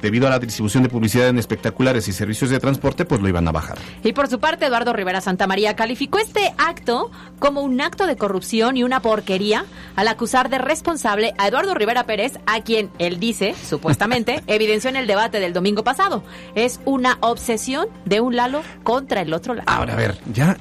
debido 0.00 0.26
a 0.26 0.30
la 0.30 0.38
distribución 0.38 0.82
de 0.82 0.88
publicidad 0.88 1.28
en 1.28 1.38
espectaculares 1.38 2.08
y 2.08 2.12
servicios 2.12 2.50
de 2.50 2.58
transporte, 2.60 3.04
pues 3.04 3.20
lo 3.20 3.28
iban 3.28 3.46
a 3.48 3.52
bajar. 3.52 3.78
Y 4.02 4.12
por 4.12 4.28
su 4.28 4.40
parte, 4.40 4.66
Eduardo 4.66 4.92
Rivera 4.92 5.20
Santamaría 5.20 5.76
calificó 5.76 6.18
este 6.18 6.52
acto 6.58 7.10
como 7.38 7.62
un 7.62 7.80
acto 7.80 8.06
de 8.06 8.16
corrupción 8.16 8.76
y 8.76 8.82
una 8.82 9.00
porquería 9.00 9.64
al 9.96 10.08
acusar 10.08 10.48
de 10.48 10.58
responsable 10.58 11.34
a 11.38 11.48
Eduardo 11.48 11.74
Rivera 11.74 12.04
Pérez, 12.04 12.38
a 12.46 12.60
quien 12.62 12.90
él 12.98 13.20
dice, 13.20 13.54
supuestamente, 13.54 14.42
evidenció 14.46 14.90
en 14.90 14.96
el 14.96 15.06
debate 15.06 15.40
del 15.40 15.52
domingo 15.52 15.84
pasado. 15.84 16.22
Es 16.54 16.80
una 16.84 17.18
obsesión 17.20 17.88
de 18.04 18.20
un 18.20 18.36
Lalo 18.36 18.62
contra 18.82 19.20
el 19.20 19.32
otro 19.32 19.54
Lalo. 19.54 19.68
Ahora, 19.68 19.94
a 19.94 19.96
ver, 19.96 20.18
ya. 20.32 20.56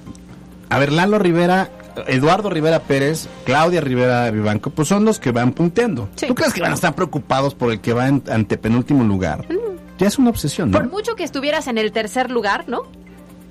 A 0.69 0.79
ver, 0.79 0.91
Lalo 0.91 1.19
Rivera, 1.19 1.69
Eduardo 2.07 2.49
Rivera 2.49 2.79
Pérez, 2.79 3.27
Claudia 3.45 3.81
Rivera 3.81 4.29
Vivanco, 4.31 4.69
pues 4.69 4.87
son 4.87 5.05
los 5.05 5.19
que 5.19 5.31
van 5.31 5.51
punteando. 5.53 6.09
Sí. 6.15 6.27
¿Tú 6.27 6.35
crees 6.35 6.53
que 6.53 6.61
van 6.61 6.71
a 6.71 6.75
estar 6.75 6.93
preocupados 6.95 7.55
por 7.55 7.71
el 7.71 7.79
que 7.81 7.93
va 7.93 8.07
en 8.07 8.23
antepenúltimo 8.31 9.03
lugar? 9.03 9.45
Ya 9.97 10.07
es 10.07 10.17
una 10.17 10.29
obsesión, 10.31 10.71
¿no? 10.71 10.79
Por 10.79 10.89
mucho 10.89 11.15
que 11.15 11.23
estuvieras 11.23 11.67
en 11.67 11.77
el 11.77 11.91
tercer 11.91 12.31
lugar, 12.31 12.65
¿no? 12.67 12.83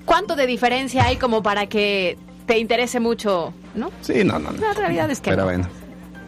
¿Cuánto 0.05 0.35
de 0.37 0.47
diferencia 0.47 1.05
hay 1.05 1.17
como 1.17 1.43
para 1.43 1.67
que 1.67 2.19
te 2.47 2.59
interese 2.59 2.99
mucho, 2.99 3.55
¿no? 3.75 3.91
Sí, 4.01 4.25
no, 4.25 4.39
no, 4.39 4.51
no. 4.51 4.61
La 4.61 4.73
realidad 4.75 5.09
es 5.11 5.21
que 5.21 5.31
Pero 5.31 5.43
no. 5.43 5.49
bueno, 5.49 5.69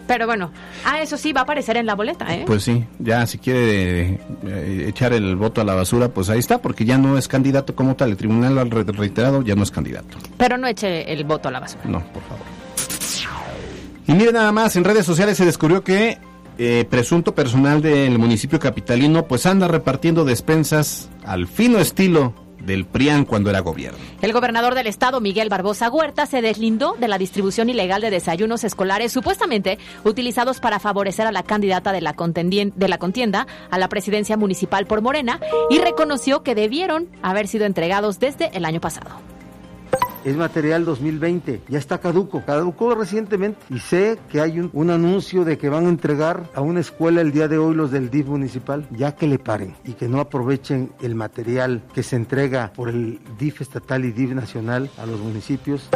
Pero 0.07 0.27
bueno, 0.27 0.51
ah, 0.85 1.01
eso 1.01 1.17
sí, 1.17 1.33
va 1.33 1.41
a 1.41 1.45
aparecer 1.45 1.77
en 1.79 1.87
la 1.87 1.95
boleta, 1.95 2.27
¿eh? 2.35 2.45
pues 2.47 2.63
sí, 2.63 2.85
ya 2.99 3.27
si 3.27 3.39
quiere 3.39 4.21
eh, 4.47 4.85
echar 4.89 5.13
el 5.15 5.35
voto 5.37 5.61
a 5.61 5.65
la 5.65 5.75
basura, 5.75 6.09
pues 6.09 6.29
ahí 6.29 6.39
está, 6.39 6.59
porque 6.59 6.85
ya 6.85 6.99
no 6.99 7.17
es 7.17 7.27
candidato 7.27 7.75
como 7.75 7.97
tal. 7.97 8.11
El 8.11 8.17
tribunal 8.19 8.71
re- 8.71 8.85
reiterado, 8.85 9.41
ya 9.43 9.55
no 9.55 9.63
es 9.63 9.71
candidato. 9.71 10.19
Pero 10.37 10.59
no 10.59 10.67
eche 10.67 11.11
el 11.13 11.25
voto 11.25 11.49
a 11.49 11.53
la 11.53 11.61
basura. 11.61 11.85
No, 11.87 12.01
por 12.13 12.23
favor. 12.25 12.45
Y 14.07 14.13
mire 14.13 14.33
nada 14.33 14.53
más, 14.53 14.77
en 14.77 14.85
redes 14.85 15.07
sociales 15.07 15.37
se 15.39 15.47
descubrió 15.47 15.83
que 15.83 16.19
eh, 16.59 16.85
presunto 16.91 17.35
personal 17.35 17.81
del 17.81 18.19
municipio 18.19 18.61
capitalino 18.61 19.25
pues 19.27 19.47
anda 19.47 19.67
repartiendo 19.67 20.25
despensas 20.27 21.09
al 21.25 21.47
fino 21.47 21.79
estilo 21.79 22.35
del 22.65 22.85
PRIAN 22.85 23.25
cuando 23.25 23.51
era 23.51 23.61
gobierno. 23.61 23.99
El 24.23 24.33
gobernador 24.33 24.75
del 24.75 24.87
estado, 24.87 25.21
Miguel 25.21 25.49
Barbosa 25.49 25.91
Huerta, 25.91 26.27
se 26.27 26.43
deslindó 26.43 26.97
de 26.99 27.09
la 27.09 27.19
distribución 27.19 27.71
ilegal 27.71 28.01
de 28.01 28.11
desayunos 28.11 28.65
escolares 28.65 29.13
supuestamente 29.13 29.79
utilizados 30.05 30.61
para 30.61 30.79
favorecer 30.79 31.27
a 31.27 31.33
la 31.33 31.43
candidata 31.43 31.93
de 31.93 32.01
la, 32.01 32.15
de 32.15 32.89
la 32.89 32.99
contienda 32.99 33.47
a 33.71 33.79
la 33.79 33.89
presidencia 33.89 34.37
municipal 34.37 34.87
por 34.87 35.03
Morena 35.03 35.41
y 35.71 35.79
reconoció 35.79 36.43
que 36.43 36.55
debieron 36.55 37.09
haber 37.23 37.49
sido 37.49 37.67
entregados 37.67 38.19
desde 38.19 38.51
el 38.57 38.65
año 38.65 38.81
pasado. 38.81 39.34
Es 40.25 40.37
material 40.37 40.87
2020, 40.87 41.61
ya 41.69 41.79
está 41.79 41.99
caduco, 41.99 42.43
caducó 42.47 42.95
recientemente 42.95 43.61
y 43.69 43.79
sé 43.79 44.19
que 44.31 44.41
hay 44.41 44.59
un, 44.59 44.71
un 44.73 44.89
anuncio 44.89 45.45
de 45.45 45.59
que 45.59 45.69
van 45.69 45.85
a 45.85 45.91
entregar 45.91 46.49
a 46.55 46.63
una 46.63 46.81
escuela 46.81 47.21
el 47.21 47.31
día 47.31 47.47
de 47.47 47.59
hoy 47.59 47.75
los 47.75 47.91
del 47.91 48.09
DIF 48.09 48.29
municipal, 48.29 48.87
ya 48.91 49.15
que 49.15 49.27
le 49.27 49.39
paren 49.39 49.77
y 49.85 49.93
que 49.93 50.09
no 50.09 50.21
aprovechen 50.21 50.93
el 51.03 51.15
material 51.15 51.83
que 51.93 52.03
se 52.03 52.17
entrega 52.17 52.73
por 52.73 52.89
el 52.89 53.21
DIF 53.39 53.61
estatal 53.61 54.07
y 54.07 54.13
DIF 54.13 54.31
nacional 54.31 54.91
a 54.97 55.05
los 55.05 55.21
municipios. 55.21 55.91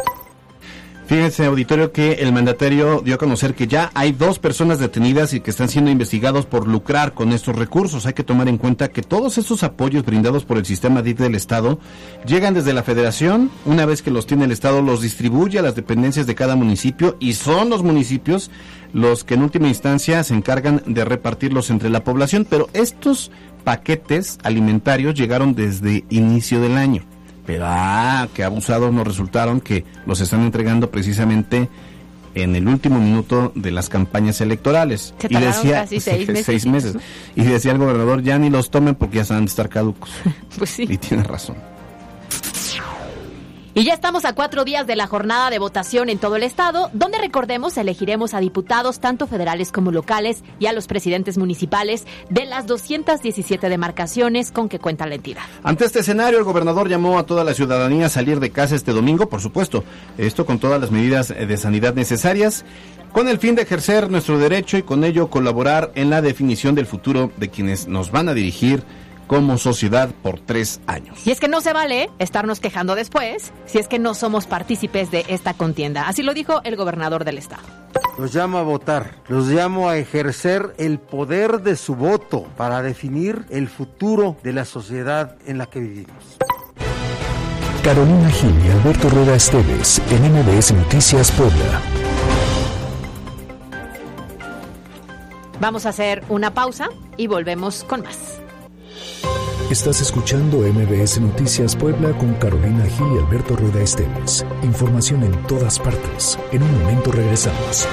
Fíjense, 1.09 1.43
auditorio, 1.43 1.91
que 1.91 2.11
el 2.19 2.31
mandatario 2.31 3.01
dio 3.03 3.15
a 3.15 3.17
conocer 3.17 3.55
que 3.55 3.65
ya 3.65 3.89
hay 3.95 4.11
dos 4.11 4.37
personas 4.37 4.77
detenidas 4.77 5.33
y 5.33 5.39
que 5.39 5.49
están 5.49 5.67
siendo 5.67 5.89
investigados 5.89 6.45
por 6.45 6.67
lucrar 6.67 7.15
con 7.15 7.31
estos 7.31 7.55
recursos. 7.55 8.05
Hay 8.05 8.13
que 8.13 8.23
tomar 8.23 8.47
en 8.47 8.59
cuenta 8.59 8.89
que 8.89 9.01
todos 9.01 9.39
estos 9.39 9.63
apoyos 9.63 10.05
brindados 10.05 10.45
por 10.45 10.59
el 10.59 10.67
sistema 10.67 11.01
DIF 11.01 11.17
del 11.17 11.33
Estado 11.33 11.79
llegan 12.27 12.53
desde 12.53 12.73
la 12.73 12.83
Federación. 12.83 13.49
Una 13.65 13.87
vez 13.87 14.03
que 14.03 14.11
los 14.11 14.27
tiene 14.27 14.45
el 14.45 14.51
Estado, 14.51 14.83
los 14.83 15.01
distribuye 15.01 15.57
a 15.57 15.63
las 15.63 15.73
dependencias 15.73 16.27
de 16.27 16.35
cada 16.35 16.55
municipio 16.55 17.17
y 17.19 17.33
son 17.33 17.71
los 17.71 17.81
municipios 17.81 18.51
los 18.93 19.23
que 19.23 19.33
en 19.33 19.41
última 19.41 19.67
instancia 19.67 20.23
se 20.23 20.35
encargan 20.35 20.83
de 20.85 21.05
repartirlos 21.05 21.71
entre 21.71 21.89
la 21.89 22.03
población. 22.03 22.45
Pero 22.47 22.69
estos 22.73 23.31
paquetes 23.63 24.37
alimentarios 24.43 25.15
llegaron 25.15 25.55
desde 25.55 26.05
inicio 26.11 26.61
del 26.61 26.77
año. 26.77 27.01
Pero, 27.49 27.65
ah, 27.67 28.27
qué 28.35 28.43
abusados 28.43 28.93
nos 28.93 29.07
resultaron 29.07 29.59
que 29.59 29.83
los 30.05 30.21
están 30.21 30.41
entregando 30.41 30.91
precisamente 30.91 31.67
en 32.35 32.55
el 32.55 32.67
último 32.67 32.99
minuto 32.99 33.51
de 33.55 33.71
las 33.71 33.89
campañas 33.89 34.39
electorales. 34.39 35.15
Se 35.17 35.29
tardaron 35.29 35.67
casi 35.67 35.99
seis 35.99 36.65
meses. 36.67 36.95
Y 37.35 37.41
decía 37.41 37.71
el 37.71 37.79
gobernador, 37.79 38.21
ya 38.21 38.37
ni 38.37 38.51
los 38.51 38.69
tomen 38.69 38.93
porque 38.93 39.15
ya 39.15 39.23
se 39.23 39.33
van 39.33 39.41
a 39.41 39.45
estar 39.47 39.67
caducos. 39.67 40.11
Pues 40.59 40.69
sí. 40.69 40.85
Y 40.87 40.97
tiene 40.97 41.23
razón. 41.23 41.55
Y 43.75 43.83
ya 43.83 43.93
estamos 43.93 44.25
a 44.25 44.33
cuatro 44.33 44.65
días 44.65 44.87
de 44.87 44.95
la 44.95 45.05
jornada 45.05 45.51
de 45.51 45.59
votación 45.59 46.09
en 46.09 46.17
todo 46.17 46.35
el 46.35 46.43
estado, 46.43 46.89
donde 46.93 47.19
recordemos 47.19 47.77
elegiremos 47.77 48.33
a 48.33 48.39
diputados 48.39 48.99
tanto 48.99 49.27
federales 49.27 49.71
como 49.71 49.91
locales 49.91 50.43
y 50.57 50.65
a 50.65 50.73
los 50.73 50.87
presidentes 50.87 51.37
municipales 51.37 52.07
de 52.31 52.45
las 52.45 52.65
217 52.65 53.69
demarcaciones 53.69 54.51
con 54.51 54.69
que 54.69 54.79
cuenta 54.79 55.05
la 55.05 55.15
entidad. 55.15 55.43
Ante 55.63 55.85
este 55.85 55.99
escenario, 55.99 56.39
el 56.39 56.45
gobernador 56.45 56.89
llamó 56.89 57.19
a 57.19 57.27
toda 57.27 57.43
la 57.43 57.53
ciudadanía 57.53 58.07
a 58.07 58.09
salir 58.09 58.39
de 58.39 58.49
casa 58.49 58.75
este 58.75 58.91
domingo, 58.91 59.29
por 59.29 59.39
supuesto, 59.39 59.83
esto 60.17 60.47
con 60.47 60.57
todas 60.57 60.81
las 60.81 60.89
medidas 60.89 61.27
de 61.27 61.57
sanidad 61.57 61.93
necesarias, 61.93 62.65
con 63.11 63.27
el 63.27 63.37
fin 63.37 63.53
de 63.53 63.61
ejercer 63.61 64.09
nuestro 64.09 64.39
derecho 64.39 64.77
y 64.77 64.83
con 64.83 65.03
ello 65.03 65.29
colaborar 65.29 65.91
en 65.93 66.09
la 66.09 66.23
definición 66.23 66.73
del 66.73 66.87
futuro 66.87 67.31
de 67.37 67.49
quienes 67.49 67.87
nos 67.87 68.11
van 68.11 68.29
a 68.29 68.33
dirigir 68.33 68.83
como 69.29 69.59
sociedad 69.59 70.09
por 70.23 70.39
tres 70.39 70.81
años. 70.87 71.25
Y 71.25 71.29
es 71.29 71.39
que 71.39 71.47
no 71.47 71.61
se 71.61 71.71
vale 71.71 72.09
estarnos 72.17 72.59
quejando 72.59 72.95
después 72.95 73.53
si 73.67 73.77
es 73.77 73.87
que 73.87 73.99
no 73.99 74.15
somos 74.15 74.47
partícipes 74.47 75.11
de 75.11 75.23
esta 75.29 75.53
contienda. 75.53 76.07
Así 76.07 76.23
lo 76.23 76.33
dijo 76.33 76.61
el 76.63 76.75
gobernador 76.75 77.23
del 77.25 77.37
estado. 77.37 77.61
Los 78.17 78.33
llamo 78.33 78.57
a 78.57 78.63
votar, 78.63 79.17
los 79.27 79.47
llamo 79.47 79.87
a 79.87 79.97
ejercer 79.97 80.73
el 80.79 80.97
poder 80.97 81.61
de 81.61 81.77
su 81.77 81.95
voto 81.95 82.47
para 82.57 82.81
definir 82.81 83.45
el 83.51 83.69
futuro 83.69 84.35
de 84.41 84.51
la 84.51 84.65
sociedad 84.65 85.37
en 85.45 85.59
la 85.59 85.67
que 85.67 85.79
vivimos. 85.79 86.37
Carolina 87.83 88.29
Gil 88.31 88.53
y 88.65 88.71
Alberto 88.71 89.09
Rueda 89.09 89.35
Esteves 89.35 90.01
en 90.09 90.33
MBS 90.33 90.73
Noticias 90.73 91.31
Puebla. 91.33 91.81
Vamos 95.61 95.85
a 95.85 95.89
hacer 95.89 96.23
una 96.29 96.51
pausa 96.51 96.89
y 97.15 97.27
volvemos 97.27 97.83
con 97.83 98.01
más. 98.01 98.39
Estás 99.69 100.01
escuchando 100.01 100.61
MBS 100.61 101.21
Noticias 101.21 101.75
Puebla 101.75 102.11
con 102.17 102.33
Carolina 102.33 102.83
Gil 102.85 103.05
y 103.15 103.19
Alberto 103.23 103.55
Rueda 103.55 103.83
Esteves. 103.83 104.43
Información 104.63 105.21
en 105.21 105.43
todas 105.43 105.77
partes. 105.77 106.39
En 106.51 106.63
un 106.63 106.79
momento 106.79 107.11
regresamos. 107.11 107.87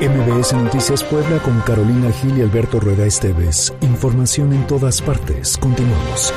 MBS 0.00 0.54
Noticias 0.54 1.04
Puebla 1.04 1.38
con 1.42 1.60
Carolina 1.60 2.10
Gil 2.12 2.38
y 2.38 2.40
Alberto 2.40 2.80
Rueda 2.80 3.04
Esteves. 3.04 3.74
Información 3.82 4.54
en 4.54 4.66
todas 4.66 5.02
partes. 5.02 5.58
Continuamos. 5.58 6.32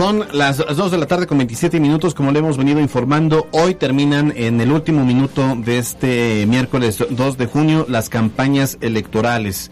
Son 0.00 0.24
las 0.32 0.56
2 0.56 0.92
de 0.92 0.96
la 0.96 1.04
tarde 1.06 1.26
con 1.26 1.36
27 1.36 1.78
minutos, 1.78 2.14
como 2.14 2.32
le 2.32 2.38
hemos 2.38 2.56
venido 2.56 2.80
informando. 2.80 3.48
Hoy 3.50 3.74
terminan 3.74 4.32
en 4.34 4.58
el 4.62 4.72
último 4.72 5.04
minuto 5.04 5.54
de 5.56 5.76
este 5.76 6.46
miércoles 6.46 7.04
2 7.10 7.36
de 7.36 7.44
junio 7.44 7.84
las 7.86 8.08
campañas 8.08 8.78
electorales. 8.80 9.70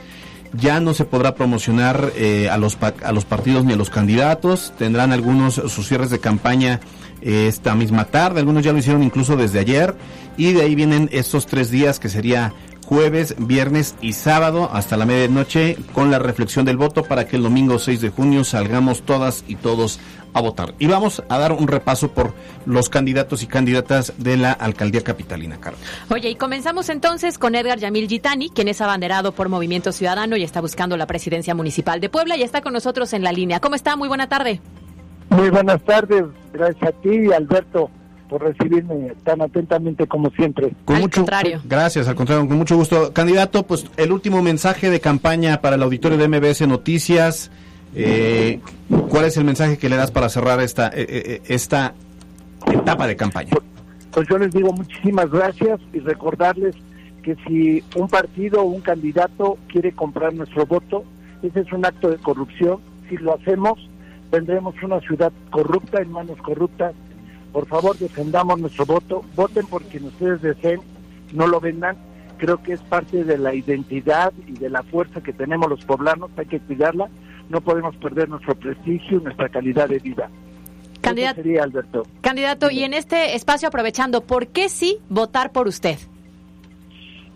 Ya 0.53 0.81
no 0.81 0.93
se 0.93 1.07
podrá 1.07 1.35
promocionar 1.35 2.13
eh, 2.15 2.51
a, 2.51 2.59
los 2.59 2.77
a 3.03 3.13
los 3.13 3.25
partidos 3.25 3.65
ni 3.65 3.73
a 3.73 3.77
los 3.77 3.89
candidatos. 3.89 4.75
Tendrán 4.77 5.13
algunos 5.13 5.55
sus 5.55 5.89
cierres 5.89 6.11
de 6.11 6.19
campaña 6.19 6.81
eh, 7.23 7.47
esta 7.49 7.75
misma 7.75 8.05
tarde. 8.05 8.41
Algunos 8.41 8.63
ya 8.63 8.75
lo 8.75 8.81
hicieron 8.81 9.03
incluso 9.03 9.35
desde 9.35 9.61
ayer. 9.61 9.97
Y 10.37 10.53
de 10.53 10.61
ahí 10.61 10.75
vienen 10.75 11.09
estos 11.11 11.47
tres 11.47 11.71
días 11.71 11.99
que 11.99 12.11
sería 12.11 12.53
jueves, 12.89 13.35
viernes 13.39 13.95
y 14.01 14.15
sábado 14.15 14.71
hasta 14.73 14.97
la 14.97 15.05
medianoche 15.05 15.77
con 15.93 16.11
la 16.11 16.19
reflexión 16.19 16.65
del 16.65 16.79
voto 16.79 17.03
para 17.03 17.27
que 17.27 17.37
el 17.37 17.43
domingo 17.43 17.79
6 17.79 18.01
de 18.01 18.09
junio 18.09 18.45
salgamos 18.45 19.03
todas 19.03 19.45
y 19.47 19.57
todos 19.57 20.01
a 20.33 20.41
votar. 20.41 20.75
Y 20.79 20.87
vamos 20.87 21.23
a 21.29 21.39
dar 21.39 21.53
un 21.53 21.69
repaso 21.69 22.13
por 22.13 22.33
los 22.65 22.89
candidatos 22.89 23.43
y 23.43 23.47
candidatas 23.47 24.15
de 24.17 24.39
la 24.39 24.53
alcaldía 24.53 25.03
capitalina, 25.03 25.61
Carlos. 25.61 25.83
Oye, 26.09 26.31
y 26.31 26.37
comenzamos 26.37 26.89
entonces 26.89 27.37
con 27.37 27.55
Edgar 27.55 27.79
Yamil 27.79 28.09
Gitani, 28.09 28.49
quien 28.49 28.69
es 28.69 28.81
abanderado 28.81 29.33
por 29.33 29.51
Movimiento 29.51 29.93
Ciudadano 29.93 30.39
y 30.39 30.43
está 30.43 30.63
buscando 30.63 30.97
la 30.97 31.07
presidencia 31.07 31.55
municipal 31.55 32.01
de 32.01 32.09
Puebla 32.09 32.39
y 32.39 32.43
está 32.43 32.63
con 32.63 32.73
nosotros 32.73 33.13
en 33.13 33.23
la 33.23 33.33
línea. 33.33 33.61
¿Cómo 33.61 33.75
está? 33.75 33.97
Muy 33.97 34.09
buena 34.09 34.31
tarde. 34.31 34.63
Muy 35.29 35.51
buenas 35.51 35.83
tardes, 35.83 36.25
gracias 36.55 36.89
a 36.89 36.93
ti, 37.03 37.31
Alberto 37.35 37.91
por 38.29 38.43
recibirme 38.43 39.15
tan 39.25 39.41
atentamente 39.41 40.07
como 40.07 40.31
siempre. 40.31 40.73
Con 40.85 40.97
Al 40.97 41.03
mucho, 41.03 41.21
contrario. 41.21 41.61
Gracias, 41.65 42.09
al 42.09 42.15
contrario, 42.15 42.47
con 42.47 42.59
mucho 42.59 42.77
gusto. 42.77 43.13
Candidato, 43.13 43.67
pues 43.67 43.87
el 43.97 44.13
último 44.13 44.43
mensaje 44.43 44.91
de 44.91 45.01
campaña 45.01 45.61
para 45.61 45.77
el 45.77 45.83
auditorio 45.83 46.19
de 46.19 46.29
MBS 46.29 46.67
Noticias. 46.69 47.51
Eh, 47.95 48.61
¿Cuál 49.09 49.25
es 49.25 49.37
el 49.39 49.45
mensaje 49.45 49.79
que 49.79 49.89
le 49.89 49.97
das 49.97 50.11
para 50.11 50.29
cerrar 50.29 50.61
esta, 50.61 50.89
eh, 50.89 51.07
eh, 51.09 51.43
esta 51.49 51.95
etapa 52.71 53.07
de 53.07 53.17
campaña? 53.17 53.51
Pues 54.13 54.29
yo 54.29 54.39
les 54.39 54.53
digo 54.53 54.73
muchísimas 54.73 55.31
gracias 55.31 55.81
y 55.93 56.01
recordarles 56.01 56.75
que 57.23 57.37
si 57.47 57.83
un 57.97 58.09
partido 58.09 58.63
o 58.63 58.65
un 58.65 58.81
candidato 58.81 59.59
quiere 59.69 59.93
comprar 59.93 60.35
nuestro 60.35 60.67
voto, 60.67 61.05
ese 61.43 61.61
es 61.61 61.73
un 61.73 61.85
acto 61.85 62.11
de 62.11 62.19
corrupción. 62.19 62.79
Si 63.09 63.17
lo 63.17 63.35
hacemos, 63.35 63.79
tendremos 64.31 64.75
una 64.83 65.01
ciudad 65.01 65.33
corrupta 65.51 66.01
en 66.03 66.13
manos 66.13 66.39
corruptas 66.39 66.95
por 67.53 67.67
favor, 67.67 67.97
defendamos 67.99 68.61
nuestro 68.61 68.87
voto, 68.87 69.23
voten 69.35 69.67
por 69.67 69.83
quien 69.85 70.05
ustedes 70.05 70.43
deseen, 70.43 70.81
no 71.33 71.47
lo 71.47 71.61
vendan. 71.61 71.97
Creo 72.39 72.63
que 72.63 72.73
es 72.73 72.81
parte 72.83 73.25
de 73.25 73.37
la 73.37 73.53
identidad 73.55 74.33
y 74.47 74.53
de 74.53 74.71
la 74.71 74.83
fuerza 74.85 75.21
que 75.21 75.33
tenemos 75.33 75.69
los 75.69 75.85
poblanos, 75.85 76.31
hay 76.37 76.47
que 76.47 76.61
cuidarla. 76.61 77.09
No 77.49 77.61
podemos 77.61 77.97
perder 77.97 78.29
nuestro 78.29 78.55
prestigio 78.55 79.19
y 79.19 79.23
nuestra 79.25 79.49
calidad 79.49 79.89
de 79.89 79.99
vida. 79.99 80.31
Candidato, 81.01 81.41
Eso 81.41 81.43
sería, 81.43 81.63
Alberto. 81.65 82.07
candidato, 82.21 82.71
y 82.71 82.83
en 82.85 82.93
este 82.95 83.35
espacio 83.35 83.69
aprovechando, 83.69 84.21
¿por 84.21 84.49
qué 84.49 84.69
sí 84.69 84.99
votar 85.09 85.53
por 85.53 85.67
usted? 85.69 85.97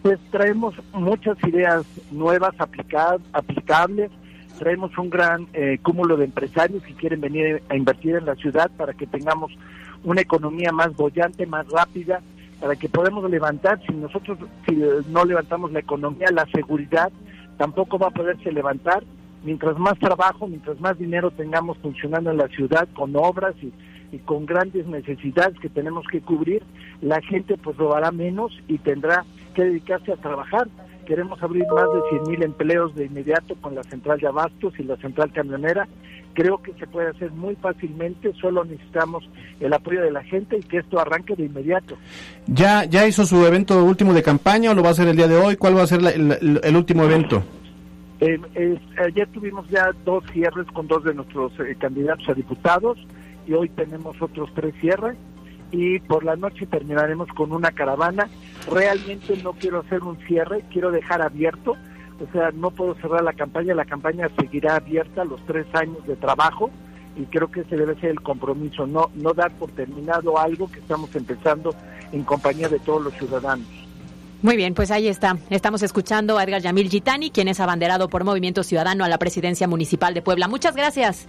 Pues 0.02 0.18
traemos 0.30 0.74
muchas 0.92 1.36
ideas 1.44 1.84
nuevas, 2.10 2.54
aplicadas, 2.58 3.20
aplicables. 3.32 4.10
Traemos 4.58 4.96
un 4.98 5.10
gran 5.10 5.46
eh, 5.54 5.78
cúmulo 5.82 6.16
de 6.16 6.24
empresarios 6.26 6.82
que 6.82 6.94
quieren 6.94 7.20
venir 7.20 7.62
a 7.68 7.76
invertir 7.76 8.16
en 8.16 8.26
la 8.26 8.34
ciudad 8.34 8.70
para 8.76 8.92
que 8.94 9.06
tengamos 9.06 9.52
una 10.04 10.20
economía 10.20 10.72
más 10.72 10.94
bollante, 10.96 11.46
más 11.46 11.68
rápida, 11.68 12.20
para 12.60 12.76
que 12.76 12.88
podamos 12.88 13.28
levantar. 13.30 13.80
Si 13.86 13.92
nosotros 13.92 14.38
si 14.66 14.80
no 15.08 15.24
levantamos 15.24 15.72
la 15.72 15.80
economía, 15.80 16.28
la 16.30 16.46
seguridad 16.46 17.10
tampoco 17.56 17.98
va 17.98 18.08
a 18.08 18.10
poderse 18.10 18.52
levantar. 18.52 19.02
Mientras 19.44 19.76
más 19.78 19.98
trabajo, 19.98 20.46
mientras 20.46 20.80
más 20.80 20.96
dinero 20.98 21.32
tengamos 21.32 21.76
funcionando 21.78 22.30
en 22.30 22.36
la 22.36 22.46
ciudad 22.48 22.88
con 22.94 23.16
obras 23.16 23.54
y, 23.60 23.72
y 24.14 24.18
con 24.18 24.46
grandes 24.46 24.86
necesidades 24.86 25.58
que 25.58 25.68
tenemos 25.68 26.06
que 26.06 26.20
cubrir, 26.20 26.62
la 27.00 27.20
gente 27.22 27.56
pues 27.56 27.76
robará 27.76 28.12
menos 28.12 28.52
y 28.68 28.78
tendrá 28.78 29.24
que 29.54 29.64
dedicarse 29.64 30.12
a 30.12 30.16
trabajar. 30.16 30.68
Queremos 31.06 31.42
abrir 31.42 31.64
más 31.74 31.86
de 31.92 32.08
100 32.10 32.22
mil 32.30 32.42
empleos 32.42 32.94
de 32.94 33.06
inmediato 33.06 33.54
con 33.60 33.74
la 33.74 33.82
central 33.84 34.18
de 34.20 34.28
abastos 34.28 34.72
y 34.78 34.84
la 34.84 34.96
central 34.96 35.32
camionera. 35.32 35.88
Creo 36.34 36.58
que 36.62 36.72
se 36.74 36.86
puede 36.86 37.08
hacer 37.10 37.30
muy 37.32 37.54
fácilmente, 37.56 38.32
solo 38.40 38.64
necesitamos 38.64 39.28
el 39.60 39.72
apoyo 39.72 40.00
de 40.02 40.10
la 40.12 40.22
gente 40.24 40.56
y 40.58 40.62
que 40.62 40.78
esto 40.78 40.98
arranque 40.98 41.34
de 41.36 41.44
inmediato. 41.44 41.96
¿Ya, 42.46 42.84
¿Ya 42.84 43.06
hizo 43.06 43.26
su 43.26 43.44
evento 43.44 43.84
último 43.84 44.14
de 44.14 44.22
campaña 44.22 44.70
o 44.70 44.74
lo 44.74 44.82
va 44.82 44.88
a 44.88 44.92
hacer 44.92 45.08
el 45.08 45.16
día 45.16 45.28
de 45.28 45.36
hoy? 45.36 45.56
¿Cuál 45.56 45.76
va 45.76 45.82
a 45.82 45.86
ser 45.86 46.00
la- 46.02 46.10
el, 46.10 46.60
el 46.62 46.76
último 46.76 47.04
evento? 47.04 47.42
Eh, 48.20 48.78
ayer 49.04 49.28
tuvimos 49.32 49.68
ya 49.68 49.90
dos 50.04 50.22
cierres 50.32 50.66
con 50.72 50.86
dos 50.86 51.02
de 51.04 51.12
nuestros 51.12 51.52
eh, 51.58 51.74
candidatos 51.78 52.28
a 52.28 52.34
diputados 52.34 52.96
y 53.48 53.52
hoy 53.52 53.68
tenemos 53.70 54.14
otros 54.22 54.48
tres 54.54 54.72
cierres 54.80 55.16
y 55.72 55.98
por 56.00 56.22
la 56.24 56.36
noche 56.36 56.66
terminaremos 56.66 57.28
con 57.30 57.50
una 57.52 57.72
caravana. 57.72 58.28
Realmente 58.70 59.36
no 59.42 59.52
quiero 59.52 59.80
hacer 59.80 60.02
un 60.02 60.16
cierre, 60.26 60.64
quiero 60.70 60.90
dejar 60.90 61.22
abierto, 61.22 61.76
o 62.20 62.32
sea, 62.32 62.50
no 62.52 62.70
puedo 62.70 62.94
cerrar 62.96 63.22
la 63.22 63.32
campaña, 63.32 63.74
la 63.74 63.84
campaña 63.84 64.28
seguirá 64.38 64.76
abierta 64.76 65.24
los 65.24 65.44
tres 65.46 65.66
años 65.74 66.06
de 66.06 66.16
trabajo 66.16 66.70
y 67.16 67.24
creo 67.24 67.50
que 67.50 67.60
ese 67.60 67.76
debe 67.76 67.94
ser 67.96 68.10
el 68.10 68.20
compromiso, 68.20 68.86
no, 68.86 69.10
no 69.14 69.34
dar 69.34 69.50
por 69.52 69.70
terminado 69.72 70.38
algo 70.38 70.70
que 70.70 70.78
estamos 70.78 71.14
empezando 71.14 71.74
en 72.12 72.22
compañía 72.22 72.68
de 72.68 72.78
todos 72.78 73.02
los 73.02 73.14
ciudadanos. 73.14 73.66
Muy 74.42 74.56
bien, 74.56 74.74
pues 74.74 74.90
ahí 74.90 75.06
está. 75.06 75.36
Estamos 75.50 75.82
escuchando 75.82 76.36
a 76.36 76.44
Edgar 76.44 76.60
Yamil 76.60 76.88
Gitani, 76.88 77.30
quien 77.30 77.46
es 77.46 77.60
abanderado 77.60 78.08
por 78.08 78.24
Movimiento 78.24 78.64
Ciudadano 78.64 79.04
a 79.04 79.08
la 79.08 79.18
presidencia 79.18 79.68
municipal 79.68 80.14
de 80.14 80.22
Puebla. 80.22 80.48
Muchas 80.48 80.74
gracias. 80.74 81.28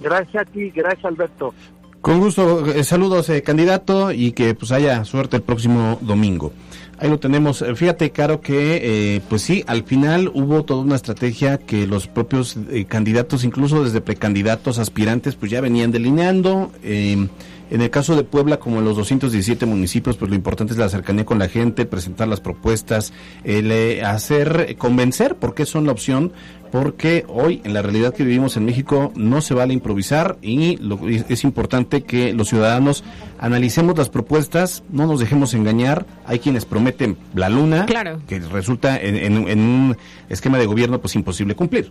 Gracias 0.00 0.42
a 0.42 0.50
ti, 0.50 0.70
gracias 0.70 1.04
Alberto. 1.04 1.52
Con 2.00 2.20
gusto, 2.20 2.66
eh, 2.66 2.84
saludos 2.84 3.28
eh, 3.28 3.42
candidato 3.42 4.12
y 4.12 4.32
que 4.32 4.54
pues 4.54 4.72
haya 4.72 5.04
suerte 5.04 5.36
el 5.36 5.42
próximo 5.42 5.98
domingo. 6.00 6.52
Ahí 7.00 7.08
lo 7.08 7.18
tenemos. 7.18 7.62
Eh, 7.62 7.74
Fíjate, 7.76 8.10
Caro, 8.10 8.40
que 8.40 9.16
eh, 9.16 9.20
pues 9.28 9.42
sí, 9.42 9.62
al 9.66 9.84
final 9.84 10.30
hubo 10.34 10.64
toda 10.64 10.82
una 10.82 10.96
estrategia 10.96 11.58
que 11.58 11.86
los 11.86 12.08
propios 12.08 12.56
eh, 12.70 12.86
candidatos, 12.86 13.44
incluso 13.44 13.84
desde 13.84 14.00
precandidatos, 14.00 14.78
aspirantes, 14.78 15.36
pues 15.36 15.50
ya 15.50 15.60
venían 15.60 15.92
delineando. 15.92 16.72
Eh, 17.70 17.74
En 17.74 17.82
el 17.82 17.90
caso 17.90 18.16
de 18.16 18.24
Puebla, 18.24 18.58
como 18.58 18.78
en 18.78 18.84
los 18.84 18.96
217 18.96 19.66
municipios, 19.66 20.16
pues 20.16 20.30
lo 20.30 20.34
importante 20.34 20.72
es 20.72 20.78
la 20.78 20.88
cercanía 20.88 21.24
con 21.24 21.38
la 21.38 21.48
gente, 21.48 21.86
presentar 21.86 22.28
las 22.28 22.40
propuestas, 22.40 23.12
el 23.44 23.70
eh, 23.72 24.02
hacer, 24.02 24.76
convencer 24.76 25.36
por 25.36 25.54
qué 25.54 25.66
son 25.66 25.86
la 25.86 25.92
opción, 25.92 26.32
porque 26.70 27.24
hoy 27.28 27.60
en 27.64 27.72
la 27.72 27.82
realidad 27.82 28.14
que 28.14 28.24
vivimos 28.24 28.56
en 28.56 28.64
México 28.64 29.12
no 29.14 29.40
se 29.40 29.54
vale 29.54 29.72
improvisar 29.72 30.36
y 30.42 30.76
lo, 30.76 30.98
es 31.08 31.44
importante 31.44 32.02
que 32.02 32.34
los 32.34 32.48
ciudadanos 32.48 33.04
analicemos 33.38 33.96
las 33.96 34.10
propuestas, 34.10 34.82
no 34.90 35.06
nos 35.06 35.20
dejemos 35.20 35.54
engañar. 35.54 36.04
Hay 36.26 36.40
quienes 36.40 36.66
prometen 36.66 37.16
la 37.34 37.48
luna, 37.48 37.86
que 38.26 38.40
resulta 38.40 38.98
en, 38.98 39.16
en 39.16 39.60
un 39.60 39.96
esquema 40.28 40.58
de 40.58 40.66
gobierno 40.66 41.00
pues 41.00 41.14
imposible 41.14 41.54
cumplir. 41.54 41.90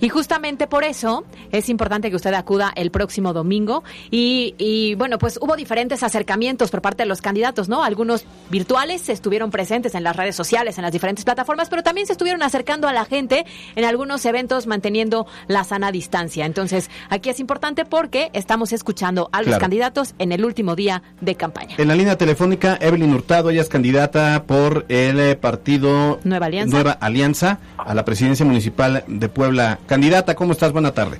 Y 0.00 0.08
justamente 0.08 0.66
por 0.66 0.84
eso 0.84 1.24
es 1.52 1.68
importante 1.68 2.10
que 2.10 2.16
usted 2.16 2.34
acuda 2.34 2.72
el 2.74 2.90
próximo 2.90 3.32
domingo. 3.32 3.84
Y, 4.10 4.94
bueno, 4.96 5.18
pues 5.18 5.38
hubo 5.40 5.56
diferentes 5.56 6.02
acercamientos 6.02 6.70
por 6.70 6.82
parte 6.82 7.02
de 7.02 7.08
los 7.08 7.20
candidatos, 7.20 7.68
¿no? 7.68 7.82
Algunos 7.82 8.24
virtuales 8.50 9.08
estuvieron 9.08 9.50
presentes 9.50 9.94
en 9.94 10.04
las 10.04 10.16
redes 10.16 10.36
sociales, 10.36 10.78
en 10.78 10.82
las 10.82 10.92
diferentes 10.92 11.24
plataformas, 11.24 11.68
pero 11.68 11.82
también 11.82 12.06
se 12.06 12.12
estuvieron 12.12 12.42
acercando 12.42 12.88
a 12.88 12.92
la 12.92 13.04
gente 13.04 13.46
en 13.74 13.84
algunos 13.84 14.24
eventos 14.24 14.66
manteniendo 14.66 15.26
la 15.46 15.64
sana 15.64 15.92
distancia. 15.92 16.46
Entonces, 16.46 16.90
aquí 17.08 17.30
es 17.30 17.40
importante 17.40 17.84
porque 17.84 18.30
estamos 18.32 18.72
escuchando 18.72 19.28
a 19.32 19.42
los 19.42 19.58
candidatos 19.58 20.14
en 20.18 20.32
el 20.32 20.44
último 20.44 20.76
día 20.76 21.02
de 21.20 21.34
campaña. 21.34 21.76
En 21.78 21.88
la 21.88 21.94
línea 21.94 22.16
telefónica, 22.16 22.78
Evelyn 22.80 23.14
Hurtado, 23.14 23.50
ella 23.50 23.62
es 23.62 23.68
candidata 23.68 24.44
por 24.46 24.86
el 24.88 25.18
eh, 25.20 25.36
partido 25.36 26.20
Nueva 26.24 26.46
Alianza, 26.46 26.74
Nueva 26.74 26.92
Alianza 26.92 27.58
a 27.78 27.94
la 27.94 28.04
presidencia 28.04 28.44
municipal 28.44 29.04
de 29.06 29.28
Puebla. 29.28 29.78
Candidata, 29.86 30.34
¿cómo 30.34 30.52
estás? 30.52 30.72
Buena 30.72 30.92
tarde. 30.92 31.18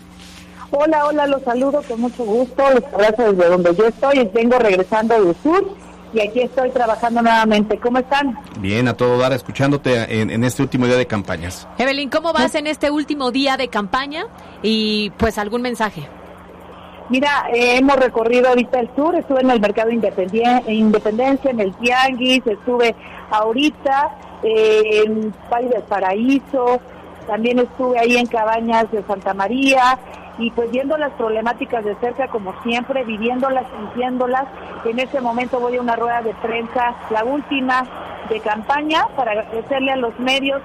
Hola, 0.70 1.07
hola, 1.07 1.26
los 1.26 1.42
saludo 1.42 1.81
con 1.83 2.00
mucho 2.00 2.24
gusto, 2.24 2.62
los 2.70 2.85
abrazo 2.92 3.33
desde 3.33 3.48
donde 3.48 3.74
yo 3.76 3.87
estoy, 3.87 4.29
vengo 4.35 4.59
regresando 4.59 5.22
del 5.22 5.37
sur 5.42 5.64
y 6.12 6.20
aquí 6.20 6.40
estoy 6.40 6.70
trabajando 6.70 7.22
nuevamente. 7.22 7.79
¿Cómo 7.79 7.98
están? 7.98 8.38
Bien, 8.59 8.88
a 8.88 8.94
todo 8.94 9.18
dar, 9.18 9.33
escuchándote 9.33 10.20
en, 10.20 10.44
este 10.44 10.62
último 10.62 10.87
día 10.87 10.96
de 10.96 11.07
campañas. 11.07 11.68
Evelyn, 11.79 12.11
¿cómo 12.11 12.33
vas 12.33 12.55
en 12.55 12.66
este 12.66 12.90
último 12.90 13.31
día 13.31 13.57
de 13.57 13.68
campaña? 13.68 14.26
Y 14.62 15.11
pues 15.18 15.38
algún 15.38 15.62
mensaje. 15.62 16.09
Mira, 17.09 17.46
eh, 17.52 17.76
hemos 17.76 17.96
recorrido 17.96 18.48
ahorita 18.48 18.81
el 18.81 18.90
sur, 18.96 19.14
estuve 19.14 19.40
en 19.40 19.50
el 19.50 19.61
mercado 19.61 19.90
Independencia, 19.90 20.62
en 21.50 21.61
el 21.61 21.72
Tianguis, 21.76 22.44
estuve 22.44 22.96
ahorita 23.31 24.11
eh, 24.42 25.05
en 25.05 25.33
Valle 25.50 25.68
del 25.68 25.83
Paraíso, 25.83 26.81
también 27.27 27.59
estuve 27.59 27.99
ahí 27.99 28.17
en 28.17 28.27
Cabañas 28.27 28.91
de 28.91 29.03
Santa 29.05 29.35
María 29.35 29.99
y 30.39 30.51
pues 30.51 30.71
viendo 30.71 30.97
las 30.99 31.12
problemáticas 31.12 31.85
de 31.85 31.95
cerca 31.97 32.29
como 32.29 32.55
siempre, 32.62 33.05
viviéndolas, 33.05 33.65
sintiéndolas. 33.79 34.45
En 34.85 34.99
ese 34.99 35.21
momento 35.21 35.59
voy 35.61 35.77
a 35.77 35.81
una 35.81 35.97
rueda 35.97 36.23
de 36.23 36.35
prensa, 36.35 36.95
la 37.11 37.25
última 37.25 37.85
de 38.29 38.41
campaña, 38.41 39.07
para 39.17 39.33
agradecerle 39.33 39.93
a 39.93 39.97
los 39.97 40.19
medios 40.19 40.61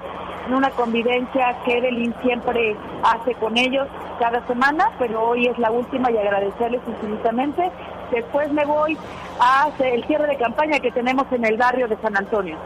en 0.46 0.54
una 0.54 0.70
convivencia 0.70 1.56
que 1.64 1.78
Evelyn 1.78 2.14
siempre 2.22 2.76
hace 3.02 3.34
con 3.34 3.56
ellos 3.56 3.86
cada 4.18 4.46
semana, 4.46 4.90
pero 4.98 5.22
hoy 5.22 5.46
es 5.46 5.58
la 5.58 5.70
última 5.70 6.10
y 6.10 6.18
agradecerles 6.18 6.80
infinitamente. 6.86 7.70
Después 8.10 8.52
me 8.52 8.64
voy 8.64 8.98
a 9.40 9.70
el 9.78 10.04
cierre 10.04 10.26
de 10.26 10.36
campaña 10.36 10.80
que 10.80 10.90
tenemos 10.90 11.26
en 11.32 11.44
el 11.44 11.56
barrio 11.56 11.88
de 11.88 11.96
San 12.02 12.16
Antonio. 12.16 12.56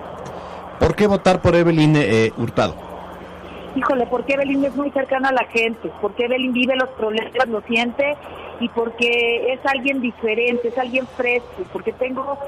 ¿Por 0.80 0.96
qué 0.96 1.06
votar 1.06 1.40
por 1.40 1.54
Evelyn 1.54 1.94
eh, 1.96 2.32
Hurtado? 2.36 2.95
Híjole, 3.76 4.06
porque 4.06 4.32
Evelyn 4.32 4.64
es 4.64 4.74
muy 4.74 4.90
cercana 4.90 5.28
a 5.28 5.32
la 5.32 5.44
gente, 5.44 5.90
porque 6.00 6.24
Evelyn 6.24 6.54
vive 6.54 6.74
los 6.76 6.88
problemas, 6.90 7.46
lo 7.46 7.60
siente 7.60 8.16
y 8.58 8.70
porque 8.70 9.52
es 9.52 9.60
alguien 9.66 10.00
diferente, 10.00 10.68
es 10.68 10.78
alguien 10.78 11.06
fresco, 11.06 11.62
porque 11.74 11.92
tengo 11.92 12.38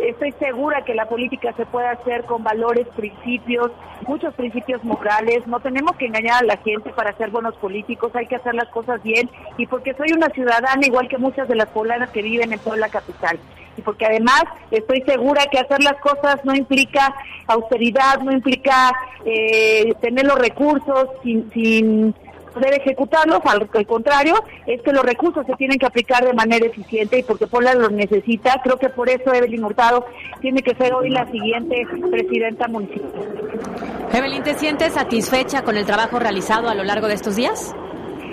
estoy 0.00 0.32
segura 0.32 0.84
que 0.84 0.94
la 0.94 1.06
política 1.06 1.52
se 1.56 1.66
puede 1.66 1.88
hacer 1.88 2.24
con 2.24 2.42
valores, 2.42 2.86
principios, 2.96 3.70
muchos 4.06 4.34
principios 4.34 4.82
morales. 4.84 5.46
No 5.46 5.60
tenemos 5.60 5.96
que 5.96 6.06
engañar 6.06 6.42
a 6.42 6.46
la 6.46 6.56
gente 6.58 6.90
para 6.90 7.16
ser 7.16 7.30
buenos 7.30 7.54
políticos, 7.56 8.12
hay 8.14 8.26
que 8.26 8.36
hacer 8.36 8.54
las 8.54 8.68
cosas 8.68 9.02
bien. 9.02 9.30
Y 9.58 9.66
porque 9.66 9.94
soy 9.94 10.12
una 10.12 10.28
ciudadana 10.28 10.86
igual 10.86 11.08
que 11.08 11.18
muchas 11.18 11.48
de 11.48 11.56
las 11.56 11.68
poblanas 11.68 12.10
que 12.10 12.22
viven 12.22 12.52
en 12.52 12.58
toda 12.58 12.76
la 12.76 12.88
capital. 12.88 13.38
Y 13.76 13.82
porque 13.82 14.04
además 14.04 14.44
estoy 14.70 15.02
segura 15.02 15.46
que 15.50 15.58
hacer 15.58 15.82
las 15.82 15.96
cosas 16.00 16.44
no 16.44 16.54
implica 16.54 17.14
austeridad, 17.46 18.20
no 18.20 18.32
implica 18.32 18.92
eh, 19.24 19.94
tener 20.00 20.26
los 20.26 20.38
recursos 20.38 21.08
sin, 21.22 21.50
sin 21.52 22.14
poder 22.52 22.74
ejecutarlos, 22.74 23.40
al, 23.44 23.86
contrario, 23.86 24.34
es 24.66 24.80
que 24.82 24.92
los 24.92 25.04
recursos 25.04 25.44
se 25.46 25.54
tienen 25.54 25.78
que 25.78 25.86
aplicar 25.86 26.24
de 26.24 26.32
manera 26.32 26.66
eficiente 26.66 27.18
y 27.18 27.22
porque 27.22 27.46
Puebla 27.46 27.74
los 27.74 27.90
necesita, 27.90 28.60
creo 28.62 28.78
que 28.78 28.88
por 28.88 29.08
eso 29.08 29.32
Evelyn 29.32 29.64
Hurtado 29.64 30.06
tiene 30.40 30.62
que 30.62 30.74
ser 30.74 30.94
hoy 30.94 31.10
la 31.10 31.30
siguiente 31.30 31.86
presidenta 32.10 32.68
municipal. 32.68 33.10
Evelyn, 34.12 34.42
¿te 34.42 34.54
sientes 34.54 34.92
satisfecha 34.92 35.62
con 35.62 35.76
el 35.76 35.86
trabajo 35.86 36.18
realizado 36.18 36.68
a 36.68 36.74
lo 36.74 36.84
largo 36.84 37.08
de 37.08 37.14
estos 37.14 37.36
días? 37.36 37.74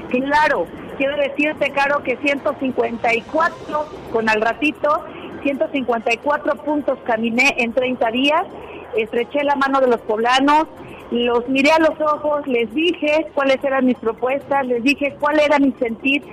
Claro, 0.10 0.66
quiero 0.98 1.16
decirte, 1.18 1.72
Caro, 1.72 2.04
que 2.04 2.18
154 2.18 3.86
con 4.12 4.30
al 4.30 4.42
ratito, 4.42 5.06
154 5.44 6.56
puntos 6.64 6.98
caminé 7.06 7.56
en 7.58 7.74
30 7.74 8.12
días, 8.12 8.44
estreché 8.98 9.44
la 9.44 9.56
mano 9.56 9.80
de 9.80 9.88
los 9.88 10.02
poblanos, 10.02 10.68
los 11.12 11.48
miré 11.48 11.72
a 11.72 11.80
los 11.80 12.00
ojos, 12.00 12.46
les 12.48 12.74
dije 12.74 13.28
cuáles 13.34 13.64
eran 13.64 13.86
mis 13.86 13.98
propuestas, 13.98 14.66
les 14.66 14.84
dije 14.84 15.16
cuál 15.20 15.40
era 15.40 15.58
mi 15.60 15.72
sentir 15.74 16.24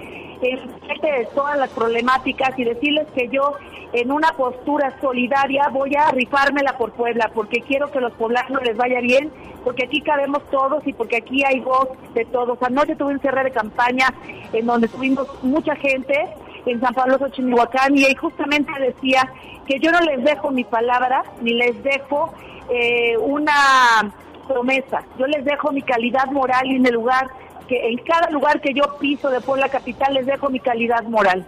en 0.42 0.76
de 1.00 1.28
todas 1.34 1.58
las 1.58 1.70
problemáticas 1.70 2.58
y 2.58 2.64
decirles 2.64 3.06
que 3.14 3.28
yo 3.28 3.54
en 3.92 4.10
una 4.10 4.32
postura 4.32 4.98
solidaria 5.00 5.68
voy 5.68 5.94
a 5.94 6.10
rifármela 6.10 6.76
por 6.76 6.92
Puebla 6.92 7.30
porque 7.34 7.60
quiero 7.60 7.90
que 7.90 8.00
los 8.00 8.12
poblanos 8.12 8.62
les 8.62 8.76
vaya 8.76 9.00
bien, 9.00 9.30
porque 9.64 9.84
aquí 9.84 10.00
cabemos 10.00 10.42
todos 10.50 10.86
y 10.86 10.92
porque 10.92 11.16
aquí 11.16 11.44
hay 11.44 11.60
voz 11.60 11.88
de 12.14 12.24
todos. 12.26 12.62
Anoche 12.62 12.96
tuve 12.96 13.14
un 13.14 13.20
cierre 13.20 13.44
de 13.44 13.50
campaña 13.50 14.12
en 14.52 14.66
donde 14.66 14.88
tuvimos 14.88 15.26
mucha 15.42 15.76
gente 15.76 16.28
en 16.66 16.80
San 16.80 16.94
Pablo 16.94 17.18
Xochimilhuacán 17.18 17.96
y 17.96 18.04
ahí 18.04 18.14
justamente 18.14 18.72
decía 18.80 19.32
que 19.66 19.78
yo 19.78 19.90
no 19.92 20.00
les 20.00 20.24
dejo 20.24 20.50
mi 20.50 20.64
palabra 20.64 21.22
ni 21.40 21.54
les 21.54 21.82
dejo 21.82 22.32
eh, 22.68 23.16
una 23.18 24.12
promesa. 24.46 25.02
Yo 25.18 25.26
les 25.26 25.44
dejo 25.44 25.72
mi 25.72 25.82
calidad 25.82 26.26
moral 26.30 26.66
y 26.66 26.76
en 26.76 26.86
el 26.86 26.94
lugar 26.94 27.28
que 27.68 27.88
en 27.88 27.98
cada 27.98 28.30
lugar 28.30 28.60
que 28.60 28.72
yo 28.72 28.96
piso 28.98 29.28
de 29.30 29.40
Puebla 29.40 29.68
capital 29.68 30.14
les 30.14 30.26
dejo 30.26 30.48
mi 30.50 30.60
calidad 30.60 31.02
moral. 31.04 31.44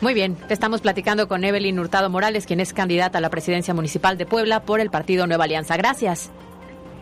Muy 0.00 0.12
bien, 0.12 0.36
estamos 0.50 0.82
platicando 0.82 1.26
con 1.26 1.42
Evelyn 1.42 1.78
Hurtado 1.78 2.10
Morales, 2.10 2.46
quien 2.46 2.60
es 2.60 2.74
candidata 2.74 3.18
a 3.18 3.20
la 3.20 3.30
presidencia 3.30 3.72
municipal 3.72 4.18
de 4.18 4.26
Puebla 4.26 4.60
por 4.60 4.80
el 4.80 4.90
partido 4.90 5.26
Nueva 5.26 5.44
Alianza. 5.44 5.76
Gracias. 5.76 6.30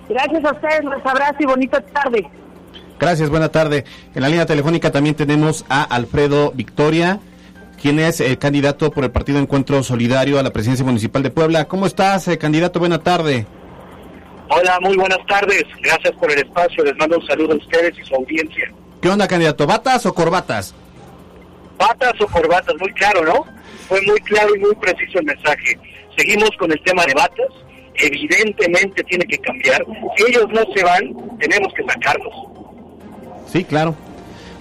Gracias 0.08 0.44
a 0.44 0.52
ustedes, 0.52 0.84
los 0.84 1.04
abrazo 1.04 1.37
y 1.40 1.46
bonita 1.46 1.80
tarde. 1.80 2.30
Gracias, 3.00 3.28
buena 3.30 3.48
tarde. 3.48 3.84
En 4.14 4.22
la 4.22 4.28
línea 4.28 4.46
telefónica 4.46 4.92
también 4.92 5.16
tenemos 5.16 5.64
a 5.68 5.82
Alfredo 5.82 6.52
Victoria, 6.52 7.18
quien 7.82 7.98
es 7.98 8.20
el 8.20 8.38
candidato 8.38 8.90
por 8.92 9.02
el 9.02 9.10
Partido 9.10 9.40
Encuentro 9.40 9.82
Solidario 9.82 10.38
a 10.38 10.42
la 10.42 10.52
presidencia 10.52 10.84
municipal 10.84 11.22
de 11.22 11.30
Puebla. 11.30 11.64
¿Cómo 11.64 11.87
estás, 11.87 12.28
eh, 12.28 12.38
candidato? 12.38 12.78
Buena 12.78 13.00
tarde. 13.00 13.46
Hola, 14.57 14.79
muy 14.81 14.97
buenas 14.97 15.19
tardes. 15.27 15.64
Gracias 15.81 16.12
por 16.14 16.31
el 16.31 16.38
espacio. 16.38 16.85
Les 16.85 16.97
mando 16.97 17.19
un 17.19 17.27
saludo 17.27 17.55
a 17.55 17.57
ustedes 17.57 17.99
y 17.99 18.05
su 18.05 18.14
audiencia. 18.14 18.73
¿Qué 19.03 19.09
onda, 19.09 19.27
candidato? 19.27 19.67
¿Batas 19.67 20.07
o 20.07 20.14
corbatas? 20.14 20.73
Batas 21.77 22.12
o 22.21 22.27
corbatas, 22.29 22.75
muy 22.79 22.93
claro, 22.93 23.25
¿no? 23.25 23.45
Fue 23.88 24.01
muy 24.03 24.21
claro 24.21 24.55
y 24.55 24.61
muy 24.61 24.75
preciso 24.77 25.19
el 25.19 25.25
mensaje. 25.25 25.77
Seguimos 26.17 26.51
con 26.57 26.71
el 26.71 26.81
tema 26.85 27.05
de 27.05 27.14
batas. 27.14 27.49
Evidentemente 27.97 29.03
tiene 29.03 29.25
que 29.25 29.38
cambiar. 29.38 29.85
Si 30.17 30.25
ellos 30.25 30.47
no 30.51 30.62
se 30.73 30.85
van, 30.85 31.38
tenemos 31.40 31.73
que 31.75 31.83
sacarlos. 31.85 32.35
Sí, 33.53 33.64
claro. 33.64 33.97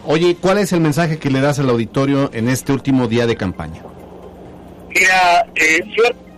Oye, 0.06 0.36
¿cuál 0.42 0.58
es 0.58 0.74
el 0.74 0.82
mensaje 0.82 1.20
que 1.20 1.30
le 1.30 1.40
das 1.40 1.60
al 1.60 1.70
auditorio 1.70 2.32
en 2.34 2.50
este 2.50 2.74
último 2.74 3.08
día 3.08 3.28
de 3.28 3.38
campaña? 3.38 3.84
Mira, 4.90 5.46
eh, 5.54 5.82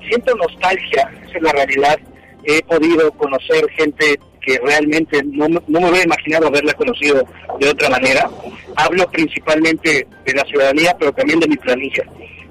siento 0.10 0.36
nostalgia, 0.36 1.10
esa 1.26 1.38
es 1.38 1.42
la 1.42 1.52
realidad 1.54 1.98
he 2.46 2.62
podido 2.64 3.12
conocer 3.12 3.70
gente 3.72 4.20
que 4.42 4.60
realmente 4.60 5.22
no, 5.24 5.50
me 5.50 5.60
hubiera 5.68 6.04
imaginado 6.04 6.48
haberla 6.48 6.74
conocido 6.74 7.28
de 7.60 7.70
otra 7.70 7.90
manera. 7.90 8.30
Hablo 8.76 9.10
principalmente 9.10 10.08
de 10.26 10.34
la 10.34 10.44
ciudadanía, 10.46 10.96
pero 11.00 11.12
también 11.14 11.40
de 11.40 11.48
mi 11.48 11.58
planilla. 11.58 12.04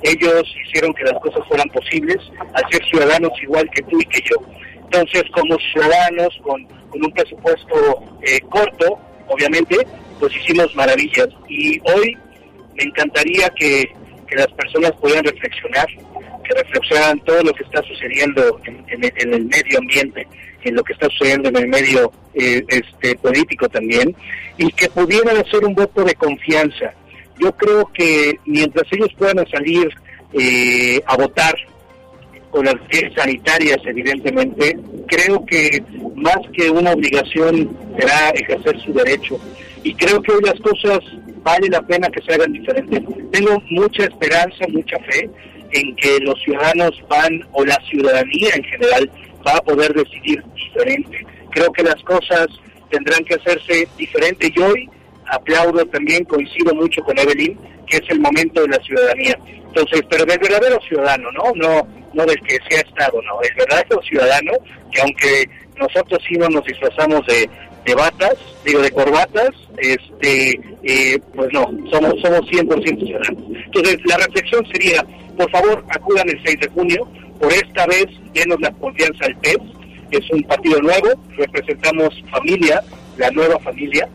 Ellos 0.02 0.42
hicieron 0.66 0.92
que 0.94 1.04
las 1.04 1.18
cosas 1.20 1.46
fueran 1.48 1.68
posibles 1.70 2.18
al 2.52 2.70
ser 2.70 2.84
ciudadanos 2.86 3.32
igual 3.42 3.70
que 3.70 3.82
tú 3.82 4.00
y 4.00 4.04
que 4.06 4.20
yo. 4.28 4.36
Entonces, 4.84 5.22
como 5.32 5.56
ciudadanos 5.72 6.28
con, 6.42 6.66
un 6.94 7.10
presupuesto 7.12 8.04
eh, 8.22 8.40
corto, 8.50 8.98
obviamente, 9.28 9.76
pues 10.20 10.34
hicimos 10.36 10.74
maravillas. 10.76 11.28
Y 11.48 11.80
hoy 11.80 12.16
me 12.76 12.84
encantaría 12.84 13.48
que, 13.50 13.84
que 14.28 14.36
las 14.36 14.48
personas 14.48 14.92
puedan 15.00 15.24
reflexionar 15.24 15.86
que 16.44 16.54
reflexionan 16.54 17.18
todo 17.20 17.42
lo 17.42 17.52
que 17.52 17.64
está 17.64 17.82
sucediendo 17.82 18.60
en, 18.64 19.04
el 19.32 19.44
medio 19.46 19.78
ambiente, 19.78 20.26
en 20.62 20.74
lo 20.74 20.84
que 20.84 20.92
está 20.92 21.08
sucediendo 21.10 21.48
en 21.48 21.56
el 21.56 21.68
medio 21.68 22.12
eh, 22.34 22.64
este, 22.68 23.16
político 23.16 23.68
también, 23.68 24.14
y 24.58 24.70
que 24.72 24.88
pudieran 24.90 25.36
hacer 25.36 25.64
un 25.64 25.74
voto 25.74 26.04
de 26.04 26.14
confianza. 26.14 26.92
Yo 27.40 27.52
creo 27.52 27.90
que 27.92 28.38
mientras 28.46 28.84
ellos 28.92 29.08
puedan 29.18 29.44
salir 29.48 29.88
eh, 30.32 31.02
a 31.06 31.16
votar 31.16 31.54
con 32.50 32.64
las 32.64 32.76
leyes 32.92 33.12
sanitarias, 33.16 33.78
evidentemente, 33.84 34.78
creo 35.08 35.44
que 35.44 35.82
más 36.14 36.38
que 36.52 36.70
una 36.70 36.92
obligación 36.92 37.76
será 37.98 38.30
ejercer 38.30 38.80
su 38.80 38.92
derecho. 38.92 39.40
Y 39.82 39.92
creo 39.94 40.22
que 40.22 40.32
hoy 40.32 40.42
las 40.44 40.60
cosas 40.60 41.00
vale 41.42 41.68
la 41.68 41.82
pena 41.82 42.08
que 42.08 42.22
se 42.22 42.32
hagan 42.32 42.52
diferentes. 42.52 43.02
Tengo 43.32 43.60
mucha 43.70 44.04
esperanza, 44.04 44.64
mucha 44.68 44.98
fe 45.00 45.28
en 45.74 45.94
que 45.96 46.18
los 46.20 46.40
ciudadanos 46.42 46.92
van, 47.08 47.46
o 47.52 47.64
la 47.64 47.78
ciudadanía 47.90 48.50
en 48.54 48.64
general, 48.64 49.10
va 49.46 49.56
a 49.56 49.60
poder 49.60 49.92
decidir 49.92 50.42
diferente. 50.54 51.26
Creo 51.50 51.72
que 51.72 51.82
las 51.82 52.00
cosas 52.04 52.46
tendrán 52.90 53.24
que 53.24 53.34
hacerse 53.34 53.86
diferente 53.98 54.52
y 54.54 54.60
hoy 54.60 54.88
aplaudo 55.26 55.84
también, 55.86 56.24
coincido 56.24 56.74
mucho 56.74 57.02
con 57.02 57.18
Evelyn, 57.18 57.58
que 57.86 57.96
es 57.98 58.02
el 58.08 58.20
momento 58.20 58.62
de 58.62 58.68
la 58.68 58.82
ciudadanía. 58.84 59.38
Entonces, 59.46 60.02
pero 60.08 60.24
del 60.24 60.38
verdadero 60.38 60.80
ciudadano, 60.88 61.30
¿no? 61.32 61.52
No, 61.56 61.88
no 62.12 62.26
del 62.26 62.40
que 62.42 62.58
sea 62.68 62.80
Estado, 62.80 63.20
no, 63.22 63.40
el 63.42 63.54
verdadero 63.56 64.00
ciudadano, 64.02 64.52
que 64.92 65.00
aunque 65.00 65.48
nosotros 65.76 66.22
sí 66.28 66.36
no 66.36 66.48
nos 66.48 66.64
disfrazamos 66.64 67.26
de, 67.26 67.48
de 67.84 67.94
batas, 67.94 68.36
digo 68.64 68.80
de 68.80 68.90
corbatas, 68.92 69.50
este, 69.78 70.60
eh, 70.84 71.18
pues 71.34 71.52
no, 71.52 71.66
somos, 71.90 72.14
somos 72.22 72.40
100% 72.50 73.06
ciudadanos. 73.06 73.44
Entonces, 73.66 73.98
la 74.04 74.16
reflexión 74.18 74.64
sería, 74.72 75.04
por 75.36 75.50
favor, 75.50 75.84
acudan 75.90 76.28
el 76.28 76.40
6 76.44 76.60
de 76.60 76.68
junio, 76.68 77.08
por 77.40 77.52
esta 77.52 77.86
vez 77.86 78.06
denos 78.32 78.60
la 78.60 78.70
confianza 78.72 79.26
al 79.26 79.36
PES, 79.36 79.58
es 80.10 80.30
un 80.30 80.42
partido 80.44 80.80
nuevo, 80.80 81.08
representamos 81.36 82.14
familia, 82.30 82.82
la 83.16 83.30
nueva 83.30 83.58
familia, 83.60 84.08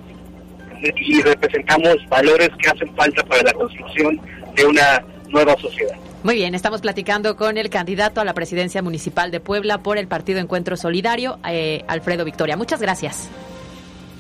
y 0.81 1.21
representamos 1.21 1.97
valores 2.07 2.49
que 2.61 2.69
hacen 2.69 2.95
falta 2.95 3.23
para 3.23 3.43
la 3.43 3.53
construcción 3.53 4.19
de 4.55 4.65
una 4.65 5.03
nueva 5.27 5.55
sociedad. 5.57 5.95
Muy 6.23 6.35
bien, 6.35 6.53
estamos 6.53 6.81
platicando 6.81 7.35
con 7.37 7.57
el 7.57 7.69
candidato 7.69 8.19
a 8.19 8.25
la 8.25 8.33
presidencia 8.33 8.81
municipal 8.81 9.31
de 9.31 9.39
Puebla 9.39 9.77
por 9.79 9.97
el 9.97 10.07
Partido 10.07 10.39
Encuentro 10.39 10.75
Solidario, 10.75 11.39
eh, 11.47 11.83
Alfredo 11.87 12.25
Victoria. 12.25 12.57
Muchas 12.57 12.81
gracias. 12.81 13.29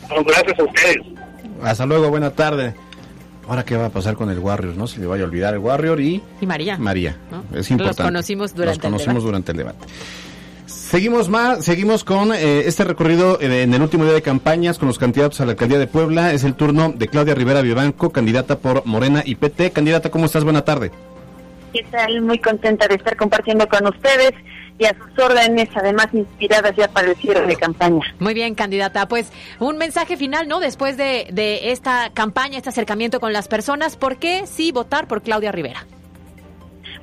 gracias 0.09 0.59
a 0.59 0.63
ustedes. 0.63 1.05
Hasta 1.61 1.85
luego, 1.85 2.09
buena 2.09 2.31
tarde. 2.31 2.73
Ahora, 3.49 3.65
¿qué 3.65 3.75
va 3.75 3.87
a 3.87 3.89
pasar 3.89 4.13
con 4.13 4.29
el 4.29 4.37
Warrior? 4.37 4.77
No 4.77 4.85
se 4.85 4.99
le 4.99 5.07
vaya 5.07 5.23
a 5.23 5.25
olvidar 5.25 5.55
el 5.55 5.59
Warrior 5.59 5.99
y... 5.99 6.21
Y 6.39 6.45
María. 6.45 6.77
María. 6.77 7.17
Es 7.51 7.71
importante. 7.71 8.03
Los 8.03 8.07
conocimos 8.07 8.53
durante, 8.53 8.77
Los 8.77 8.79
conocimos 8.79 9.23
durante 9.23 9.53
el 9.53 9.57
debate. 9.57 9.87
Seguimos 10.67 11.29
más, 11.29 11.65
seguimos 11.65 12.03
con 12.03 12.31
eh, 12.31 12.67
este 12.67 12.83
recorrido 12.83 13.41
eh, 13.41 13.63
en 13.63 13.73
el 13.73 13.81
último 13.81 14.03
día 14.03 14.13
de 14.13 14.21
campañas 14.21 14.77
con 14.77 14.87
los 14.87 14.99
candidatos 14.99 15.41
a 15.41 15.45
la 15.45 15.53
alcaldía 15.53 15.79
de 15.79 15.87
Puebla. 15.87 16.31
Es 16.31 16.43
el 16.43 16.53
turno 16.53 16.93
de 16.95 17.07
Claudia 17.07 17.33
Rivera 17.33 17.63
Vivanco, 17.63 18.11
candidata 18.11 18.59
por 18.59 18.85
Morena 18.85 19.23
y 19.25 19.33
PT. 19.33 19.71
Candidata, 19.71 20.11
¿cómo 20.11 20.27
estás? 20.27 20.43
Buena 20.43 20.63
tarde. 20.63 20.91
¿Qué 21.73 21.83
tal? 21.89 22.21
Muy 22.21 22.37
contenta 22.37 22.87
de 22.87 22.95
estar 22.95 23.17
compartiendo 23.17 23.67
con 23.67 23.87
ustedes 23.87 24.33
y 24.79 24.85
a 24.85 24.95
sus 24.97 25.23
órdenes, 25.23 25.69
además 25.75 26.07
inspiradas 26.13 26.73
ya 26.75 26.87
para 26.87 27.09
el 27.09 27.15
cierre 27.17 27.45
de 27.45 27.55
campaña. 27.57 28.01
Muy 28.17 28.33
bien, 28.33 28.55
candidata. 28.55 29.07
Pues 29.07 29.31
un 29.59 29.77
mensaje 29.77 30.15
final, 30.15 30.47
¿no? 30.47 30.61
Después 30.61 30.95
de, 30.95 31.27
de 31.31 31.71
esta 31.71 32.11
campaña, 32.13 32.57
este 32.57 32.69
acercamiento 32.69 33.19
con 33.19 33.33
las 33.33 33.49
personas, 33.49 33.97
¿por 33.97 34.17
qué 34.17 34.47
sí 34.47 34.71
votar 34.71 35.07
por 35.07 35.21
Claudia 35.21 35.51
Rivera? 35.51 35.85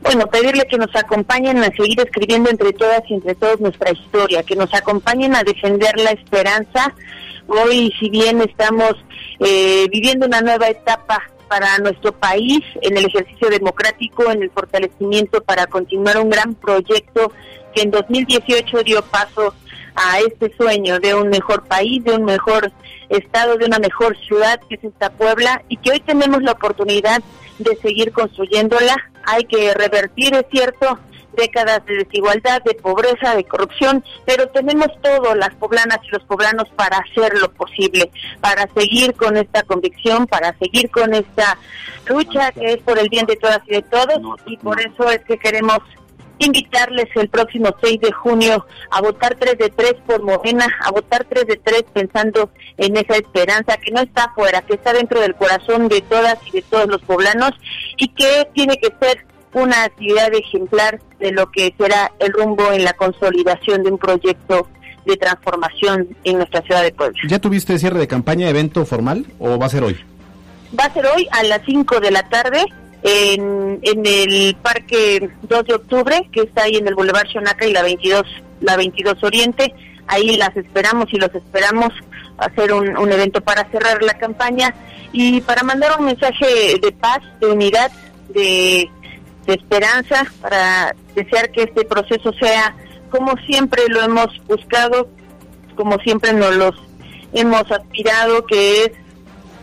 Bueno, 0.01 0.27
pedirle 0.27 0.65
que 0.71 0.79
nos 0.79 0.95
acompañen 0.95 1.59
a 1.59 1.67
seguir 1.77 2.01
escribiendo 2.01 2.49
entre 2.49 2.73
todas 2.73 3.03
y 3.09 3.15
entre 3.15 3.35
todos 3.35 3.61
nuestra 3.61 3.93
historia, 3.93 4.43
que 4.43 4.57
nos 4.57 4.73
acompañen 4.73 5.35
a 5.35 5.43
defender 5.43 5.99
la 5.99 6.13
esperanza. 6.13 6.95
Hoy, 7.47 7.93
si 8.01 8.09
bien 8.09 8.41
estamos 8.41 8.95
eh, 9.41 9.87
viviendo 9.91 10.27
una 10.27 10.41
nueva 10.41 10.69
etapa 10.69 11.23
para 11.49 11.79
nuestro 11.79 12.13
país 12.13 12.61
en 12.83 12.97
el 12.97 13.07
ejercicio 13.07 13.49
democrático, 13.51 14.31
en 14.31 14.43
el 14.43 14.51
fortalecimiento 14.51 15.43
para 15.43 15.67
continuar 15.67 16.19
un 16.19 16.31
gran 16.31 16.55
proyecto 16.55 17.33
que 17.77 17.83
en 17.83 17.91
2018 17.91 18.85
dio 18.85 19.03
paso 19.03 19.55
a 19.95 20.19
este 20.21 20.51
sueño 20.57 20.99
de 20.99 21.15
un 21.15 21.29
mejor 21.29 21.65
país, 21.65 22.03
de 22.05 22.15
un 22.15 22.25
mejor 22.25 22.73
estado, 23.11 23.59
de 23.59 23.67
una 23.67 23.79
mejor 23.79 24.17
ciudad 24.27 24.59
que 24.67 24.77
es 24.77 24.85
esta 24.85 25.11
Puebla 25.11 25.63
y 25.69 25.77
que 25.77 25.91
hoy 25.91 26.01
tenemos 26.01 26.43
la 26.43 26.53
oportunidad 26.53 27.23
de 27.59 27.77
seguir 27.77 28.13
construyéndola. 28.13 28.97
Hay 29.27 29.45
que 29.45 29.75
revertir, 29.75 30.35
es 30.35 30.47
cierto, 30.51 30.99
décadas 31.37 31.85
de 31.85 31.97
desigualdad, 31.97 32.63
de 32.63 32.75
pobreza, 32.77 33.37
de 33.37 33.45
corrupción, 33.45 34.03
pero 34.25 34.49
tenemos 34.49 34.89
todo, 35.03 35.35
las 35.35 35.55
poblanas 35.57 35.99
y 36.05 36.09
los 36.13 36.25
poblanos, 36.25 36.71
para 36.77 36.97
hacer 36.97 37.39
lo 37.39 37.53
posible, 37.53 38.11
para 38.41 38.67
seguir 38.73 39.13
con 39.13 39.37
esta 39.37 39.63
convicción, 39.65 40.27
para 40.27 40.57
seguir 40.59 40.91
con 40.91 41.13
esta 41.13 41.59
lucha 42.07 42.53
que 42.53 42.73
es 42.73 42.79
por 42.79 42.99
el 42.99 43.11
bien 43.11 43.27
de 43.27 43.37
todas 43.37 43.61
y 43.67 43.73
de 43.73 43.83
todos, 43.83 44.41
y 44.47 44.57
por 44.57 44.81
eso 44.81 45.11
es 45.11 45.21
que 45.27 45.37
queremos 45.37 45.81
invitarles 46.39 47.07
el 47.15 47.29
próximo 47.29 47.75
6 47.83 48.01
de 48.01 48.13
junio 48.13 48.67
a 48.91 49.01
votar 49.01 49.37
3 49.37 49.59
de 49.59 49.71
3 49.71 49.95
por 50.07 50.23
Morena, 50.23 50.67
a 50.85 50.91
votar 50.91 51.25
3 51.29 51.47
de 51.47 51.57
3 51.57 51.85
pensando 51.93 52.51
en 52.77 52.97
esa 52.97 53.17
esperanza 53.17 53.77
que 53.79 53.91
no 53.93 54.01
está 54.01 54.25
afuera, 54.25 54.63
que 54.63 54.75
está 54.75 54.93
dentro 54.93 55.21
del 55.21 55.35
corazón 55.35 55.89
de 55.89 56.01
todas 56.03 56.39
y 56.47 56.53
de 56.53 56.63
todos 56.63 56.87
los 56.89 57.03
poblanos 57.03 57.53
y 57.97 58.09
que 58.09 58.49
tiene 58.53 58.77
que 58.79 58.93
ser 59.01 59.25
una 59.53 59.85
actividad 59.85 60.33
ejemplar 60.35 61.01
de 61.19 61.33
lo 61.33 61.51
que 61.51 61.75
será 61.79 62.13
el 62.19 62.33
rumbo 62.33 62.73
en 62.73 62.85
la 62.85 62.93
consolidación 62.93 63.83
de 63.83 63.91
un 63.91 63.99
proyecto 63.99 64.69
de 65.07 65.17
transformación 65.17 66.09
en 66.25 66.37
nuestra 66.37 66.61
ciudad 66.63 66.83
de 66.83 66.93
Puebla. 66.93 67.19
¿Ya 67.27 67.39
tuviste 67.39 67.79
cierre 67.79 67.99
de 67.99 68.09
campaña, 68.09 68.51
evento 68.51 68.85
formal 68.85 69.25
o 69.39 69.59
va 69.59 69.67
a 69.67 69.71
ser 69.71 69.85
hoy? 69.85 69.97
Va 70.79 70.85
a 70.85 70.93
ser 70.93 71.07
hoy 71.07 71.27
a 71.31 71.43
las 71.45 71.63
5 71.65 72.01
de 72.01 72.11
la 72.11 72.29
tarde 72.29 72.65
en, 73.03 73.81
el 73.83 74.57
Parque 74.63 75.31
2 75.43 75.65
de 75.67 75.75
Octubre, 75.75 76.29
que 76.33 76.43
está 76.43 76.65
ahí 76.65 76.77
en 76.77 76.89
el 76.89 76.95
Boulevard 76.95 77.29
Xonaca 77.29 77.67
y 77.67 77.73
la 77.73 77.83
22, 77.83 78.23
la 78.61 78.77
22 78.77 79.23
Oriente. 79.23 79.75
Ahí 80.09 80.37
las 80.37 80.57
esperamos 80.57 81.13
y 81.13 81.17
los 81.17 81.35
esperamos 81.35 81.93
hacer 82.39 82.73
un, 82.73 82.97
un 82.97 83.13
evento 83.13 83.41
para 83.41 83.69
cerrar 83.71 84.03
la 84.03 84.15
campaña 84.15 84.75
y 85.13 85.41
para 85.41 85.63
mandar 85.63 85.99
un 85.99 86.07
mensaje 86.07 86.79
de 86.81 86.93
paz, 86.93 87.21
de 87.41 87.47
unidad, 87.49 87.91
de, 88.29 88.89
de 89.47 89.55
esperanza, 89.55 90.25
para 90.41 90.95
desear 91.15 91.51
que 91.51 91.65
este 91.65 91.85
proceso 91.85 92.33
sea 92.35 92.75
como 93.11 93.37
siempre 93.47 93.83
lo 93.89 94.03
hemos 94.03 94.29
buscado, 94.47 95.09
como 95.75 95.99
siempre 95.99 96.33
nos 96.33 96.55
los 96.57 96.75
hemos 97.33 97.71
aspirado, 97.71 98.45
que 98.47 98.85
es 98.85 98.93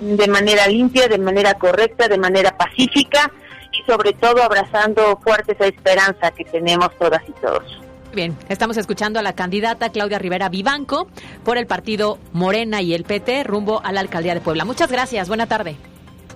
de 0.04 0.28
manera 0.28 0.68
limpia, 0.68 1.08
de 1.08 1.18
manera 1.18 1.54
correcta, 1.56 2.08
de 2.08 2.18
manera 2.18 2.56
pacífica 2.58 3.32
y 3.72 3.89
sobre 3.89 4.13
todo 4.13 4.44
abrazando 4.44 5.20
fuerte 5.24 5.54
esa 5.54 5.66
esperanza 5.66 6.32
que 6.32 6.44
tenemos 6.46 6.89
todas 7.00 7.22
y 7.28 7.32
todos. 7.34 7.80
Bien, 8.13 8.38
estamos 8.48 8.78
escuchando 8.78 9.18
a 9.18 9.24
la 9.24 9.34
candidata 9.34 9.89
Claudia 9.89 10.20
Rivera 10.20 10.48
Vivanco 10.48 11.08
por 11.44 11.58
el 11.58 11.66
partido 11.66 12.20
Morena 12.32 12.82
y 12.82 12.94
el 12.94 13.06
PT 13.06 13.44
rumbo 13.44 13.82
a 13.84 13.92
la 13.92 14.02
alcaldía 14.02 14.36
de 14.36 14.42
Puebla. 14.42 14.66
Muchas 14.66 14.92
gracias, 14.92 15.28
buena 15.28 15.48
tarde. 15.48 15.76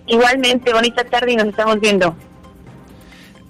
Igualmente, 0.08 0.74
bonita 0.74 1.04
tarde 1.04 1.34
y 1.34 1.36
nos 1.36 1.48
estamos 1.48 1.80
viendo. 1.80 2.16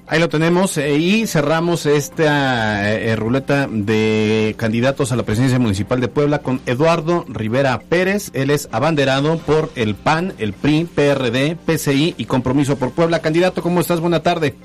Ahí 0.09 0.21
lo 0.21 0.29
tenemos 0.29 0.77
eh, 0.77 0.97
y 0.97 1.27
cerramos 1.27 1.85
esta 1.85 2.93
eh, 2.93 3.13
ruleta 3.17 3.67
de 3.69 4.55
candidatos 4.57 5.11
a 5.11 5.17
la 5.17 5.23
presidencia 5.23 5.59
municipal 5.59 5.99
de 5.99 6.07
Puebla 6.07 6.39
con 6.39 6.61
Eduardo 6.65 7.25
Rivera 7.27 7.77
Pérez. 7.79 8.31
Él 8.33 8.49
es 8.49 8.69
abanderado 8.71 9.37
por 9.39 9.69
el 9.75 9.95
PAN, 9.95 10.33
el 10.37 10.53
PRI, 10.53 10.85
PRD, 10.85 11.57
PCI 11.57 12.15
y 12.17 12.23
Compromiso 12.23 12.77
por 12.77 12.91
Puebla. 12.91 13.19
Candidato, 13.19 13.61
¿cómo 13.61 13.81
estás? 13.81 13.99
Buena 13.99 14.21
tarde. 14.21 14.55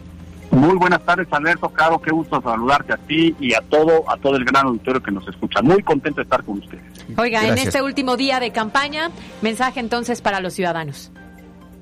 Muy 0.53 0.77
buenas 0.77 1.03
tardes, 1.03 1.27
Alberto 1.33 1.69
Caro. 1.71 2.01
Qué 2.01 2.13
gusto 2.13 2.41
saludarte 2.41 2.93
a 2.93 2.99
ti 2.99 3.35
y 3.41 3.55
a 3.55 3.63
todo, 3.63 4.09
a 4.09 4.17
todo 4.19 4.37
el 4.37 4.45
gran 4.45 4.67
auditorio 4.67 5.03
que 5.03 5.11
nos 5.11 5.27
escucha. 5.27 5.61
Muy 5.61 5.83
contento 5.83 6.19
de 6.19 6.23
estar 6.23 6.45
con 6.45 6.59
ustedes. 6.59 6.85
Oiga, 7.17 7.49
en 7.49 7.59
este 7.59 7.83
último 7.83 8.17
día 8.17 8.39
de 8.39 8.53
campaña, 8.53 9.11
mensaje 9.41 9.81
entonces 9.81 10.21
para 10.21 10.39
los 10.39 10.53
ciudadanos. 10.53 11.11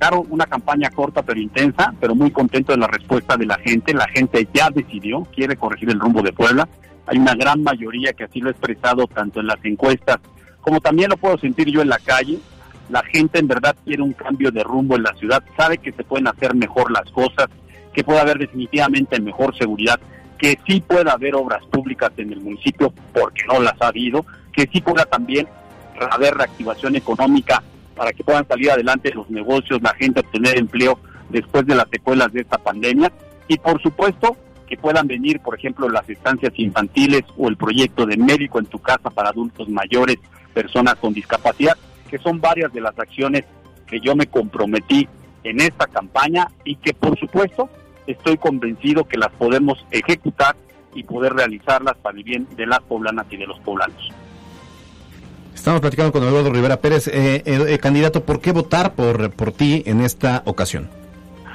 Claro, 0.01 0.25
una 0.31 0.47
campaña 0.47 0.89
corta 0.89 1.23
pero 1.23 1.39
intensa, 1.39 1.93
pero 2.01 2.15
muy 2.15 2.31
contento 2.31 2.73
de 2.73 2.79
la 2.79 2.87
respuesta 2.87 3.37
de 3.37 3.45
la 3.45 3.59
gente. 3.59 3.93
La 3.93 4.09
gente 4.09 4.49
ya 4.51 4.71
decidió, 4.71 5.27
quiere 5.35 5.57
corregir 5.57 5.91
el 5.91 6.01
rumbo 6.01 6.23
de 6.23 6.33
Puebla. 6.33 6.67
Hay 7.07 7.19
una 7.19 7.35
gran 7.35 7.63
mayoría 7.63 8.15
que 8.15 8.25
así 8.25 8.41
lo 8.41 8.49
ha 8.49 8.53
expresado 8.53 9.07
tanto 9.07 9.41
en 9.41 9.47
las 9.47 9.63
encuestas 9.63 10.17
como 10.63 10.81
también 10.81 11.11
lo 11.11 11.19
puedo 11.19 11.37
sentir 11.37 11.69
yo 11.69 11.83
en 11.83 11.91
la 11.91 11.99
calle. 11.99 12.39
La 12.89 13.03
gente 13.03 13.39
en 13.39 13.49
verdad 13.49 13.77
quiere 13.85 14.03
un 14.03 14.15
cambio 14.15 14.51
de 14.51 14.65
rumbo 14.65 14.97
en 14.97 15.03
la 15.03 15.15
ciudad, 15.17 15.43
sabe 15.55 15.77
que 15.77 15.93
se 15.93 16.03
pueden 16.03 16.29
hacer 16.29 16.55
mejor 16.55 16.91
las 16.91 17.11
cosas, 17.13 17.49
que 17.93 18.03
puede 18.03 18.21
haber 18.21 18.39
definitivamente 18.39 19.21
mejor 19.21 19.55
seguridad, 19.57 20.01
que 20.39 20.59
sí 20.67 20.81
pueda 20.81 21.13
haber 21.13 21.35
obras 21.35 21.63
públicas 21.67 22.11
en 22.17 22.33
el 22.33 22.41
municipio 22.41 22.93
porque 23.13 23.43
no 23.47 23.61
las 23.61 23.75
ha 23.81 23.89
habido, 23.89 24.25
que 24.53 24.67
sí 24.73 24.81
pueda 24.81 25.05
también 25.05 25.47
haber 26.11 26.35
reactivación 26.35 26.97
económica 26.97 27.63
para 28.01 28.15
que 28.15 28.25
puedan 28.25 28.49
salir 28.49 28.71
adelante 28.71 29.13
los 29.13 29.29
negocios, 29.29 29.83
la 29.83 29.93
gente 29.93 30.21
obtener 30.21 30.57
empleo 30.57 30.99
después 31.29 31.67
de 31.67 31.75
las 31.75 31.85
secuelas 31.91 32.33
de 32.33 32.41
esta 32.41 32.57
pandemia 32.57 33.13
y 33.47 33.59
por 33.59 33.79
supuesto 33.83 34.39
que 34.67 34.79
puedan 34.79 35.07
venir, 35.07 35.41
por 35.41 35.55
ejemplo, 35.55 35.87
las 35.87 36.09
estancias 36.09 36.51
infantiles 36.57 37.25
o 37.37 37.49
el 37.49 37.59
proyecto 37.59 38.07
de 38.07 38.17
médico 38.17 38.59
en 38.59 38.65
tu 38.65 38.79
casa 38.79 39.11
para 39.11 39.29
adultos 39.29 39.69
mayores, 39.69 40.17
personas 40.55 40.95
con 40.95 41.13
discapacidad, 41.13 41.77
que 42.09 42.17
son 42.17 42.41
varias 42.41 42.73
de 42.73 42.81
las 42.81 42.99
acciones 42.99 43.45
que 43.87 44.01
yo 44.01 44.17
me 44.17 44.27
comprometí 44.27 45.07
en 45.45 45.61
esta 45.61 45.87
campaña 45.87 46.49
y 46.65 46.77
que 46.77 46.95
por 46.95 47.19
supuesto 47.19 47.69
estoy 48.07 48.39
convencido 48.39 49.05
que 49.05 49.19
las 49.19 49.31
podemos 49.33 49.85
ejecutar 49.91 50.57
y 50.95 51.03
poder 51.03 51.35
realizarlas 51.35 51.99
para 51.99 52.17
el 52.17 52.25
bien 52.25 52.49
de 52.57 52.65
las 52.65 52.81
poblanas 52.81 53.27
y 53.29 53.37
de 53.37 53.47
los 53.47 53.59
poblanos. 53.61 54.11
Estamos 55.61 55.83
platicando 55.83 56.11
con 56.11 56.25
Eduardo 56.25 56.51
Rivera 56.51 56.79
Pérez. 56.79 57.07
Eh, 57.09 57.43
eh, 57.45 57.67
eh, 57.69 57.79
candidato, 57.79 58.25
¿por 58.25 58.41
qué 58.41 58.51
votar 58.51 58.95
por, 58.95 59.31
por 59.31 59.53
ti 59.53 59.83
en 59.85 60.01
esta 60.01 60.41
ocasión? 60.47 60.89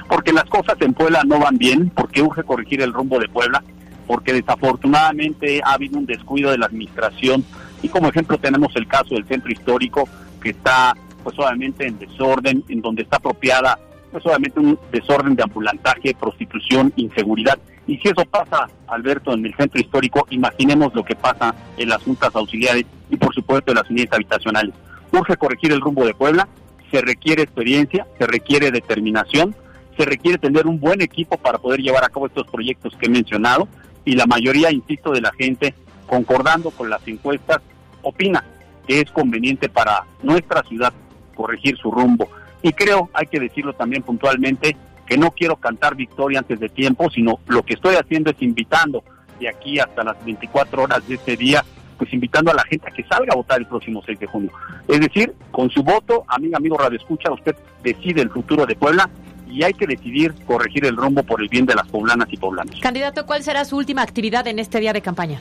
Porque 0.08 0.32
las 0.32 0.44
cosas 0.44 0.76
en 0.80 0.94
Puebla 0.94 1.24
no 1.24 1.40
van 1.40 1.58
bien, 1.58 1.90
porque 1.90 2.22
urge 2.22 2.44
corregir 2.44 2.82
el 2.82 2.92
rumbo 2.92 3.18
de 3.18 3.28
Puebla, 3.28 3.64
porque 4.06 4.32
desafortunadamente 4.32 5.60
ha 5.64 5.72
habido 5.72 5.98
un 5.98 6.06
descuido 6.06 6.52
de 6.52 6.58
la 6.58 6.66
administración 6.66 7.44
y 7.82 7.88
como 7.88 8.08
ejemplo 8.08 8.38
tenemos 8.38 8.76
el 8.76 8.86
caso 8.86 9.16
del 9.16 9.26
centro 9.26 9.50
histórico 9.50 10.08
que 10.40 10.50
está 10.50 10.96
pues 11.24 11.36
obviamente 11.40 11.84
en 11.84 11.98
desorden, 11.98 12.62
en 12.68 12.80
donde 12.82 13.02
está 13.02 13.16
apropiada 13.16 13.76
pues 14.12 14.24
obviamente 14.24 14.60
un 14.60 14.78
desorden 14.92 15.34
de 15.34 15.42
ambulantaje, 15.42 16.14
prostitución, 16.14 16.92
inseguridad. 16.94 17.58
Y 17.86 17.98
si 17.98 18.08
eso 18.08 18.24
pasa, 18.24 18.68
Alberto, 18.88 19.32
en 19.32 19.46
el 19.46 19.54
centro 19.54 19.80
histórico, 19.80 20.26
imaginemos 20.30 20.94
lo 20.94 21.04
que 21.04 21.14
pasa 21.14 21.54
en 21.76 21.88
las 21.88 22.02
juntas 22.02 22.34
auxiliares 22.34 22.84
y 23.10 23.16
por 23.16 23.32
supuesto 23.34 23.70
en 23.70 23.76
las 23.76 23.88
unidades 23.88 24.12
habitacionales. 24.12 24.74
Urge 25.12 25.36
corregir 25.36 25.72
el 25.72 25.80
rumbo 25.80 26.04
de 26.04 26.14
Puebla, 26.14 26.48
se 26.90 27.00
requiere 27.00 27.42
experiencia, 27.42 28.06
se 28.18 28.26
requiere 28.26 28.70
determinación, 28.70 29.54
se 29.96 30.04
requiere 30.04 30.38
tener 30.38 30.66
un 30.66 30.80
buen 30.80 31.00
equipo 31.00 31.38
para 31.38 31.58
poder 31.58 31.80
llevar 31.80 32.04
a 32.04 32.08
cabo 32.08 32.26
estos 32.26 32.46
proyectos 32.48 32.94
que 32.96 33.06
he 33.06 33.10
mencionado 33.10 33.68
y 34.04 34.14
la 34.14 34.26
mayoría, 34.26 34.70
insisto, 34.70 35.12
de 35.12 35.20
la 35.20 35.32
gente, 35.32 35.74
concordando 36.06 36.70
con 36.70 36.90
las 36.90 37.06
encuestas, 37.06 37.60
opina 38.02 38.44
que 38.86 39.00
es 39.00 39.10
conveniente 39.10 39.68
para 39.68 40.04
nuestra 40.22 40.62
ciudad 40.62 40.92
corregir 41.34 41.76
su 41.76 41.90
rumbo. 41.90 42.28
Y 42.62 42.72
creo, 42.72 43.10
hay 43.12 43.26
que 43.26 43.40
decirlo 43.40 43.72
también 43.72 44.02
puntualmente, 44.02 44.76
que 45.06 45.16
no 45.16 45.30
quiero 45.30 45.56
cantar 45.56 45.94
victoria 45.94 46.40
antes 46.40 46.60
de 46.60 46.68
tiempo, 46.68 47.10
sino 47.10 47.38
lo 47.46 47.62
que 47.62 47.74
estoy 47.74 47.94
haciendo 47.96 48.30
es 48.30 48.42
invitando 48.42 49.02
de 49.38 49.48
aquí 49.48 49.78
hasta 49.78 50.04
las 50.04 50.22
24 50.24 50.82
horas 50.82 51.06
de 51.06 51.14
este 51.14 51.36
día, 51.36 51.64
pues 51.96 52.12
invitando 52.12 52.50
a 52.50 52.54
la 52.54 52.64
gente 52.64 52.88
a 52.88 52.92
que 52.92 53.04
salga 53.04 53.32
a 53.32 53.36
votar 53.36 53.58
el 53.58 53.66
próximo 53.66 54.02
6 54.04 54.18
de 54.18 54.26
junio. 54.26 54.50
Es 54.88 55.00
decir, 55.00 55.34
con 55.50 55.70
su 55.70 55.82
voto, 55.82 56.24
amigo, 56.28 56.56
amigo 56.56 56.76
Radio 56.76 56.98
Escucha, 56.98 57.30
usted 57.32 57.54
decide 57.82 58.22
el 58.22 58.30
futuro 58.30 58.66
de 58.66 58.74
Puebla 58.74 59.08
y 59.48 59.62
hay 59.62 59.72
que 59.72 59.86
decidir 59.86 60.34
corregir 60.46 60.84
el 60.84 60.96
rumbo 60.96 61.22
por 61.22 61.40
el 61.40 61.48
bien 61.48 61.66
de 61.66 61.74
las 61.74 61.86
poblanas 61.88 62.28
y 62.30 62.36
poblanos. 62.36 62.80
Candidato, 62.80 63.26
¿cuál 63.26 63.42
será 63.42 63.64
su 63.64 63.76
última 63.76 64.02
actividad 64.02 64.46
en 64.48 64.58
este 64.58 64.80
día 64.80 64.92
de 64.92 65.00
campaña? 65.00 65.40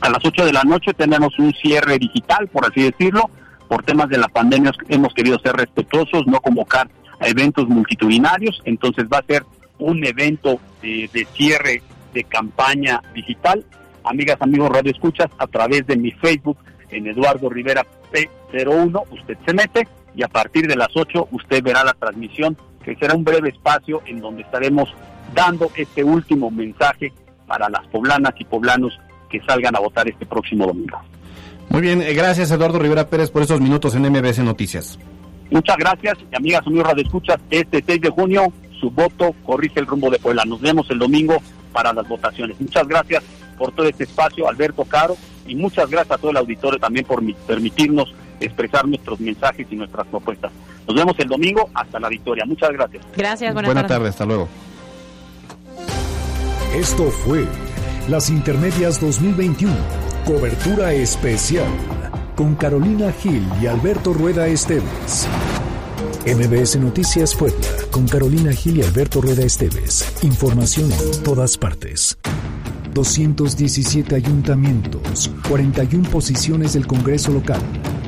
A 0.00 0.08
las 0.10 0.24
8 0.24 0.46
de 0.46 0.52
la 0.52 0.62
noche 0.62 0.92
tenemos 0.94 1.38
un 1.38 1.52
cierre 1.54 1.98
digital, 1.98 2.48
por 2.48 2.66
así 2.66 2.82
decirlo. 2.82 3.30
Por 3.68 3.82
temas 3.82 4.08
de 4.08 4.18
la 4.18 4.28
pandemia 4.28 4.72
hemos 4.88 5.12
querido 5.14 5.38
ser 5.38 5.56
respetuosos, 5.56 6.26
no 6.26 6.40
convocar 6.40 6.88
eventos 7.26 7.68
multitudinarios. 7.68 8.60
Entonces 8.64 9.06
va 9.12 9.18
a 9.18 9.26
ser 9.26 9.44
un 9.78 10.04
evento 10.04 10.60
de, 10.82 11.08
de 11.12 11.26
cierre 11.34 11.82
de 12.12 12.24
campaña 12.24 13.02
digital. 13.14 13.64
Amigas, 14.04 14.36
amigos 14.40 14.70
Radio 14.70 14.92
Escuchas, 14.92 15.30
a 15.38 15.46
través 15.46 15.86
de 15.86 15.96
mi 15.96 16.10
Facebook 16.12 16.58
en 16.90 17.06
Eduardo 17.06 17.50
Rivera 17.50 17.84
P01, 18.12 19.02
usted 19.10 19.36
se 19.44 19.52
mete 19.52 19.88
y 20.14 20.22
a 20.22 20.28
partir 20.28 20.66
de 20.66 20.76
las 20.76 20.88
8 20.94 21.28
usted 21.32 21.62
verá 21.62 21.84
la 21.84 21.94
transmisión, 21.94 22.56
que 22.84 22.94
será 22.96 23.14
un 23.14 23.24
breve 23.24 23.48
espacio 23.48 24.02
en 24.06 24.20
donde 24.20 24.42
estaremos 24.42 24.88
dando 25.34 25.70
este 25.76 26.04
último 26.04 26.50
mensaje 26.50 27.12
para 27.46 27.68
las 27.68 27.86
poblanas 27.88 28.34
y 28.38 28.44
poblanos 28.44 28.98
que 29.28 29.40
salgan 29.42 29.74
a 29.76 29.80
votar 29.80 30.08
este 30.08 30.26
próximo 30.26 30.66
domingo. 30.66 30.98
Muy 31.70 31.80
bien, 31.80 32.02
eh, 32.02 32.14
gracias 32.14 32.50
Eduardo 32.50 32.78
Rivera 32.78 33.08
Pérez 33.08 33.30
por 33.30 33.42
estos 33.42 33.60
minutos 33.60 33.94
en 33.94 34.02
MBS 34.02 34.38
Noticias. 34.40 34.98
Muchas 35.50 35.76
gracias, 35.76 36.18
y 36.32 36.36
amigas, 36.36 36.66
amigos 36.66 36.86
Radio 36.86 37.04
Escuchas, 37.04 37.38
este 37.50 37.82
6 37.86 38.00
de 38.00 38.10
junio 38.10 38.52
su 38.80 38.90
voto 38.90 39.34
corrige 39.44 39.80
el 39.80 39.86
rumbo 39.86 40.10
de 40.10 40.18
Puebla. 40.18 40.44
Nos 40.44 40.60
vemos 40.60 40.90
el 40.90 40.98
domingo 40.98 41.36
para 41.72 41.92
las 41.92 42.06
votaciones. 42.06 42.60
Muchas 42.60 42.86
gracias 42.86 43.22
por 43.56 43.72
todo 43.72 43.86
este 43.86 44.04
espacio, 44.04 44.48
Alberto 44.48 44.84
Caro, 44.84 45.16
y 45.46 45.54
muchas 45.54 45.88
gracias 45.88 46.18
a 46.18 46.18
todo 46.18 46.30
el 46.30 46.36
auditorio 46.36 46.78
también 46.78 47.04
por 47.04 47.22
permitirnos 47.46 48.14
expresar 48.40 48.86
nuestros 48.86 49.20
mensajes 49.20 49.66
y 49.70 49.76
nuestras 49.76 50.06
propuestas. 50.08 50.52
Nos 50.86 50.96
vemos 50.96 51.14
el 51.18 51.28
domingo 51.28 51.70
hasta 51.74 51.98
la 51.98 52.08
victoria. 52.08 52.44
Muchas 52.44 52.70
gracias. 52.72 53.04
Gracias, 53.16 53.54
buenas, 53.54 53.68
buenas 53.72 53.88
tardes. 53.88 54.10
Hasta 54.10 54.26
luego. 54.26 54.48
Esto 56.74 57.04
fue 57.04 57.46
Las 58.08 58.30
Intermedias 58.30 59.00
2021, 59.00 59.72
cobertura 60.26 60.92
especial, 60.92 61.68
con 62.34 62.54
Carolina 62.56 63.12
Gil 63.12 63.46
y 63.60 63.66
Alberto 63.66 64.12
Rueda 64.12 64.46
Esteves. 64.46 65.28
MBS 66.26 66.76
Noticias 66.76 67.34
Puebla, 67.34 67.66
con 67.90 68.08
Carolina 68.08 68.52
Gil 68.52 68.78
y 68.78 68.82
Alberto 68.82 69.20
Rueda 69.20 69.44
Esteves. 69.44 70.04
Información 70.22 70.90
en 70.90 71.22
todas 71.22 71.56
partes. 71.56 72.18
217 72.92 74.14
ayuntamientos, 74.14 75.30
41 75.48 76.08
posiciones 76.10 76.72
del 76.72 76.86
Congreso 76.86 77.32
local, 77.32 77.60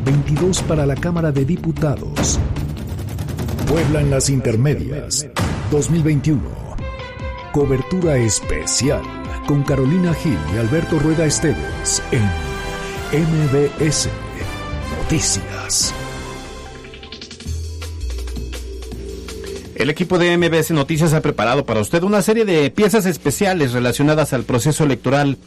22 0.04 0.62
para 0.62 0.86
la 0.86 0.94
Cámara 0.94 1.32
de 1.32 1.44
Diputados. 1.44 2.38
Puebla 3.68 4.00
en 4.00 4.10
las 4.10 4.28
intermedias, 4.28 5.28
2021. 5.70 6.40
Cobertura 7.52 8.16
especial 8.16 9.02
con 9.46 9.62
Carolina 9.62 10.12
Gil 10.14 10.38
y 10.54 10.58
Alberto 10.58 10.98
Rueda 10.98 11.24
Esteves 11.24 12.02
en 12.10 12.55
MBS 13.12 14.09
Noticias. 14.98 15.94
El 19.76 19.90
equipo 19.90 20.18
de 20.18 20.36
MBS 20.36 20.72
Noticias 20.72 21.12
ha 21.12 21.20
preparado 21.20 21.64
para 21.64 21.80
usted 21.80 22.02
una 22.02 22.20
serie 22.20 22.44
de 22.44 22.68
piezas 22.72 23.07
especiales 23.07 23.72
relacionadas 23.72 24.32
al 24.32 24.42
proceso 24.42 24.82
electoral. 24.82 25.38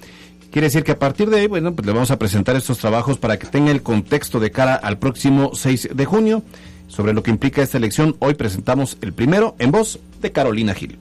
Quiere 0.51 0.67
decir 0.67 0.85
que 0.85 0.93
a 0.93 0.99
partir 0.99 1.29
de 1.29 1.41
hoy, 1.41 1.47
bueno, 1.47 1.75
pues 1.75 1.85
le 1.85 1.91
vamos 1.91 2.11
a 2.11 2.17
presentar 2.17 2.55
estos 2.55 2.77
trabajos 2.77 3.17
para 3.17 3.37
que 3.37 3.47
tenga 3.47 3.71
el 3.71 3.83
contexto 3.83 4.39
de 4.39 4.51
cara 4.51 4.75
al 4.75 4.97
próximo 4.97 5.51
6 5.53 5.89
de 5.93 6.05
junio. 6.05 6.43
Sobre 6.87 7.13
lo 7.13 7.23
que 7.23 7.31
implica 7.31 7.61
esta 7.61 7.77
elección, 7.77 8.15
hoy 8.19 8.35
presentamos 8.35 8.97
el 9.01 9.11
primero 9.11 9.57
en 9.59 9.71
voz 9.71 9.99
de 10.21 10.31
Carolina 10.31 10.73
Gil. 10.73 10.97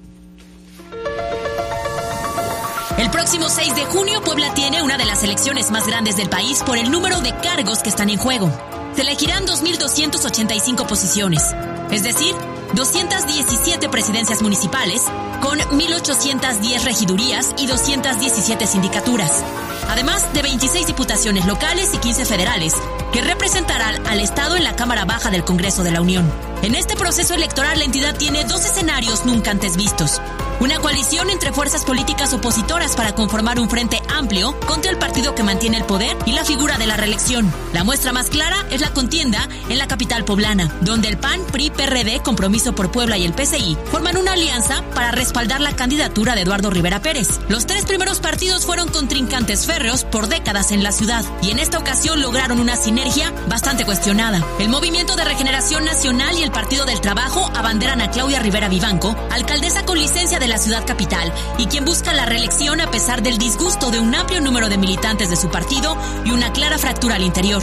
El 2.99 3.12
próximo 3.12 3.49
6 3.49 3.76
de 3.76 3.84
junio, 3.84 4.20
Puebla 4.22 4.53
tiene 4.55 4.82
una 4.82 4.99
de 4.99 5.05
las 5.05 5.22
elecciones 5.22 5.70
más 5.70 5.86
grandes 5.86 6.16
del 6.16 6.28
país 6.28 6.64
por 6.66 6.78
el 6.78 6.90
número 6.90 7.20
de 7.20 7.32
cargos 7.32 7.78
que 7.78 7.90
están 7.90 8.11
en 8.11 8.18
juego. 8.18 8.51
Se 8.96 9.03
elegirán 9.03 9.46
2.285 9.46 10.84
posiciones, 10.84 11.55
es 11.92 12.03
decir, 12.03 12.34
217 12.74 13.88
presidencias 13.88 14.42
municipales, 14.42 15.05
con 15.40 15.61
1.810 15.61 16.82
regidurías 16.82 17.55
y 17.57 17.68
217 17.68 18.66
sindicaturas, 18.66 19.44
además 19.88 20.26
de 20.34 20.42
26 20.42 20.88
diputaciones 20.88 21.46
locales 21.46 21.94
y 21.94 21.99
15 21.99 22.24
federales, 22.24 22.74
que 23.12 23.20
representarán 23.20 24.05
al 24.09 24.18
Estado 24.18 24.57
en 24.57 24.64
la 24.64 24.74
Cámara 24.74 25.05
Baja 25.05 25.30
del 25.30 25.44
Congreso 25.44 25.84
de 25.84 25.92
la 25.92 26.01
Unión. 26.01 26.28
En 26.62 26.74
este 26.74 26.96
proceso 26.96 27.34
electoral 27.34 27.78
la 27.78 27.84
entidad 27.84 28.16
tiene 28.16 28.42
dos 28.42 28.64
escenarios 28.64 29.24
nunca 29.24 29.53
antes 29.53 29.76
vistos. 29.76 30.20
Una 30.61 30.80
coalición 30.80 31.30
entre 31.30 31.52
fuerzas 31.52 31.84
políticas 31.84 32.34
opositoras 32.34 32.96
para 32.96 33.14
conformar 33.14 33.61
un 33.61 33.70
frente 33.70 34.02
amplio 34.12 34.59
contra 34.66 34.90
el 34.90 34.98
partido 34.98 35.36
que 35.36 35.44
mantiene 35.44 35.76
el 35.76 35.84
poder 35.84 36.16
y 36.26 36.32
la 36.32 36.44
figura 36.44 36.76
de 36.78 36.86
la 36.86 36.96
reelección. 36.96 37.52
La 37.72 37.84
muestra 37.84 38.12
más 38.12 38.28
clara 38.28 38.66
es 38.68 38.80
la 38.80 38.90
contienda 38.90 39.48
en 39.68 39.78
la 39.78 39.86
capital 39.86 40.24
poblana, 40.24 40.68
donde 40.80 41.06
el 41.06 41.16
PAN, 41.16 41.42
PRI, 41.52 41.70
PRD, 41.70 42.22
Compromiso 42.24 42.74
por 42.74 42.90
Puebla 42.90 43.16
y 43.16 43.24
el 43.24 43.34
PCI 43.34 43.78
forman 43.92 44.16
una 44.16 44.32
alianza 44.32 44.82
para 44.96 45.12
respaldar 45.12 45.61
la 45.61 45.76
candidatura 45.76 46.34
de 46.34 46.40
Eduardo 46.40 46.70
Rivera 46.70 47.00
Pérez. 47.00 47.38
Los 47.48 47.66
tres 47.66 47.84
primeros 47.84 48.18
partidos 48.18 48.66
fueron 48.66 48.88
contrincantes 48.88 49.64
férreos 49.64 50.02
por 50.02 50.26
décadas 50.26 50.72
en 50.72 50.82
la 50.82 50.90
ciudad 50.90 51.24
y 51.40 51.52
en 51.52 51.61
esta 51.61 51.78
ocasión 51.78 52.20
lograron 52.20 52.59
una 52.59 52.74
sinergia 52.74 53.32
bastante 53.48 53.84
cuestionada. 53.84 54.44
El 54.59 54.70
Movimiento 54.70 55.14
de 55.14 55.24
Regeneración 55.24 55.84
Nacional 55.84 56.36
y 56.36 56.42
el 56.42 56.50
Partido 56.50 56.84
del 56.84 57.00
Trabajo 57.00 57.48
abanderan 57.54 58.00
a 58.00 58.11
Claudia 58.11 58.40
Rivera 58.40 58.68
Vivanco, 58.68 59.14
alcaldesa 59.30 59.84
con 59.84 60.00
licencia 60.00 60.40
de 60.40 60.47
la 60.49 60.59
ciudad 60.59 60.86
capital 60.86 61.32
y 61.59 61.66
quien 61.66 61.84
busca 61.84 62.12
la 62.12 62.26
reelección 62.26 62.80
a 62.80 62.90
pesar 62.90 63.22
del 63.22 63.38
disgusto 63.38 63.90
de 63.90 64.01
un 64.01 64.14
amplio 64.14 64.40
número 64.40 64.68
de 64.68 64.78
militantes 64.78 65.30
de 65.30 65.36
su 65.36 65.51
partido 65.51 65.96
y 66.24 66.30
una 66.30 66.53
clara 66.53 66.78
fractura 66.78 67.16
al 67.16 67.22
interior. 67.22 67.62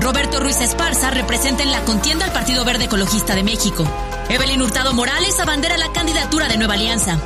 Roberto 0.00 0.40
Ruiz 0.40 0.60
Esparza 0.60 1.10
representa 1.10 1.62
en 1.62 1.70
la 1.70 1.84
contienda 1.84 2.24
al 2.24 2.32
Partido 2.32 2.64
Verde 2.64 2.84
Ecologista 2.84 3.34
de 3.34 3.44
México. 3.44 3.86
Evelyn 4.28 4.62
Hurtado 4.62 4.92
Morales 4.92 5.38
abandera 5.38 5.76
la 5.76 5.92
candidatura 5.92 6.48
de 6.48 6.56
Nueva 6.56 6.74
Alianza. 6.74 7.18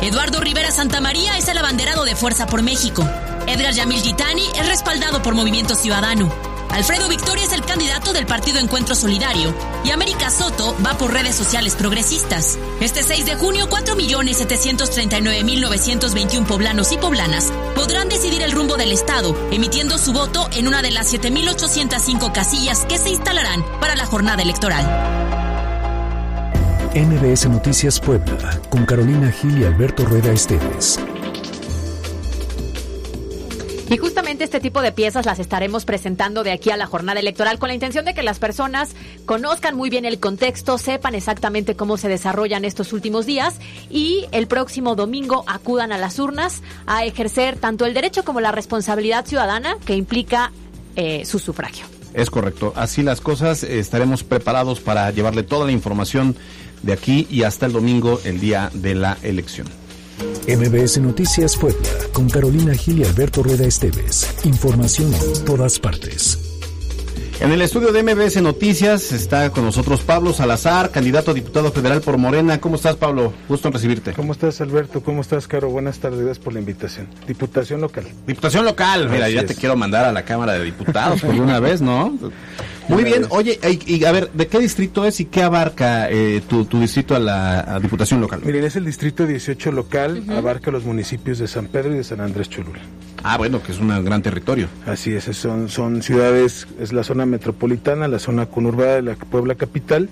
Eduardo 0.00 0.40
Rivera 0.40 0.70
Santamaría 0.70 1.36
es 1.38 1.48
el 1.48 1.58
abanderado 1.58 2.04
de 2.04 2.16
Fuerza 2.16 2.46
por 2.46 2.62
México. 2.62 3.08
Edgar 3.46 3.72
Yamil 3.72 4.00
Gitani 4.00 4.46
es 4.56 4.68
respaldado 4.68 5.22
por 5.22 5.34
Movimiento 5.34 5.74
Ciudadano. 5.74 6.53
Alfredo 6.74 7.08
Victoria 7.08 7.44
es 7.44 7.52
el 7.52 7.64
candidato 7.64 8.12
del 8.12 8.26
Partido 8.26 8.58
Encuentro 8.58 8.96
Solidario 8.96 9.54
y 9.84 9.92
América 9.92 10.28
Soto 10.28 10.76
va 10.84 10.98
por 10.98 11.12
redes 11.12 11.36
sociales 11.36 11.76
progresistas. 11.76 12.58
Este 12.80 13.04
6 13.04 13.26
de 13.26 13.36
junio, 13.36 13.68
4.739.921 13.68 16.44
poblanos 16.44 16.90
y 16.90 16.98
poblanas 16.98 17.52
podrán 17.76 18.08
decidir 18.08 18.42
el 18.42 18.50
rumbo 18.50 18.76
del 18.76 18.90
Estado, 18.90 19.36
emitiendo 19.52 19.98
su 19.98 20.12
voto 20.12 20.48
en 20.52 20.66
una 20.66 20.82
de 20.82 20.90
las 20.90 21.14
7.805 21.14 22.32
casillas 22.32 22.84
que 22.86 22.98
se 22.98 23.10
instalarán 23.10 23.64
para 23.78 23.94
la 23.94 24.06
jornada 24.06 24.42
electoral. 24.42 24.84
MBS 26.92 27.48
Noticias 27.50 28.00
Puebla, 28.00 28.60
con 28.68 28.84
Carolina 28.84 29.30
Gil 29.30 29.60
y 29.60 29.64
Alberto 29.64 30.04
Rueda 30.04 30.32
Esteves. 30.32 30.98
Y 33.88 33.96
justamente 33.96 34.23
este 34.42 34.58
tipo 34.58 34.82
de 34.82 34.90
piezas 34.90 35.26
las 35.26 35.38
estaremos 35.38 35.84
presentando 35.84 36.42
de 36.42 36.50
aquí 36.50 36.70
a 36.70 36.76
la 36.76 36.86
jornada 36.86 37.20
electoral 37.20 37.60
con 37.60 37.68
la 37.68 37.74
intención 37.74 38.04
de 38.04 38.14
que 38.14 38.24
las 38.24 38.40
personas 38.40 38.96
conozcan 39.26 39.76
muy 39.76 39.90
bien 39.90 40.04
el 40.04 40.18
contexto, 40.18 40.76
sepan 40.78 41.14
exactamente 41.14 41.76
cómo 41.76 41.96
se 41.96 42.08
desarrollan 42.08 42.64
estos 42.64 42.92
últimos 42.92 43.26
días 43.26 43.60
y 43.90 44.26
el 44.32 44.48
próximo 44.48 44.96
domingo 44.96 45.44
acudan 45.46 45.92
a 45.92 45.98
las 45.98 46.18
urnas 46.18 46.62
a 46.86 47.04
ejercer 47.04 47.56
tanto 47.58 47.86
el 47.86 47.94
derecho 47.94 48.24
como 48.24 48.40
la 48.40 48.50
responsabilidad 48.50 49.24
ciudadana 49.26 49.76
que 49.84 49.94
implica 49.94 50.50
eh, 50.96 51.24
su 51.24 51.38
sufragio. 51.38 51.86
Es 52.14 52.30
correcto. 52.30 52.72
Así 52.76 53.02
las 53.02 53.20
cosas, 53.20 53.62
estaremos 53.62 54.24
preparados 54.24 54.80
para 54.80 55.10
llevarle 55.10 55.42
toda 55.42 55.66
la 55.66 55.72
información 55.72 56.36
de 56.82 56.92
aquí 56.92 57.26
y 57.30 57.42
hasta 57.42 57.66
el 57.66 57.72
domingo, 57.72 58.20
el 58.24 58.40
día 58.40 58.70
de 58.72 58.94
la 58.94 59.18
elección. 59.22 59.66
MBS 60.46 60.98
Noticias 60.98 61.56
Puebla, 61.56 61.88
con 62.12 62.28
Carolina 62.28 62.74
Gil 62.74 63.00
y 63.00 63.04
Alberto 63.04 63.42
Rueda 63.42 63.66
Esteves. 63.66 64.34
Información 64.44 65.12
en 65.12 65.44
todas 65.44 65.78
partes. 65.78 66.38
En 67.40 67.50
el 67.50 67.62
estudio 67.62 67.92
de 67.92 68.02
MBS 68.04 68.40
Noticias 68.42 69.10
está 69.10 69.50
con 69.50 69.64
nosotros 69.64 70.00
Pablo 70.02 70.32
Salazar, 70.32 70.90
candidato 70.92 71.32
a 71.32 71.34
diputado 71.34 71.72
federal 71.72 72.00
por 72.00 72.16
Morena. 72.16 72.60
¿Cómo 72.60 72.76
estás, 72.76 72.94
Pablo? 72.94 73.32
Gusto 73.48 73.68
en 73.68 73.74
recibirte. 73.74 74.12
¿Cómo 74.12 74.32
estás, 74.32 74.60
Alberto? 74.60 75.02
¿Cómo 75.02 75.20
estás, 75.20 75.48
Caro? 75.48 75.68
Buenas 75.68 75.98
tardes, 75.98 76.20
gracias 76.20 76.38
por 76.38 76.52
la 76.52 76.60
invitación. 76.60 77.08
Diputación 77.26 77.80
local. 77.80 78.04
Diputación 78.26 78.64
local. 78.64 79.08
Mira, 79.10 79.26
Así 79.26 79.34
ya 79.34 79.40
es. 79.40 79.46
te 79.46 79.56
quiero 79.56 79.74
mandar 79.76 80.04
a 80.04 80.12
la 80.12 80.24
Cámara 80.24 80.52
de 80.52 80.64
Diputados 80.64 81.22
por 81.22 81.34
una 81.34 81.58
vez, 81.58 81.80
¿no? 81.82 82.16
Muy 82.88 83.04
bien. 83.04 83.26
Oye, 83.30 83.58
y, 83.86 83.96
y 83.96 84.04
a 84.04 84.12
ver, 84.12 84.30
¿de 84.32 84.46
qué 84.46 84.58
distrito 84.58 85.04
es 85.04 85.20
y 85.20 85.26
qué 85.26 85.42
abarca 85.42 86.10
eh, 86.10 86.42
tu, 86.48 86.64
tu 86.64 86.80
distrito 86.80 87.14
a 87.14 87.18
la 87.18 87.60
a 87.60 87.80
Diputación 87.80 88.20
local? 88.20 88.40
Miren, 88.44 88.64
es 88.64 88.76
el 88.76 88.84
distrito 88.84 89.26
18 89.26 89.72
local, 89.72 90.24
abarca 90.30 90.70
los 90.70 90.84
municipios 90.84 91.38
de 91.38 91.48
San 91.48 91.66
Pedro 91.66 91.94
y 91.94 91.98
de 91.98 92.04
San 92.04 92.20
Andrés 92.20 92.48
Cholula. 92.48 92.80
Ah, 93.22 93.38
bueno, 93.38 93.62
que 93.62 93.72
es 93.72 93.78
un 93.78 93.88
gran 94.04 94.22
territorio. 94.22 94.68
Así 94.86 95.14
es, 95.14 95.24
son, 95.24 95.70
son 95.70 96.02
ciudades, 96.02 96.66
es 96.78 96.92
la 96.92 97.04
zona 97.04 97.24
metropolitana, 97.24 98.06
la 98.06 98.18
zona 98.18 98.46
conurbada 98.46 98.96
de 98.96 99.02
la 99.02 99.14
Puebla 99.14 99.54
capital. 99.54 100.10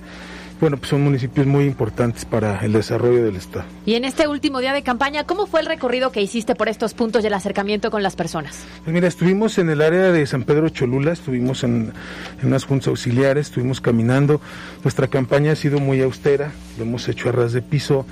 Bueno, 0.62 0.76
pues 0.76 0.90
son 0.90 1.02
municipios 1.02 1.44
muy 1.44 1.64
importantes 1.64 2.24
para 2.24 2.64
el 2.64 2.72
desarrollo 2.72 3.24
del 3.24 3.34
Estado. 3.34 3.64
Y 3.84 3.94
en 3.94 4.04
este 4.04 4.28
último 4.28 4.60
día 4.60 4.72
de 4.72 4.84
campaña, 4.84 5.24
¿cómo 5.24 5.48
fue 5.48 5.58
el 5.58 5.66
recorrido 5.66 6.12
que 6.12 6.22
hiciste 6.22 6.54
por 6.54 6.68
estos 6.68 6.94
puntos 6.94 7.24
y 7.24 7.26
el 7.26 7.34
acercamiento 7.34 7.90
con 7.90 8.04
las 8.04 8.14
personas? 8.14 8.62
Pues 8.84 8.94
mira, 8.94 9.08
estuvimos 9.08 9.58
en 9.58 9.70
el 9.70 9.82
área 9.82 10.12
de 10.12 10.24
San 10.24 10.44
Pedro 10.44 10.68
Cholula, 10.68 11.10
estuvimos 11.10 11.64
en, 11.64 11.92
en 12.40 12.46
unas 12.46 12.64
juntas 12.64 12.86
auxiliares, 12.86 13.48
estuvimos 13.48 13.80
caminando. 13.80 14.40
Nuestra 14.84 15.08
campaña 15.08 15.50
ha 15.50 15.56
sido 15.56 15.80
muy 15.80 16.00
austera, 16.00 16.52
lo 16.78 16.84
hemos 16.84 17.08
hecho 17.08 17.30
a 17.30 17.32
ras 17.32 17.52
de 17.52 17.62
piso. 17.62 18.06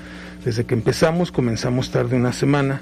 Desde 0.45 0.67
que 0.67 0.75
empezamos, 0.75 1.31
comenzamos 1.31 1.93
tarde 1.93 2.17
una 2.17 2.33
semana 2.33 2.81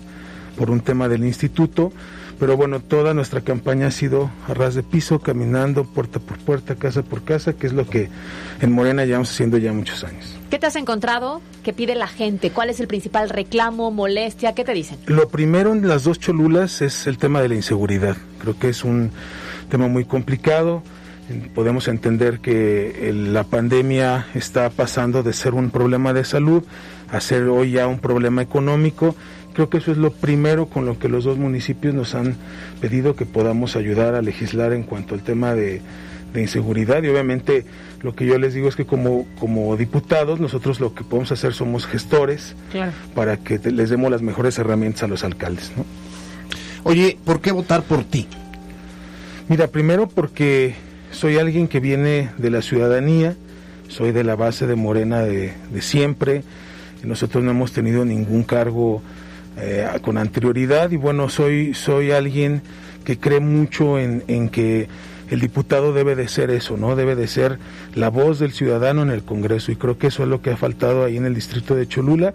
por 0.56 0.70
un 0.70 0.80
tema 0.80 1.10
del 1.10 1.26
instituto, 1.26 1.92
pero 2.38 2.56
bueno, 2.56 2.80
toda 2.80 3.14
nuestra 3.14 3.40
campaña 3.40 3.88
ha 3.88 3.90
sido 3.90 4.30
a 4.46 4.54
ras 4.54 4.74
de 4.74 4.82
piso, 4.82 5.18
caminando 5.18 5.84
puerta 5.84 6.20
por 6.20 6.38
puerta, 6.38 6.76
casa 6.76 7.02
por 7.02 7.22
casa, 7.22 7.52
que 7.52 7.66
es 7.66 7.72
lo 7.72 7.88
que 7.88 8.08
en 8.60 8.72
Morena 8.72 9.04
llevamos 9.04 9.30
haciendo 9.30 9.58
ya 9.58 9.72
muchos 9.72 10.04
años. 10.04 10.36
¿Qué 10.50 10.58
te 10.58 10.66
has 10.66 10.76
encontrado? 10.76 11.42
¿Qué 11.62 11.72
pide 11.72 11.94
la 11.94 12.06
gente? 12.06 12.50
¿Cuál 12.50 12.70
es 12.70 12.80
el 12.80 12.86
principal 12.86 13.28
reclamo, 13.28 13.90
molestia? 13.90 14.54
¿Qué 14.54 14.64
te 14.64 14.72
dicen? 14.72 14.98
Lo 15.06 15.28
primero 15.28 15.72
en 15.72 15.86
las 15.86 16.04
dos 16.04 16.18
cholulas 16.18 16.80
es 16.80 17.06
el 17.06 17.18
tema 17.18 17.42
de 17.42 17.48
la 17.48 17.54
inseguridad. 17.54 18.16
Creo 18.40 18.58
que 18.58 18.68
es 18.68 18.84
un 18.84 19.10
tema 19.68 19.88
muy 19.88 20.04
complicado. 20.04 20.82
Podemos 21.54 21.88
entender 21.88 22.40
que 22.40 23.12
la 23.12 23.44
pandemia 23.44 24.26
está 24.34 24.70
pasando 24.70 25.22
de 25.22 25.34
ser 25.34 25.52
un 25.52 25.70
problema 25.70 26.14
de 26.14 26.24
salud 26.24 26.64
a 27.10 27.20
ser 27.20 27.44
hoy 27.44 27.72
ya 27.72 27.86
un 27.86 27.98
problema 27.98 28.40
económico. 28.40 29.14
Creo 29.58 29.68
que 29.68 29.78
eso 29.78 29.90
es 29.90 29.98
lo 29.98 30.12
primero 30.12 30.66
con 30.66 30.86
lo 30.86 31.00
que 31.00 31.08
los 31.08 31.24
dos 31.24 31.36
municipios 31.36 31.92
nos 31.92 32.14
han 32.14 32.36
pedido 32.80 33.16
que 33.16 33.26
podamos 33.26 33.74
ayudar 33.74 34.14
a 34.14 34.22
legislar 34.22 34.72
en 34.72 34.84
cuanto 34.84 35.16
al 35.16 35.22
tema 35.24 35.52
de, 35.52 35.80
de 36.32 36.40
inseguridad 36.40 37.02
y 37.02 37.08
obviamente 37.08 37.64
lo 38.02 38.14
que 38.14 38.24
yo 38.24 38.38
les 38.38 38.54
digo 38.54 38.68
es 38.68 38.76
que 38.76 38.84
como, 38.86 39.26
como 39.40 39.76
diputados 39.76 40.38
nosotros 40.38 40.78
lo 40.78 40.94
que 40.94 41.02
podemos 41.02 41.32
hacer 41.32 41.54
somos 41.54 41.88
gestores 41.88 42.54
Claro. 42.70 42.92
para 43.16 43.36
que 43.38 43.58
te- 43.58 43.72
les 43.72 43.90
demos 43.90 44.12
las 44.12 44.22
mejores 44.22 44.56
herramientas 44.60 45.02
a 45.02 45.08
los 45.08 45.24
alcaldes. 45.24 45.72
¿no? 45.76 45.84
Oye, 46.84 47.18
¿por 47.24 47.40
qué 47.40 47.50
votar 47.50 47.82
por 47.82 48.04
ti? 48.04 48.28
Mira, 49.48 49.66
primero 49.66 50.08
porque 50.08 50.76
soy 51.10 51.36
alguien 51.38 51.66
que 51.66 51.80
viene 51.80 52.30
de 52.38 52.50
la 52.50 52.62
ciudadanía, 52.62 53.34
soy 53.88 54.12
de 54.12 54.22
la 54.22 54.36
base 54.36 54.68
de 54.68 54.76
Morena 54.76 55.22
de, 55.22 55.52
de 55.72 55.82
siempre, 55.82 56.44
nosotros 57.02 57.42
no 57.42 57.50
hemos 57.50 57.72
tenido 57.72 58.04
ningún 58.04 58.44
cargo 58.44 59.02
eh, 59.58 59.86
con 60.02 60.18
anterioridad 60.18 60.90
y 60.90 60.96
bueno, 60.96 61.28
soy, 61.28 61.74
soy 61.74 62.12
alguien 62.12 62.62
que 63.04 63.18
cree 63.18 63.40
mucho 63.40 63.98
en, 63.98 64.22
en 64.28 64.48
que 64.48 64.88
el 65.30 65.40
diputado 65.40 65.92
debe 65.92 66.14
de 66.14 66.28
ser 66.28 66.50
eso, 66.50 66.76
¿no? 66.76 66.96
Debe 66.96 67.14
de 67.14 67.26
ser 67.26 67.58
la 67.94 68.08
voz 68.08 68.38
del 68.38 68.52
ciudadano 68.52 69.02
en 69.02 69.10
el 69.10 69.22
Congreso 69.22 69.72
y 69.72 69.76
creo 69.76 69.98
que 69.98 70.08
eso 70.08 70.22
es 70.22 70.28
lo 70.28 70.40
que 70.40 70.50
ha 70.50 70.56
faltado 70.56 71.04
ahí 71.04 71.16
en 71.16 71.26
el 71.26 71.34
distrito 71.34 71.74
de 71.74 71.86
Cholula 71.86 72.34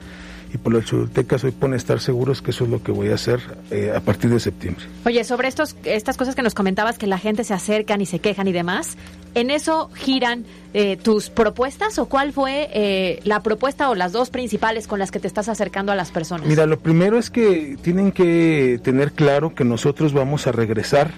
y 0.54 0.58
por 0.58 0.72
los 0.72 0.86
cholultecas 0.86 1.44
hoy 1.44 1.52
pueden 1.52 1.76
estar 1.76 2.00
seguros 2.00 2.42
que 2.42 2.52
eso 2.52 2.66
es 2.66 2.70
lo 2.70 2.84
que 2.84 2.92
voy 2.92 3.10
a 3.10 3.16
hacer 3.16 3.40
eh, 3.72 3.92
a 3.96 4.00
partir 4.00 4.30
de 4.30 4.40
septiembre. 4.40 4.86
Oye, 5.06 5.24
sobre 5.24 5.48
estos, 5.48 5.76
estas 5.84 6.16
cosas 6.16 6.36
que 6.36 6.44
nos 6.44 6.54
comentabas, 6.54 7.00
que 7.00 7.08
la 7.08 7.18
gente 7.18 7.44
se 7.44 7.54
acercan 7.54 8.02
y 8.02 8.06
se 8.06 8.20
quejan 8.20 8.48
y 8.48 8.52
demás, 8.52 8.96
¿en 9.36 9.50
eso 9.50 9.90
giran 9.96 10.46
eh, 10.74 10.98
tus 10.98 11.30
propuestas 11.30 12.00
o 12.00 12.08
cuál 12.08 12.34
fue 12.34 12.70
eh, 12.74 13.20
la 13.26 13.42
propuesta 13.42 13.90
o 13.90 13.96
las 13.96 14.12
dos 14.12 14.30
principales 14.30 14.88
con 14.88 14.98
las 14.98 15.12
que 15.12 15.20
te 15.20 15.28
estás 15.28 15.50
acercando 15.50 15.92
a 15.92 15.96
las 15.96 16.12
personas? 16.12 16.48
Mira, 16.48 16.66
lo 16.66 16.80
primero 16.80 17.18
es 17.18 17.30
que 17.30 17.78
tienen 17.82 18.12
que 18.12 18.80
tener 18.84 19.12
claro 19.12 19.54
que 19.54 19.64
nosotros 19.64 20.14
vamos 20.14 20.48
a 20.48 20.52
regresar, 20.52 21.12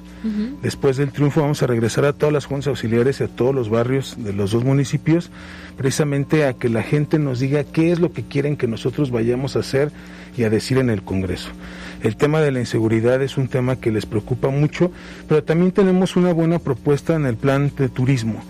después 0.61 0.97
del 0.97 1.11
triunfo 1.11 1.41
vamos 1.41 1.63
a 1.63 1.67
regresar 1.67 2.05
a 2.05 2.13
todas 2.13 2.33
las 2.33 2.45
juntas 2.45 2.67
auxiliares 2.67 3.21
y 3.21 3.23
a 3.23 3.27
todos 3.27 3.53
los 3.53 3.69
barrios 3.69 4.15
de 4.17 4.33
los 4.33 4.51
dos 4.51 4.63
municipios, 4.63 5.29
precisamente 5.77 6.45
a 6.45 6.53
que 6.53 6.67
la 6.67 6.83
gente 6.83 7.19
nos 7.19 7.39
diga 7.39 7.63
qué 7.63 7.91
es 7.91 7.99
lo 7.99 8.11
que 8.11 8.23
quieren 8.23 8.57
que 8.57 8.67
nosotros 8.67 9.11
vayamos 9.11 9.55
a 9.55 9.59
hacer 9.59 9.91
y 10.37 10.43
a 10.43 10.49
decir 10.49 10.77
en 10.77 10.89
el 10.89 11.03
Congreso. 11.03 11.49
El 12.05 12.17
tema 12.17 12.39
de 12.39 12.51
la 12.51 12.59
inseguridad 12.59 13.19
es 13.23 13.35
un 13.35 13.47
tema 13.47 13.77
que 13.77 13.91
les 13.91 14.05
preocupa 14.05 14.49
mucho, 14.49 14.91
pero 15.27 15.43
también 15.43 15.71
tenemos 15.71 16.15
una 16.15 16.33
buena 16.33 16.59
propuesta 16.59 17.15
en 17.15 17.25
el 17.25 17.35
plan 17.35 17.71
de 17.75 17.89
turismo. 17.89 18.43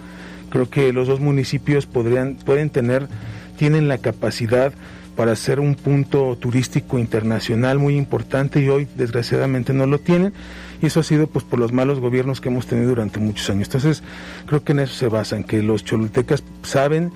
Creo 0.49 0.70
que 0.70 0.91
los 0.91 1.08
dos 1.08 1.22
municipios 1.22 1.86
podrían, 1.86 2.36
pueden 2.36 2.70
tener, 2.70 3.08
tienen 3.56 3.88
la 3.88 3.97
capacidad 3.97 4.74
para 5.16 5.38
ser 5.38 5.62
un 5.62 5.76
punto 5.76 6.36
turístico 6.36 6.99
internacional 6.99 7.80
muy 7.80 7.95
importante 7.95 8.60
y 8.60 8.68
hoy 8.68 8.89
desgraciadamente 8.97 9.72
no 9.72 9.86
lo 9.86 9.99
tienen 9.99 10.34
y 10.82 10.88
eso 10.88 10.99
ha 10.99 11.03
sido 11.03 11.28
pues 11.28 11.45
por 11.45 11.58
los 11.58 11.72
malos 11.72 12.01
gobiernos 12.01 12.41
que 12.41 12.49
hemos 12.49 12.68
tenido 12.68 12.89
durante 12.89 13.22
muchos 13.22 13.49
años. 13.49 13.70
Entonces 13.70 14.03
creo 14.47 14.66
que 14.66 14.74
en 14.74 14.80
eso 14.80 14.95
se 14.95 15.08
basa, 15.08 15.38
en 15.38 15.45
que 15.45 15.64
los 15.64 15.86
cholultecas 15.86 16.43
saben, 16.64 17.14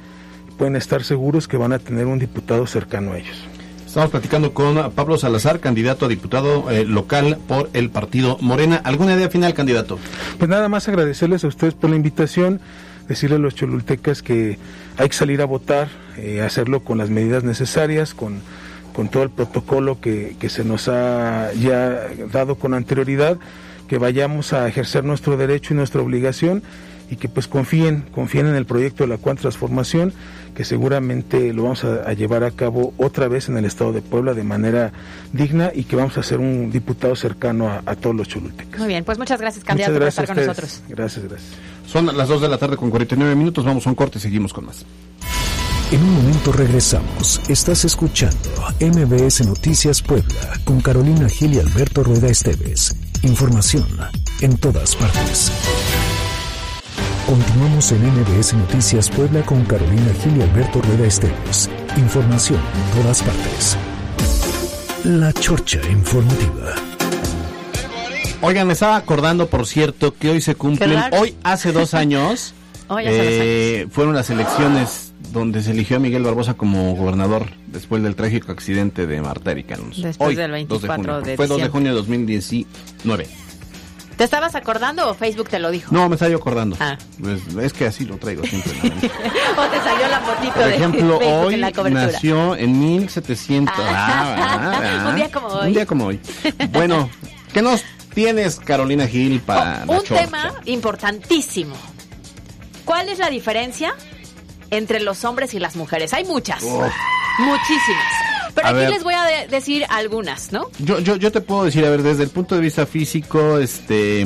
pueden 0.57 0.77
estar 0.77 1.03
seguros 1.03 1.49
que 1.49 1.57
van 1.57 1.73
a 1.73 1.79
tener 1.79 2.05
un 2.05 2.17
diputado 2.17 2.65
cercano 2.65 3.11
a 3.11 3.17
ellos. 3.17 3.48
Estamos 3.89 4.11
platicando 4.11 4.53
con 4.53 4.91
Pablo 4.91 5.17
Salazar, 5.17 5.59
candidato 5.59 6.05
a 6.05 6.09
diputado 6.09 6.69
eh, 6.69 6.85
local 6.85 7.39
por 7.47 7.71
el 7.73 7.89
partido 7.89 8.37
Morena. 8.39 8.79
¿Alguna 8.83 9.15
idea 9.15 9.31
final, 9.31 9.55
candidato? 9.55 9.97
Pues 10.37 10.47
nada 10.47 10.69
más 10.69 10.87
agradecerles 10.87 11.43
a 11.43 11.47
ustedes 11.47 11.73
por 11.73 11.89
la 11.89 11.95
invitación, 11.95 12.61
decirle 13.07 13.37
a 13.37 13.39
los 13.39 13.55
cholultecas 13.55 14.21
que 14.21 14.59
hay 14.95 15.09
que 15.09 15.15
salir 15.15 15.41
a 15.41 15.45
votar, 15.45 15.87
eh, 16.17 16.41
hacerlo 16.41 16.81
con 16.81 16.99
las 16.99 17.09
medidas 17.09 17.43
necesarias, 17.43 18.13
con, 18.13 18.41
con 18.93 19.09
todo 19.09 19.23
el 19.23 19.31
protocolo 19.31 19.99
que, 19.99 20.35
que 20.39 20.49
se 20.49 20.63
nos 20.63 20.87
ha 20.87 21.51
ya 21.53 22.09
dado 22.31 22.57
con 22.57 22.75
anterioridad, 22.75 23.39
que 23.87 23.97
vayamos 23.97 24.53
a 24.53 24.67
ejercer 24.67 25.03
nuestro 25.03 25.35
derecho 25.35 25.73
y 25.73 25.77
nuestra 25.77 25.99
obligación 25.99 26.61
y 27.09 27.15
que 27.15 27.29
pues 27.29 27.47
confíen, 27.47 28.05
confíen 28.13 28.47
en 28.47 28.55
el 28.55 28.65
proyecto 28.65 29.03
de 29.03 29.09
la 29.09 29.17
cuarta 29.17 29.43
transformación, 29.43 30.13
que 30.55 30.63
seguramente 30.63 31.53
lo 31.53 31.63
vamos 31.63 31.83
a, 31.83 32.09
a 32.09 32.13
llevar 32.13 32.43
a 32.43 32.51
cabo 32.51 32.93
otra 32.97 33.27
vez 33.27 33.49
en 33.49 33.57
el 33.57 33.65
estado 33.65 33.93
de 33.93 34.01
Puebla 34.01 34.33
de 34.33 34.43
manera 34.43 34.91
digna 35.33 35.71
y 35.73 35.83
que 35.85 35.95
vamos 35.95 36.17
a 36.17 36.23
ser 36.23 36.39
un 36.39 36.71
diputado 36.71 37.15
cercano 37.15 37.69
a, 37.69 37.81
a 37.85 37.95
todos 37.95 38.15
los 38.15 38.27
cholultecas. 38.27 38.79
Muy 38.79 38.89
bien, 38.89 39.03
pues 39.03 39.17
muchas 39.17 39.39
gracias, 39.39 39.63
candidato, 39.63 39.93
Muchas 39.93 40.15
por 40.15 40.23
gracias 40.23 40.23
estar 40.23 40.31
a 40.31 40.35
con 40.35 40.47
nosotros. 40.47 40.83
Gracias, 40.89 41.25
gracias. 41.25 41.51
Son 41.85 42.05
las 42.15 42.27
2 42.27 42.41
de 42.41 42.49
la 42.49 42.57
tarde 42.57 42.77
con 42.77 42.89
49 42.91 43.35
minutos. 43.35 43.65
Vamos 43.65 43.85
a 43.87 43.89
un 43.89 43.95
corte 43.95 44.19
y 44.19 44.21
seguimos 44.21 44.53
con 44.53 44.65
más. 44.65 44.85
En 45.91 46.03
un 46.03 46.13
momento 46.13 46.51
regresamos. 46.51 47.41
Estás 47.49 47.83
escuchando 47.83 48.37
MBS 48.79 49.43
Noticias 49.47 50.03
Puebla 50.03 50.59
con 50.63 50.81
Carolina 50.81 51.27
Gil 51.27 51.55
y 51.55 51.59
Alberto 51.59 52.03
Rueda 52.03 52.27
Esteves. 52.27 52.95
Información 53.23 53.87
en 54.41 54.55
todas 54.57 54.95
partes. 54.95 55.51
Continuamos 57.29 57.91
en 57.91 58.01
MBS 58.07 58.55
Noticias 58.55 59.07
Puebla 59.07 59.43
con 59.43 59.63
Carolina 59.65 60.11
Gil 60.19 60.37
y 60.37 60.41
Alberto 60.41 60.81
Rueda 60.81 61.05
Esteves. 61.05 61.69
Información 61.95 62.57
en 62.57 63.01
todas 63.03 63.21
partes. 63.21 63.77
La 65.03 65.31
Chorcha 65.33 65.79
Informativa. 65.91 66.73
Oigan, 68.41 68.65
me 68.65 68.73
estaba 68.73 68.95
acordando, 68.95 69.47
por 69.47 69.67
cierto, 69.67 70.15
que 70.15 70.31
hoy 70.31 70.41
se 70.41 70.55
cumplen, 70.55 70.99
hoy 71.11 71.35
hace 71.43 71.71
dos 71.71 71.93
años, 71.93 72.55
Hoy 72.87 73.05
hace 73.05 73.17
dos 73.17 73.27
eh, 73.27 73.87
fueron 73.91 74.15
las 74.15 74.31
elecciones 74.31 75.13
donde 75.31 75.61
se 75.61 75.69
eligió 75.69 75.97
a 75.97 75.99
Miguel 75.99 76.23
Barbosa 76.23 76.55
como 76.55 76.95
gobernador 76.95 77.45
después 77.67 78.01
del 78.01 78.15
trágico 78.15 78.51
accidente 78.51 79.05
de 79.05 79.21
Marta 79.21 79.51
Erika 79.51 79.75
Alonso. 79.75 80.01
Después 80.01 80.29
Hoy, 80.29 80.35
del 80.35 80.49
2 80.49 80.81
24 80.81 80.97
junio. 80.97 81.21
de 81.21 81.35
Fue 81.35 81.45
2 81.45 81.61
de 81.61 81.69
junio 81.69 81.91
de 81.91 81.95
2019. 81.95 83.27
¿Te 84.19 84.25
estabas 84.25 84.53
acordando 84.53 85.09
o 85.09 85.13
Facebook 85.13 85.47
te 85.47 85.59
lo 85.59 85.71
dijo? 85.71 85.95
No, 85.95 86.09
me 86.09 86.15
estaba 86.15 86.29
yo 86.29 86.39
acordando. 86.39 86.75
Ah. 86.81 86.97
Pues, 87.21 87.39
es 87.57 87.71
que 87.71 87.85
así 87.85 88.03
lo 88.03 88.17
traigo 88.17 88.43
siempre. 88.43 88.73
¿O 88.83 89.65
te 89.69 89.77
salió 89.79 90.09
la 90.09 90.19
fotito 90.19 90.53
Por 90.55 90.65
de 90.65 90.75
ejemplo, 90.75 91.19
Facebook 91.19 91.45
hoy 91.45 91.53
en 91.53 91.61
la 91.61 91.71
cobertura? 91.71 92.05
nació 92.07 92.55
en 92.57 92.77
1700. 92.79 93.73
Ah, 93.77 94.35
ah, 94.37 94.81
ah. 94.83 95.05
Un 95.09 95.15
día 95.15 95.31
como 95.31 95.47
hoy. 95.47 95.67
Un 95.67 95.73
día 95.73 95.85
como 95.85 96.05
hoy. 96.07 96.19
Bueno, 96.71 97.09
¿qué 97.53 97.61
nos 97.61 97.81
tienes, 98.13 98.59
Carolina 98.59 99.07
Gil, 99.07 99.39
para 99.39 99.85
la 99.85 99.91
Un 99.93 100.03
chorcha? 100.03 100.25
tema 100.25 100.53
importantísimo. 100.65 101.77
¿Cuál 102.83 103.07
es 103.07 103.19
la 103.19 103.29
diferencia 103.29 103.93
entre 104.69 104.99
los 104.99 105.23
hombres 105.23 105.53
y 105.53 105.59
las 105.59 105.77
mujeres? 105.77 106.13
Hay 106.13 106.25
muchas. 106.25 106.61
Muchísimas. 106.61 108.13
Pero 108.55 108.67
A 108.67 108.69
aquí 108.71 108.79
ver. 108.79 108.89
les 108.89 109.03
voy 109.03 109.13
a 109.13 109.23
de- 109.23 109.47
decir 109.47 109.85
algunas, 109.89 110.51
¿no? 110.51 110.69
Yo, 110.79 110.99
yo, 110.99 111.15
yo 111.15 111.31
te 111.31 111.41
puedo 111.41 111.65
decir, 111.65 111.85
a 111.85 111.89
ver, 111.89 112.03
desde 112.03 112.23
el 112.23 112.29
punto 112.29 112.55
de 112.55 112.61
vista 112.61 112.85
físico, 112.85 113.57
este, 113.57 114.25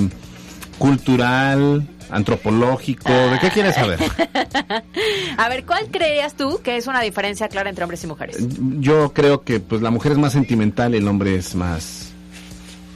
cultural, 0.77 1.87
antropológico, 2.09 3.11
¿de 3.11 3.39
qué 3.39 3.49
quieres 3.49 3.75
saber? 3.75 3.99
A 5.37 5.49
ver, 5.49 5.65
¿cuál 5.65 5.87
creías 5.89 6.35
tú 6.35 6.59
que 6.63 6.77
es 6.77 6.87
una 6.87 7.01
diferencia 7.01 7.47
clara 7.47 7.69
entre 7.69 7.83
hombres 7.83 8.03
y 8.03 8.07
mujeres? 8.07 8.37
Yo 8.79 9.13
creo 9.13 9.43
que 9.43 9.59
pues 9.59 9.81
la 9.81 9.89
mujer 9.91 10.11
es 10.13 10.17
más 10.17 10.33
sentimental 10.33 10.93
y 10.93 10.97
el 10.97 11.07
hombre 11.07 11.35
es 11.35 11.55
más 11.55 12.11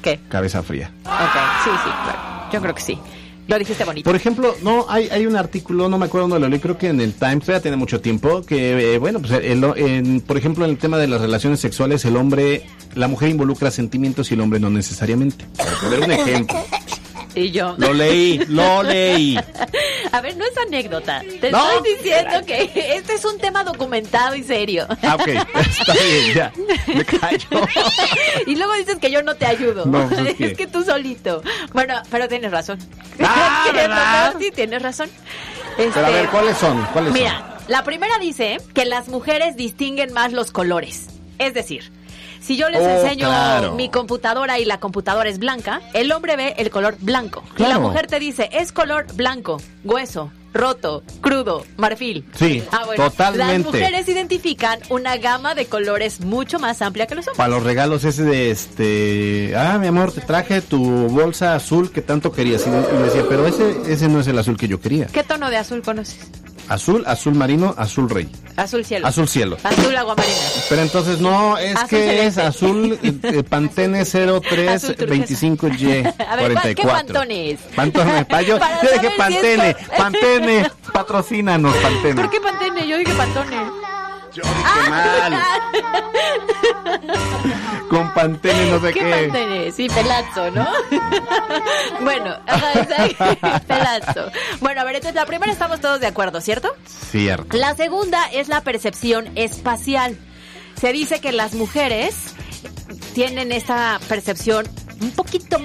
¿Qué? 0.01 0.19
cabeza 0.29 0.61
fría. 0.63 0.91
Ok, 1.05 1.63
sí, 1.63 1.69
sí, 1.83 1.89
claro. 2.03 2.19
Yo 2.51 2.61
creo 2.61 2.75
que 2.75 2.81
sí. 2.81 2.99
Lo 3.47 3.57
dijiste 3.57 3.83
bonito. 3.85 4.09
Por 4.09 4.15
ejemplo, 4.15 4.55
no 4.61 4.85
hay, 4.89 5.07
hay 5.09 5.25
un 5.25 5.35
artículo, 5.35 5.87
no 5.89 5.97
me 5.97 6.05
acuerdo 6.05 6.27
dónde 6.27 6.41
lo 6.41 6.49
leí, 6.49 6.59
creo 6.59 6.77
que 6.77 6.87
en 6.89 6.99
el 6.99 7.13
Times, 7.13 7.45
ya 7.47 7.59
tiene 7.61 7.77
mucho 7.77 8.01
tiempo, 8.01 8.41
que, 8.41 8.95
eh, 8.95 8.97
bueno, 8.97 9.19
pues, 9.19 9.31
el- 9.43 9.63
en- 9.77 10.21
por 10.21 10.37
ejemplo, 10.37 10.65
en 10.65 10.71
el 10.71 10.77
tema 10.77 10.97
de 10.97 11.07
las 11.07 11.21
relaciones 11.21 11.59
sexuales, 11.61 12.03
el 12.05 12.17
hombre, 12.17 12.63
la 12.95 13.07
mujer 13.07 13.29
involucra 13.29 13.71
sentimientos 13.71 14.29
y 14.31 14.33
el 14.33 14.41
hombre 14.41 14.59
no 14.59 14.69
necesariamente. 14.69 15.45
Por 15.57 15.79
poner 15.89 15.99
un 16.01 16.11
ejemplo. 16.11 16.57
Y 17.35 17.51
yo. 17.51 17.75
Lo 17.77 17.93
leí, 17.93 18.39
lo 18.49 18.81
leí. 18.83 19.37
A 20.11 20.21
ver, 20.21 20.37
no 20.37 20.45
es 20.45 20.57
anécdota. 20.57 21.21
Te 21.41 21.51
No. 21.51 21.69
estoy 21.71 21.93
diciendo 21.95 22.45
que 22.45 22.71
este 22.95 23.13
es 23.13 23.25
un 23.25 23.37
tema 23.39 23.63
documentado 23.63 24.35
y 24.35 24.43
serio. 24.43 24.87
Ah, 25.03 25.15
ok, 25.15 25.27
está 25.27 25.93
bien, 25.93 26.33
ya. 26.35 26.53
Me 26.87 27.05
callo. 27.05 27.47
y 28.47 28.55
luego 28.55 28.73
dices 28.73 28.97
que 28.99 29.11
yo 29.11 29.21
no 29.23 29.35
te 29.35 29.45
ayudo. 29.45 29.85
No, 29.85 30.03
es 30.27 30.35
que- 30.35 30.45
es 30.45 30.57
que 30.57 30.67
tú 30.67 30.83
solito. 30.83 31.41
Bueno, 31.73 32.01
pero 32.09 32.27
tienes 32.27 32.51
razón. 32.51 32.79
Ah, 33.23 34.33
Sí, 34.39 34.51
tienes 34.51 34.81
razón. 34.81 35.09
Pero 35.75 35.89
a 35.95 35.99
Este, 35.99 36.11
ver, 36.11 36.27
¿cuáles 36.29 36.57
son? 36.57 36.83
¿Cuáles 36.93 37.11
son? 37.13 37.19
Mira, 37.21 37.57
la 37.67 37.83
primera 37.83 38.17
dice 38.19 38.57
que 38.73 38.85
las 38.85 39.07
mujeres 39.09 39.55
distinguen 39.55 40.13
más 40.13 40.33
los 40.33 40.51
colores. 40.51 41.07
Es 41.39 41.53
decir, 41.53 41.91
si 42.41 42.57
yo 42.57 42.69
les 42.69 42.81
Oh, 42.81 42.89
enseño 42.89 43.27
claro. 43.27 43.73
mi 43.75 43.89
computadora 43.89 44.59
y 44.59 44.65
la 44.65 44.79
computadora 44.79 45.29
es 45.29 45.39
blanca, 45.39 45.81
el 45.93 46.11
hombre 46.11 46.35
ve 46.35 46.53
el 46.57 46.69
color 46.69 46.95
blanco. 46.99 47.43
Y 47.57 47.63
la 47.63 47.79
mujer 47.79 48.07
te 48.07 48.19
dice, 48.19 48.49
es 48.53 48.71
color 48.71 49.05
blanco, 49.15 49.57
hueso, 49.83 50.31
roto, 50.53 51.03
crudo, 51.21 51.65
marfil. 51.77 52.25
Sí, 52.35 52.63
Ah, 52.71 52.83
bueno, 52.85 53.09
totalmente. 53.09 53.63
Las 53.63 53.65
mujeres 53.65 54.09
identifican 54.09 54.79
una 54.89 55.17
gama 55.17 55.53
de 55.53 55.65
colores 55.67 56.21
mucho 56.21 56.57
más 56.57 56.81
amplia 56.81 57.05
que 57.05 57.15
los 57.15 57.27
hombres. 57.27 57.37
Para 57.37 57.49
los 57.49 57.63
regalos 57.63 58.03
ese 58.05 58.23
de 58.23 58.49
este, 58.51 59.53
ah, 59.55 59.77
mi 59.79 59.87
amor, 59.87 60.11
te 60.11 60.21
traje 60.21 60.61
tu 60.61 60.79
bolsa 61.09 61.53
azul 61.55 61.91
que 61.91 62.01
tanto 62.01 62.31
querías. 62.31 62.65
Y, 62.65 62.69
y 62.69 62.97
le 62.97 63.03
decía, 63.03 63.23
pero 63.29 63.45
ese, 63.45 63.75
ese 63.91 64.07
no 64.07 64.19
es 64.21 64.27
el 64.27 64.39
azul 64.39 64.57
que 64.57 64.67
yo 64.67 64.79
quería. 64.81 65.05
¿Qué 65.07 65.23
tono 65.23 65.49
de 65.49 65.57
azul 65.57 65.81
conoces? 65.83 66.17
Azul, 66.69 67.03
azul 67.07 67.33
marino, 67.33 67.73
azul 67.77 68.09
rey. 68.09 68.29
Azul 68.57 68.83
cielo. 68.83 69.07
Azul 69.07 69.27
cielo. 69.27 69.57
Azul 69.63 69.95
agua 69.95 70.15
marina. 70.15 70.35
Pero 70.67 70.81
entonces 70.81 71.19
no, 71.19 71.57
es 71.57 71.75
Azul 71.75 71.89
que 71.89 71.97
celeste. 72.07 72.25
es 72.27 72.37
azul 72.37 72.99
eh, 73.03 73.13
eh, 73.23 73.43
Pantene 73.43 74.03
Azul 74.05 74.41
turquesa. 74.41 74.93
0325Y 74.93 76.13
A 76.27 76.35
ver, 76.35 76.51
¿cuál- 76.53 76.75
¿qué 76.75 76.81
44. 76.83 76.91
Pantone 77.13 77.51
es? 77.51 77.59
Pantone, 77.75 78.25
pa- 78.25 78.41
yo, 78.41 78.59
Para 78.59 78.81
yo 78.81 78.89
saber 78.89 79.01
dije 79.01 79.13
Pantene, 79.17 79.75
Pantene, 79.97 80.71
patrocínanos 80.91 81.75
Pantene. 81.77 82.15
¿Por 82.21 82.29
qué 82.31 82.39
Pantene? 82.41 82.87
Yo 82.87 82.97
dije 82.97 83.13
Pantone. 83.13 83.57
Yo 84.35 84.43
dije 84.43 84.89
mal. 84.89 85.41
Con 87.89 88.13
Pantene 88.13 88.69
no 88.71 88.81
sé 88.81 88.93
¿Qué 88.93 88.99
qué. 88.99 89.09
Pantene? 89.09 89.71
Sí, 89.71 89.87
pelazo, 89.87 90.51
¿no? 90.51 90.67
bueno, 92.01 92.37
pelazo. 93.67 94.31
Bueno, 94.59 94.81
a 94.81 94.83
ver, 94.83 94.95
entonces 94.95 95.15
la 95.15 95.25
primera 95.25 95.51
estamos 95.51 95.79
todos 95.79 95.99
de 95.99 96.07
acuerdo, 96.07 96.41
¿cierto? 96.41 96.75
Cierto. 97.11 97.57
La 97.57 97.75
segunda 97.75 98.25
es 98.31 98.47
la 98.49 98.61
percepción 98.61 99.29
espacial. 99.35 100.17
Se 100.79 100.91
dice 100.91 101.21
que 101.21 101.31
las 101.31 101.53
mujeres 101.53 102.15
tienen 103.13 103.51
esta 103.51 103.99
percepción 104.07 104.67
un 105.01 105.11
poquito 105.11 105.57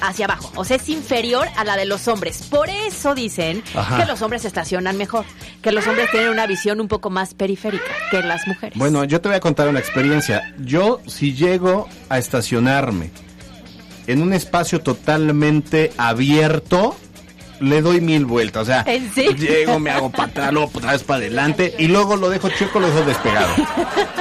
hacia 0.00 0.26
abajo, 0.26 0.52
o 0.56 0.64
sea, 0.64 0.76
es 0.76 0.88
inferior 0.88 1.46
a 1.56 1.64
la 1.64 1.76
de 1.76 1.86
los 1.86 2.08
hombres. 2.08 2.42
Por 2.50 2.68
eso 2.68 3.14
dicen 3.14 3.62
Ajá. 3.74 3.98
que 3.98 4.04
los 4.06 4.22
hombres 4.22 4.42
se 4.42 4.48
estacionan 4.48 4.96
mejor, 4.96 5.24
que 5.62 5.72
los 5.72 5.86
hombres 5.86 6.10
tienen 6.10 6.30
una 6.30 6.46
visión 6.46 6.80
un 6.80 6.88
poco 6.88 7.10
más 7.10 7.34
periférica 7.34 7.84
que 8.10 8.22
las 8.22 8.46
mujeres. 8.46 8.78
Bueno, 8.78 9.04
yo 9.04 9.20
te 9.20 9.28
voy 9.28 9.36
a 9.36 9.40
contar 9.40 9.68
una 9.68 9.78
experiencia. 9.78 10.54
Yo, 10.58 11.00
si 11.06 11.34
llego 11.34 11.88
a 12.08 12.18
estacionarme 12.18 13.10
en 14.06 14.22
un 14.22 14.32
espacio 14.32 14.80
totalmente 14.80 15.92
abierto, 15.96 16.96
le 17.60 17.82
doy 17.82 18.00
mil 18.00 18.24
vueltas. 18.24 18.62
O 18.62 18.64
sea, 18.66 18.84
¿En 18.86 19.12
serio? 19.12 19.32
llego, 19.36 19.78
me 19.78 19.90
hago 19.90 20.10
para 20.10 20.24
atrás, 20.24 20.52
luego 20.52 20.70
otra 20.74 20.92
vez 20.92 21.02
para 21.02 21.18
adelante 21.18 21.74
y 21.78 21.88
luego 21.88 22.16
lo 22.16 22.28
dejo 22.28 22.48
chueco, 22.50 22.80
lo 22.80 22.88
dejo 22.88 23.02
despegado. 23.06 23.54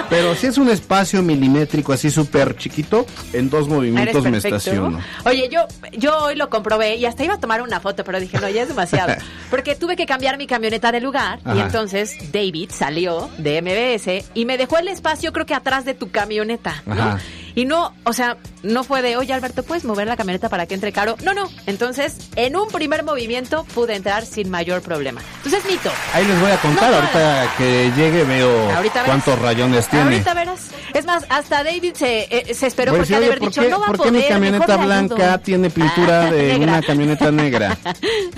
Pero 0.09 0.36
si 0.36 0.47
es 0.47 0.57
un 0.57 0.69
espacio 0.69 1.21
milimétrico 1.23 1.93
así 1.93 2.11
súper 2.11 2.55
chiquito, 2.57 3.05
en 3.33 3.49
dos 3.49 3.67
movimientos 3.67 4.23
me 4.23 4.38
estaciono. 4.38 4.99
Oye, 5.25 5.49
yo, 5.51 5.65
yo 5.93 6.17
hoy 6.17 6.36
lo 6.36 6.49
comprobé 6.49 6.95
y 6.95 7.05
hasta 7.05 7.23
iba 7.23 7.36
a 7.36 7.39
tomar 7.39 7.61
una 7.61 7.79
foto, 7.79 8.03
pero 8.03 8.19
dije, 8.19 8.39
no, 8.39 8.49
ya 8.49 8.63
es 8.63 8.67
demasiado. 8.67 9.13
Porque 9.49 9.75
tuve 9.75 9.95
que 9.95 10.05
cambiar 10.05 10.38
mi 10.38 10.47
camioneta 10.47 10.91
de 10.91 11.01
lugar 11.01 11.39
y 11.55 11.59
entonces 11.59 12.15
David 12.31 12.69
salió 12.71 13.29
de 13.38 13.61
MBS 13.61 14.25
y 14.33 14.45
me 14.45 14.57
dejó 14.57 14.77
el 14.77 14.88
espacio, 14.88 15.31
creo 15.33 15.45
que 15.45 15.53
atrás 15.53 15.86
de 15.86 15.93
tu 15.93 16.09
camioneta, 16.11 16.83
¿no? 16.86 16.93
Ajá. 16.93 17.19
Y 17.55 17.63
no, 17.65 17.93
o 18.03 18.11
sea, 18.11 18.35
no 18.63 18.83
fue 18.83 19.01
de, 19.01 19.15
oye 19.15 19.31
Alberto, 19.33 19.63
¿puedes 19.63 19.85
mover 19.85 20.07
la 20.07 20.17
camioneta 20.17 20.49
para 20.49 20.65
que 20.65 20.73
entre 20.75 20.91
caro? 20.91 21.15
No, 21.23 21.33
no. 21.33 21.49
Entonces, 21.67 22.17
en 22.35 22.57
un 22.57 22.67
primer 22.67 23.03
movimiento 23.03 23.63
pude 23.73 23.95
entrar 23.95 24.25
sin 24.25 24.49
mayor 24.49 24.81
problema. 24.81 25.21
Entonces, 25.37 25.63
mito. 25.65 25.89
Ahí 26.13 26.25
les 26.25 26.39
voy 26.41 26.51
a 26.51 26.57
contar, 26.57 26.91
No, 26.91 26.97
ahorita 26.97 27.47
que 27.57 27.91
llegue 27.95 28.23
veo 28.25 28.71
Ahorita 28.75 29.03
cuántos 29.05 29.39
rayones 29.39 29.87
tiene. 29.87 30.03
Ahorita 30.03 30.33
verás. 30.33 30.67
Es 30.93 31.05
más, 31.05 31.25
hasta 31.29 31.63
David 31.63 31.93
se, 31.95 32.27
eh, 32.29 32.53
se 32.53 32.67
esperó 32.67 32.91
a 32.91 32.97
porque 32.97 33.15
ha 33.15 33.19
de 33.21 33.25
haber 33.27 33.39
¿por 33.39 33.47
dicho, 33.49 33.61
qué, 33.61 33.69
no 33.69 33.79
va 33.79 33.85
por 33.87 33.95
a 34.01 34.03
qué 34.03 34.11
mi 34.11 34.17
poder, 34.19 34.33
camioneta 34.33 34.67
mejor 34.67 34.85
le 34.87 34.93
ayudo". 34.93 35.15
blanca 35.15 35.37
tiene 35.39 35.69
pintura 35.69 36.21
Ah, 36.27 36.31
de 36.31 36.41
negra. 36.57 36.71
una 36.73 36.81
camioneta 36.81 37.31
negra? 37.31 37.77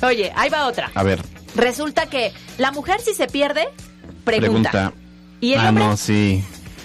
¿No? 0.00 0.08
Oye, 0.08 0.32
ahí 0.34 0.50
va 0.50 0.66
otra. 0.66 0.90
A 0.94 1.02
ver, 1.04 1.22
Resulta 1.54 2.06
que 2.06 2.32
la 2.58 2.72
mujer 2.72 3.00
si 3.00 3.14
se 3.14 3.28
pierde, 3.28 3.68
pregunta. 4.24 4.70
pregunta. 4.70 4.92
¿Y 5.40 5.52
el 5.52 5.60
ah, 5.60 5.68
hombre? 5.68 5.84
no, 5.84 5.96
sí. 5.96 6.42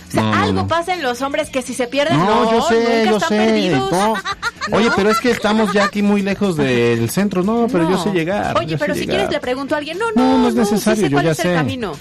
O 0.10 0.12
sea, 0.12 0.22
No, 0.24 0.34
algo 0.34 0.54
no. 0.54 0.68
pasa 0.68 0.94
en 0.94 1.04
los 1.04 1.22
hombres 1.22 1.50
que 1.50 1.62
si 1.62 1.74
se 1.74 1.88
pierden, 1.88 2.18
no, 2.18 2.46
No, 2.46 2.52
yo 2.52 2.62
sé, 2.64 2.76
nunca 2.76 3.10
yo 3.12 3.18
están 3.18 3.30
sé. 3.30 3.38
perdidos. 3.38 3.90
Oye, 4.72 4.90
pero 4.96 5.10
es 5.12 5.20
que 5.20 5.32
estamos 5.32 5.72
ya 5.74 5.86
aquí 5.86 6.02
muy 6.02 6.22
lejos 6.22 6.58
del 6.58 7.10
centro. 7.10 7.44
No, 7.44 7.68
pero 7.72 7.90
yo 7.90 7.98
sé 8.04 8.12
llegar. 8.12 8.58
Oye, 8.58 8.78
pero 8.78 8.94
si 8.94 9.02
llegar. 9.02 9.16
quieres 9.16 9.32
le 9.32 9.40
pregunto 9.40 9.76
a 9.76 9.78
alguien, 9.80 9.98
no, 9.98 10.06
No, 10.16 10.34
no, 10.34 10.38
no 10.40 10.48
es 10.50 10.56
necesario, 10.56 10.96
sí 10.96 11.02
sé 11.04 11.10
yo 11.10 11.16
cuál 11.16 11.26
ya 11.26 11.32
es 11.32 11.40
el 11.40 11.52
sé. 11.52 11.54
camino. 11.56 11.94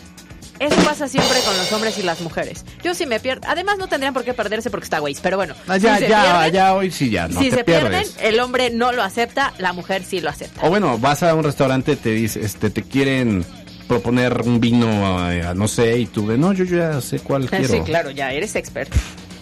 Eso 0.58 0.74
pasa 0.84 1.06
siempre 1.06 1.38
con 1.44 1.56
los 1.56 1.70
hombres 1.72 1.96
y 1.98 2.02
las 2.02 2.20
mujeres. 2.20 2.64
Yo 2.82 2.92
si 2.92 3.06
me 3.06 3.20
pierdo, 3.20 3.46
además 3.48 3.78
no 3.78 3.86
tendrían 3.86 4.12
por 4.12 4.24
qué 4.24 4.34
perderse 4.34 4.70
porque 4.70 4.84
está 4.84 4.98
güey, 4.98 5.16
pero 5.22 5.36
bueno. 5.36 5.54
Ah, 5.68 5.76
ya, 5.76 5.94
si 5.98 6.02
se 6.04 6.08
ya, 6.10 6.22
pierden, 6.22 6.52
ya, 6.52 6.74
hoy 6.74 6.90
sí 6.90 7.10
ya, 7.10 7.28
no 7.28 7.38
si 7.38 7.50
te 7.50 7.56
se 7.58 7.64
pierdes. 7.64 8.10
pierden, 8.10 8.34
el 8.34 8.40
hombre 8.40 8.70
no 8.70 8.90
lo 8.90 9.04
acepta, 9.04 9.52
la 9.58 9.72
mujer 9.72 10.02
sí 10.02 10.20
lo 10.20 10.30
acepta. 10.30 10.66
O 10.66 10.68
bueno, 10.70 10.98
vas 10.98 11.22
a 11.22 11.32
un 11.34 11.44
restaurante, 11.44 11.94
te 11.94 12.10
dice, 12.10 12.40
este, 12.44 12.70
te 12.70 12.82
quieren 12.82 13.44
proponer 13.88 14.42
un 14.42 14.60
vino, 14.60 15.30
eh, 15.32 15.52
no 15.56 15.66
sé, 15.66 15.98
y 15.98 16.06
tú 16.06 16.26
de, 16.28 16.38
no, 16.38 16.52
yo 16.52 16.64
ya 16.64 17.00
sé 17.00 17.20
cuál 17.20 17.48
quiero. 17.48 17.68
Sí, 17.68 17.80
claro, 17.80 18.10
ya 18.10 18.30
eres 18.32 18.54
experto. 18.54 18.96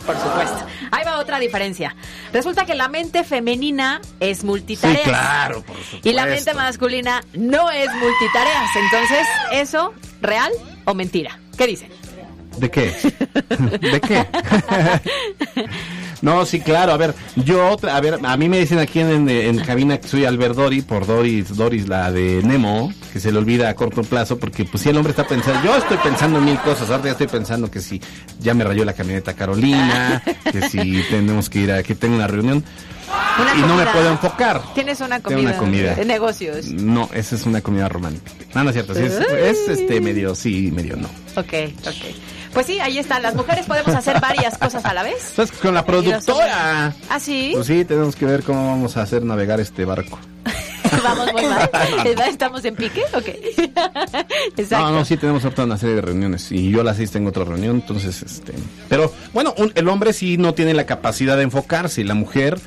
Por 0.06 0.16
supuesto. 0.16 0.64
Ahí 0.92 1.04
va 1.04 1.18
otra 1.18 1.40
diferencia. 1.40 1.96
Resulta 2.32 2.64
que 2.64 2.76
la 2.76 2.88
mente 2.88 3.24
femenina 3.24 4.00
es 4.20 4.44
multitarea. 4.44 4.98
Sí, 4.98 5.02
claro, 5.02 5.62
por 5.62 5.76
supuesto. 5.76 6.08
Y 6.08 6.12
la 6.12 6.26
mente 6.26 6.54
masculina 6.54 7.22
no 7.34 7.72
es 7.72 7.88
multitareas. 7.92 8.70
Entonces, 8.76 9.26
¿eso 9.52 9.92
real 10.22 10.52
o 10.84 10.94
mentira? 10.94 11.40
¿Qué 11.58 11.66
dicen? 11.66 11.90
¿De 12.58 12.70
qué? 12.70 12.92
¿De 13.80 14.00
qué? 14.00 14.26
no, 16.26 16.44
sí, 16.44 16.58
claro. 16.58 16.90
A 16.90 16.96
ver, 16.96 17.14
yo, 17.36 17.76
a 17.88 18.00
ver, 18.00 18.18
a 18.20 18.36
mí 18.36 18.48
me 18.48 18.58
dicen 18.58 18.80
aquí 18.80 18.98
en, 18.98 19.28
en 19.28 19.58
cabina 19.60 19.98
que 19.98 20.08
soy 20.08 20.24
Albert 20.24 20.56
Dori, 20.56 20.82
por 20.82 21.06
Doris, 21.06 21.56
Doris, 21.56 21.86
la 21.88 22.10
de 22.10 22.42
Nemo, 22.42 22.92
que 23.12 23.20
se 23.20 23.30
le 23.30 23.38
olvida 23.38 23.68
a 23.68 23.74
corto 23.74 24.02
plazo, 24.02 24.36
porque 24.36 24.64
pues 24.64 24.82
si 24.82 24.88
el 24.88 24.96
hombre 24.96 25.12
está 25.12 25.24
pensando, 25.24 25.62
yo 25.62 25.76
estoy 25.76 25.98
pensando 25.98 26.40
en 26.40 26.46
mil 26.46 26.58
cosas, 26.58 26.90
ahora 26.90 27.04
ya 27.04 27.10
estoy 27.12 27.28
pensando 27.28 27.70
que 27.70 27.80
si 27.80 28.00
ya 28.40 28.54
me 28.54 28.64
rayó 28.64 28.84
la 28.84 28.92
camioneta 28.92 29.34
Carolina, 29.34 30.20
que 30.52 30.68
si 30.68 31.00
tenemos 31.08 31.48
que 31.48 31.60
ir 31.60 31.70
a, 31.70 31.84
que 31.84 31.94
tengo 31.94 32.16
una 32.16 32.26
reunión. 32.26 32.64
Una 33.40 33.54
y 33.54 33.60
no 33.60 33.76
me 33.76 33.86
puedo 33.86 34.10
enfocar. 34.10 34.60
Tienes 34.74 35.00
una 35.00 35.20
Tengo 35.20 35.36
comida, 35.36 35.50
una 35.50 35.58
comida. 35.58 35.94
de 35.94 36.04
negocios. 36.06 36.72
No, 36.72 37.08
esa 37.14 37.36
es 37.36 37.46
una 37.46 37.60
comida 37.60 37.88
romántica. 37.88 38.32
No, 38.52 38.64
no 38.64 38.70
es 38.70 38.74
cierto. 38.74 38.96
sí, 38.96 39.02
es, 39.02 39.12
es, 39.12 39.68
este 39.68 40.00
medio 40.00 40.34
sí, 40.34 40.72
medio 40.72 40.96
no. 40.96 41.06
Ok, 41.36 41.54
ok. 41.86 42.35
Pues 42.56 42.66
sí, 42.68 42.80
ahí 42.80 42.96
están. 42.96 43.20
Las 43.22 43.34
mujeres 43.34 43.66
podemos 43.66 43.94
hacer 43.94 44.18
varias 44.18 44.56
cosas 44.56 44.82
a 44.86 44.94
la 44.94 45.02
vez. 45.02 45.26
Entonces, 45.28 45.54
con 45.58 45.74
la 45.74 45.84
productora. 45.84 46.94
¿Ah, 47.10 47.20
sí? 47.20 47.50
Pues 47.52 47.66
sí, 47.66 47.84
tenemos 47.84 48.16
que 48.16 48.24
ver 48.24 48.42
cómo 48.44 48.66
vamos 48.68 48.96
a 48.96 49.02
hacer 49.02 49.22
navegar 49.22 49.60
este 49.60 49.84
barco. 49.84 50.18
Vamos 51.04 51.30
muy 51.34 51.42
mal. 51.44 51.68
¿Estamos 52.30 52.64
en 52.64 52.74
pique? 52.76 53.02
Ok. 53.12 53.28
Exacto. 54.56 54.86
No, 54.86 54.90
no, 54.92 55.04
sí 55.04 55.18
tenemos 55.18 55.44
ahorita 55.44 55.64
una 55.64 55.76
serie 55.76 55.96
de 55.96 56.00
reuniones 56.00 56.50
y 56.50 56.70
yo 56.70 56.80
a 56.80 56.84
las 56.84 56.96
seis 56.96 57.10
tengo 57.10 57.28
otra 57.28 57.44
reunión, 57.44 57.76
entonces, 57.76 58.22
este... 58.22 58.54
Pero, 58.88 59.12
bueno, 59.34 59.52
un- 59.58 59.72
el 59.74 59.86
hombre 59.88 60.14
sí 60.14 60.38
no 60.38 60.54
tiene 60.54 60.72
la 60.72 60.86
capacidad 60.86 61.36
de 61.36 61.42
enfocarse 61.42 62.00
y 62.00 62.04
la 62.04 62.14
mujer... 62.14 62.58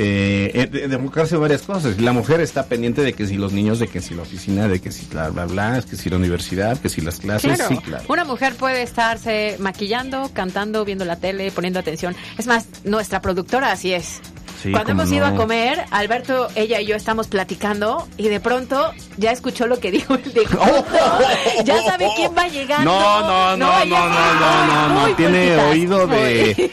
eh, 0.00 0.68
de, 0.70 0.86
de 0.88 0.94
enfocarse 0.94 1.34
en 1.34 1.40
varias 1.40 1.62
cosas. 1.62 2.00
La 2.00 2.12
mujer 2.12 2.40
está 2.40 2.66
pendiente 2.66 3.02
de 3.02 3.12
que 3.12 3.26
si 3.26 3.36
los 3.36 3.52
niños, 3.52 3.78
de 3.80 3.88
que 3.88 4.00
si 4.00 4.14
la 4.14 4.22
oficina, 4.22 4.68
de 4.68 4.80
que 4.80 4.92
si 4.92 5.06
bla, 5.06 5.28
bla, 5.30 5.46
bla, 5.46 5.82
que 5.88 5.96
si 5.96 6.08
la 6.08 6.16
universidad, 6.16 6.78
que 6.80 6.88
si 6.88 7.00
las 7.00 7.18
clases, 7.18 7.54
Claro. 7.56 7.68
sí, 7.68 7.78
claro. 7.78 8.04
Una 8.08 8.24
mujer 8.24 8.54
puede 8.54 8.82
estarse 8.82 9.56
maquillando, 9.58 10.30
cantando, 10.32 10.84
viendo 10.84 11.04
la 11.04 11.16
tele, 11.16 11.50
poniendo 11.50 11.80
atención. 11.80 12.14
Es 12.38 12.46
más, 12.46 12.66
nuestra 12.84 13.20
productora 13.20 13.72
así 13.72 13.92
es. 13.92 14.20
Sí, 14.62 14.72
Cuando 14.72 14.90
hemos 14.92 15.10
ido 15.12 15.28
no. 15.28 15.34
a 15.34 15.36
comer, 15.36 15.84
Alberto, 15.90 16.48
ella 16.56 16.80
y 16.80 16.86
yo 16.86 16.96
estamos 16.96 17.28
platicando 17.28 18.08
y 18.16 18.28
de 18.28 18.40
pronto 18.40 18.92
ya 19.16 19.30
escuchó 19.30 19.66
lo 19.66 19.78
que 19.78 19.90
dijo 19.92 20.14
el 20.14 20.32
de 20.32 20.42
Ya 21.64 21.82
sabe 21.82 22.08
quién 22.16 22.32
va 22.36 22.48
llegando. 22.48 22.90
No, 22.90 23.20
no, 23.20 23.56
no, 23.56 23.56
no, 23.56 23.74
no, 23.76 23.82
sí, 23.84 23.88
no, 23.90 24.08
no, 24.66 24.88
no, 24.88 25.00
muy 25.00 25.12
tiene 25.14 25.56
oído 25.56 26.06
de 26.06 26.70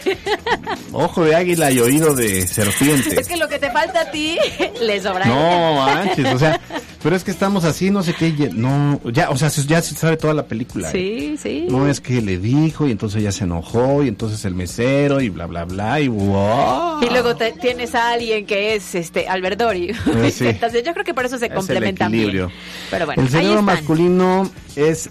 ojo 0.92 1.24
de 1.24 1.36
águila 1.36 1.72
y 1.72 1.80
oído 1.80 2.14
de 2.16 2.48
serpiente. 2.48 3.20
Es 3.20 3.28
que 3.28 3.38
lo 3.38 3.48
que 3.48 3.60
te 3.60 3.70
falta 3.72 4.02
a 4.02 4.12
ti 4.12 4.38
le 4.82 5.00
sobra. 5.02 5.26
No, 5.26 5.76
manches, 5.86 6.34
o 6.34 6.40
sea, 6.40 6.60
pero 7.04 7.16
es 7.16 7.24
que 7.24 7.32
estamos 7.32 7.66
así, 7.66 7.92
no 7.92 8.02
sé 8.04 8.14
qué, 8.14 8.32
no, 8.54 9.00
ya, 9.12 9.30
o 9.30 9.38
sea, 9.38 9.50
se- 9.50 9.66
ya 9.66 9.82
se 9.82 9.96
sabe 9.96 10.18
toda 10.18 10.34
la 10.34 10.46
película. 10.46 10.90
¿eh? 10.90 10.92
Sí, 10.92 11.38
sí. 11.42 11.68
No 11.70 11.88
es 11.88 12.02
que 12.02 12.22
le 12.22 12.38
dijo 12.38 12.88
y 12.88 12.92
entonces 12.92 13.22
ya 13.22 13.32
se 13.32 13.44
enojó 13.44 14.04
y 14.04 14.08
entonces 14.08 14.44
el 14.46 14.56
mesero 14.56 15.22
y 15.22 15.30
bla, 15.30 15.46
bla, 15.46 15.66
bla 15.66 16.00
y 16.00 16.08
wow. 16.08 17.02
Y 17.04 17.10
luego 17.10 17.36
te- 17.36 17.52
tienes 17.76 17.96
a 17.96 18.10
alguien 18.12 18.46
que 18.46 18.76
es 18.76 18.96
este 18.96 19.28
Albertori. 19.28 19.90
Eh, 19.92 20.32
sí. 20.36 20.48
Entonces 20.48 20.84
yo 20.84 20.94
creo 20.94 21.06
que 21.06 21.14
por 21.14 21.26
eso 21.26 21.38
se 21.38 21.46
Es 21.46 21.52
el 21.52 21.58
complementan 21.58 22.12
bien. 22.12 22.24
equilibrio. 22.26 22.52
Pero 22.90 23.06
bueno, 23.06 23.22
el 23.24 23.30
cerebro 23.30 23.62
masculino 23.62 24.50
es 24.76 25.10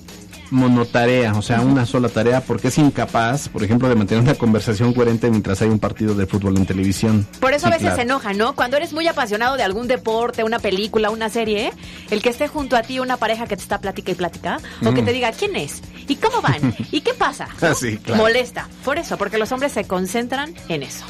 monotarea, 0.50 1.32
o 1.32 1.42
sea, 1.42 1.62
una 1.62 1.84
sola 1.84 2.08
tarea, 2.08 2.40
porque 2.40 2.68
es 2.68 2.78
incapaz, 2.78 3.48
por 3.48 3.64
ejemplo, 3.64 3.88
de 3.88 3.96
mantener 3.96 4.22
una 4.22 4.34
conversación 4.34 4.92
coherente 4.92 5.28
mientras 5.30 5.60
hay 5.62 5.68
un 5.68 5.80
partido 5.80 6.14
de 6.14 6.26
fútbol 6.26 6.56
en 6.56 6.64
televisión. 6.66 7.26
Por 7.40 7.52
eso 7.54 7.66
Sí, 7.66 7.66
a 7.66 7.70
veces 7.70 7.80
claro. 7.86 7.96
se 7.96 8.02
enoja, 8.02 8.32
¿no? 8.34 8.54
Cuando 8.54 8.76
eres 8.76 8.92
muy 8.92 9.08
apasionado 9.08 9.56
de 9.56 9.64
algún 9.64 9.88
deporte, 9.88 10.44
una 10.44 10.60
película, 10.60 11.10
una 11.10 11.28
serie, 11.28 11.72
el 12.10 12.22
que 12.22 12.28
esté 12.28 12.46
junto 12.46 12.76
a 12.76 12.82
ti 12.82 13.00
una 13.00 13.16
pareja 13.16 13.46
que 13.46 13.56
te 13.56 13.62
está 13.62 13.80
plática 13.80 14.12
y 14.12 14.14
plática, 14.14 14.58
o 14.84 14.92
que 14.94 15.02
Mm. 15.02 15.06
te 15.06 15.12
diga 15.12 15.32
quién 15.32 15.56
es, 15.56 15.82
y 16.06 16.16
cómo 16.16 16.40
van, 16.40 16.74
y 16.92 17.00
qué 17.00 17.14
pasa. 17.14 17.48
Ah, 17.60 17.74
sí, 17.74 17.96
claro. 17.98 18.22
Molesta. 18.22 18.68
Por 18.84 18.98
eso, 18.98 19.16
porque 19.16 19.38
los 19.38 19.50
hombres 19.50 19.72
se 19.72 19.84
concentran 19.84 20.54
en 20.68 20.84
eso. 20.84 21.04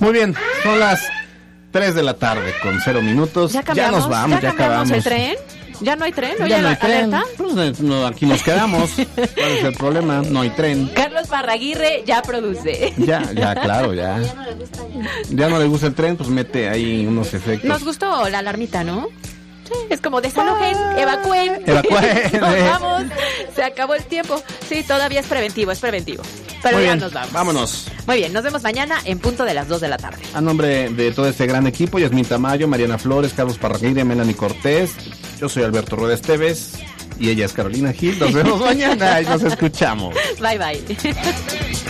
Muy 0.00 0.12
bien, 0.12 0.34
son 0.62 0.78
las 0.80 1.00
3 1.72 1.94
de 1.94 2.02
la 2.02 2.14
tarde 2.14 2.52
con 2.62 2.80
cero 2.82 3.00
minutos. 3.02 3.52
Ya 3.52 3.62
cambiamos, 3.62 4.00
nos 4.00 4.08
vamos, 4.08 4.40
ya, 4.40 4.48
cambiamos 4.48 4.90
acabamos. 4.90 4.90
el 4.96 5.02
tren. 5.04 5.34
Ya 5.82 5.96
no 5.96 6.04
hay 6.04 6.12
tren, 6.12 6.34
¿no? 6.38 6.46
Ya 6.46 6.56
¿Ya 6.56 6.62
no 6.62 6.68
hay 6.68 6.76
tren. 6.76 7.14
alerta? 7.14 7.22
Pues, 7.38 7.80
no, 7.80 8.06
aquí 8.06 8.26
nos 8.26 8.42
quedamos. 8.42 8.90
¿Cuál 9.14 9.50
es 9.50 9.64
el 9.64 9.72
problema? 9.74 10.22
No 10.28 10.42
hay 10.42 10.50
tren. 10.50 10.90
Carlos 10.94 11.26
Barraguirre 11.28 12.02
ya 12.06 12.20
produce. 12.20 12.92
Ya, 12.98 13.32
ya, 13.32 13.54
claro, 13.54 13.94
ya. 13.94 14.18
Ya 15.30 15.48
no 15.48 15.58
le 15.58 15.66
gusta 15.66 15.86
el 15.86 15.94
tren, 15.94 16.16
pues 16.16 16.28
mete 16.28 16.68
ahí 16.68 17.06
unos 17.06 17.32
efectos. 17.32 17.66
Nos 17.68 17.82
gustó 17.84 18.28
la 18.28 18.40
alarmita, 18.40 18.84
¿no? 18.84 19.08
Es 19.88 20.00
como 20.00 20.20
desalojen, 20.20 20.76
evacúen. 20.98 21.62
Evacúen. 21.66 22.30
Nos 22.40 22.64
vamos. 22.70 23.02
Se 23.54 23.62
acabó 23.62 23.94
el 23.94 24.04
tiempo. 24.04 24.42
Sí, 24.68 24.82
todavía 24.82 25.20
es 25.20 25.26
preventivo, 25.26 25.72
es 25.72 25.78
preventivo. 25.80 26.22
Pero 26.62 26.76
Muy 26.76 26.84
ya 26.84 26.90
bien, 26.92 27.00
nos 27.00 27.12
vamos. 27.12 27.32
vámonos. 27.32 27.86
Muy 28.06 28.16
bien, 28.18 28.32
nos 28.34 28.42
vemos 28.44 28.62
mañana 28.62 28.96
en 29.06 29.18
punto 29.18 29.44
de 29.44 29.54
las 29.54 29.66
2 29.68 29.80
de 29.80 29.88
la 29.88 29.96
tarde. 29.96 30.22
A 30.34 30.40
nombre 30.42 30.90
de 30.90 31.10
todo 31.12 31.26
este 31.28 31.46
gran 31.46 31.66
equipo, 31.66 31.98
Yasmin 31.98 32.24
Tamayo, 32.26 32.68
Mariana 32.68 32.98
Flores, 32.98 33.32
Carlos 33.34 33.56
Parraguirre, 33.56 34.04
Melanie 34.04 34.34
Cortés, 34.36 34.92
yo 35.40 35.48
soy 35.48 35.62
Alberto 35.62 35.96
Rueda 35.96 36.14
Esteves 36.14 36.74
y 37.18 37.30
ella 37.30 37.46
es 37.46 37.52
Carolina 37.54 37.92
Gil. 37.92 38.18
Nos 38.18 38.32
vemos 38.34 38.60
mañana 38.64 39.22
y 39.22 39.24
nos 39.24 39.42
escuchamos. 39.42 40.14
Bye 40.38 40.58
bye. 40.58 40.84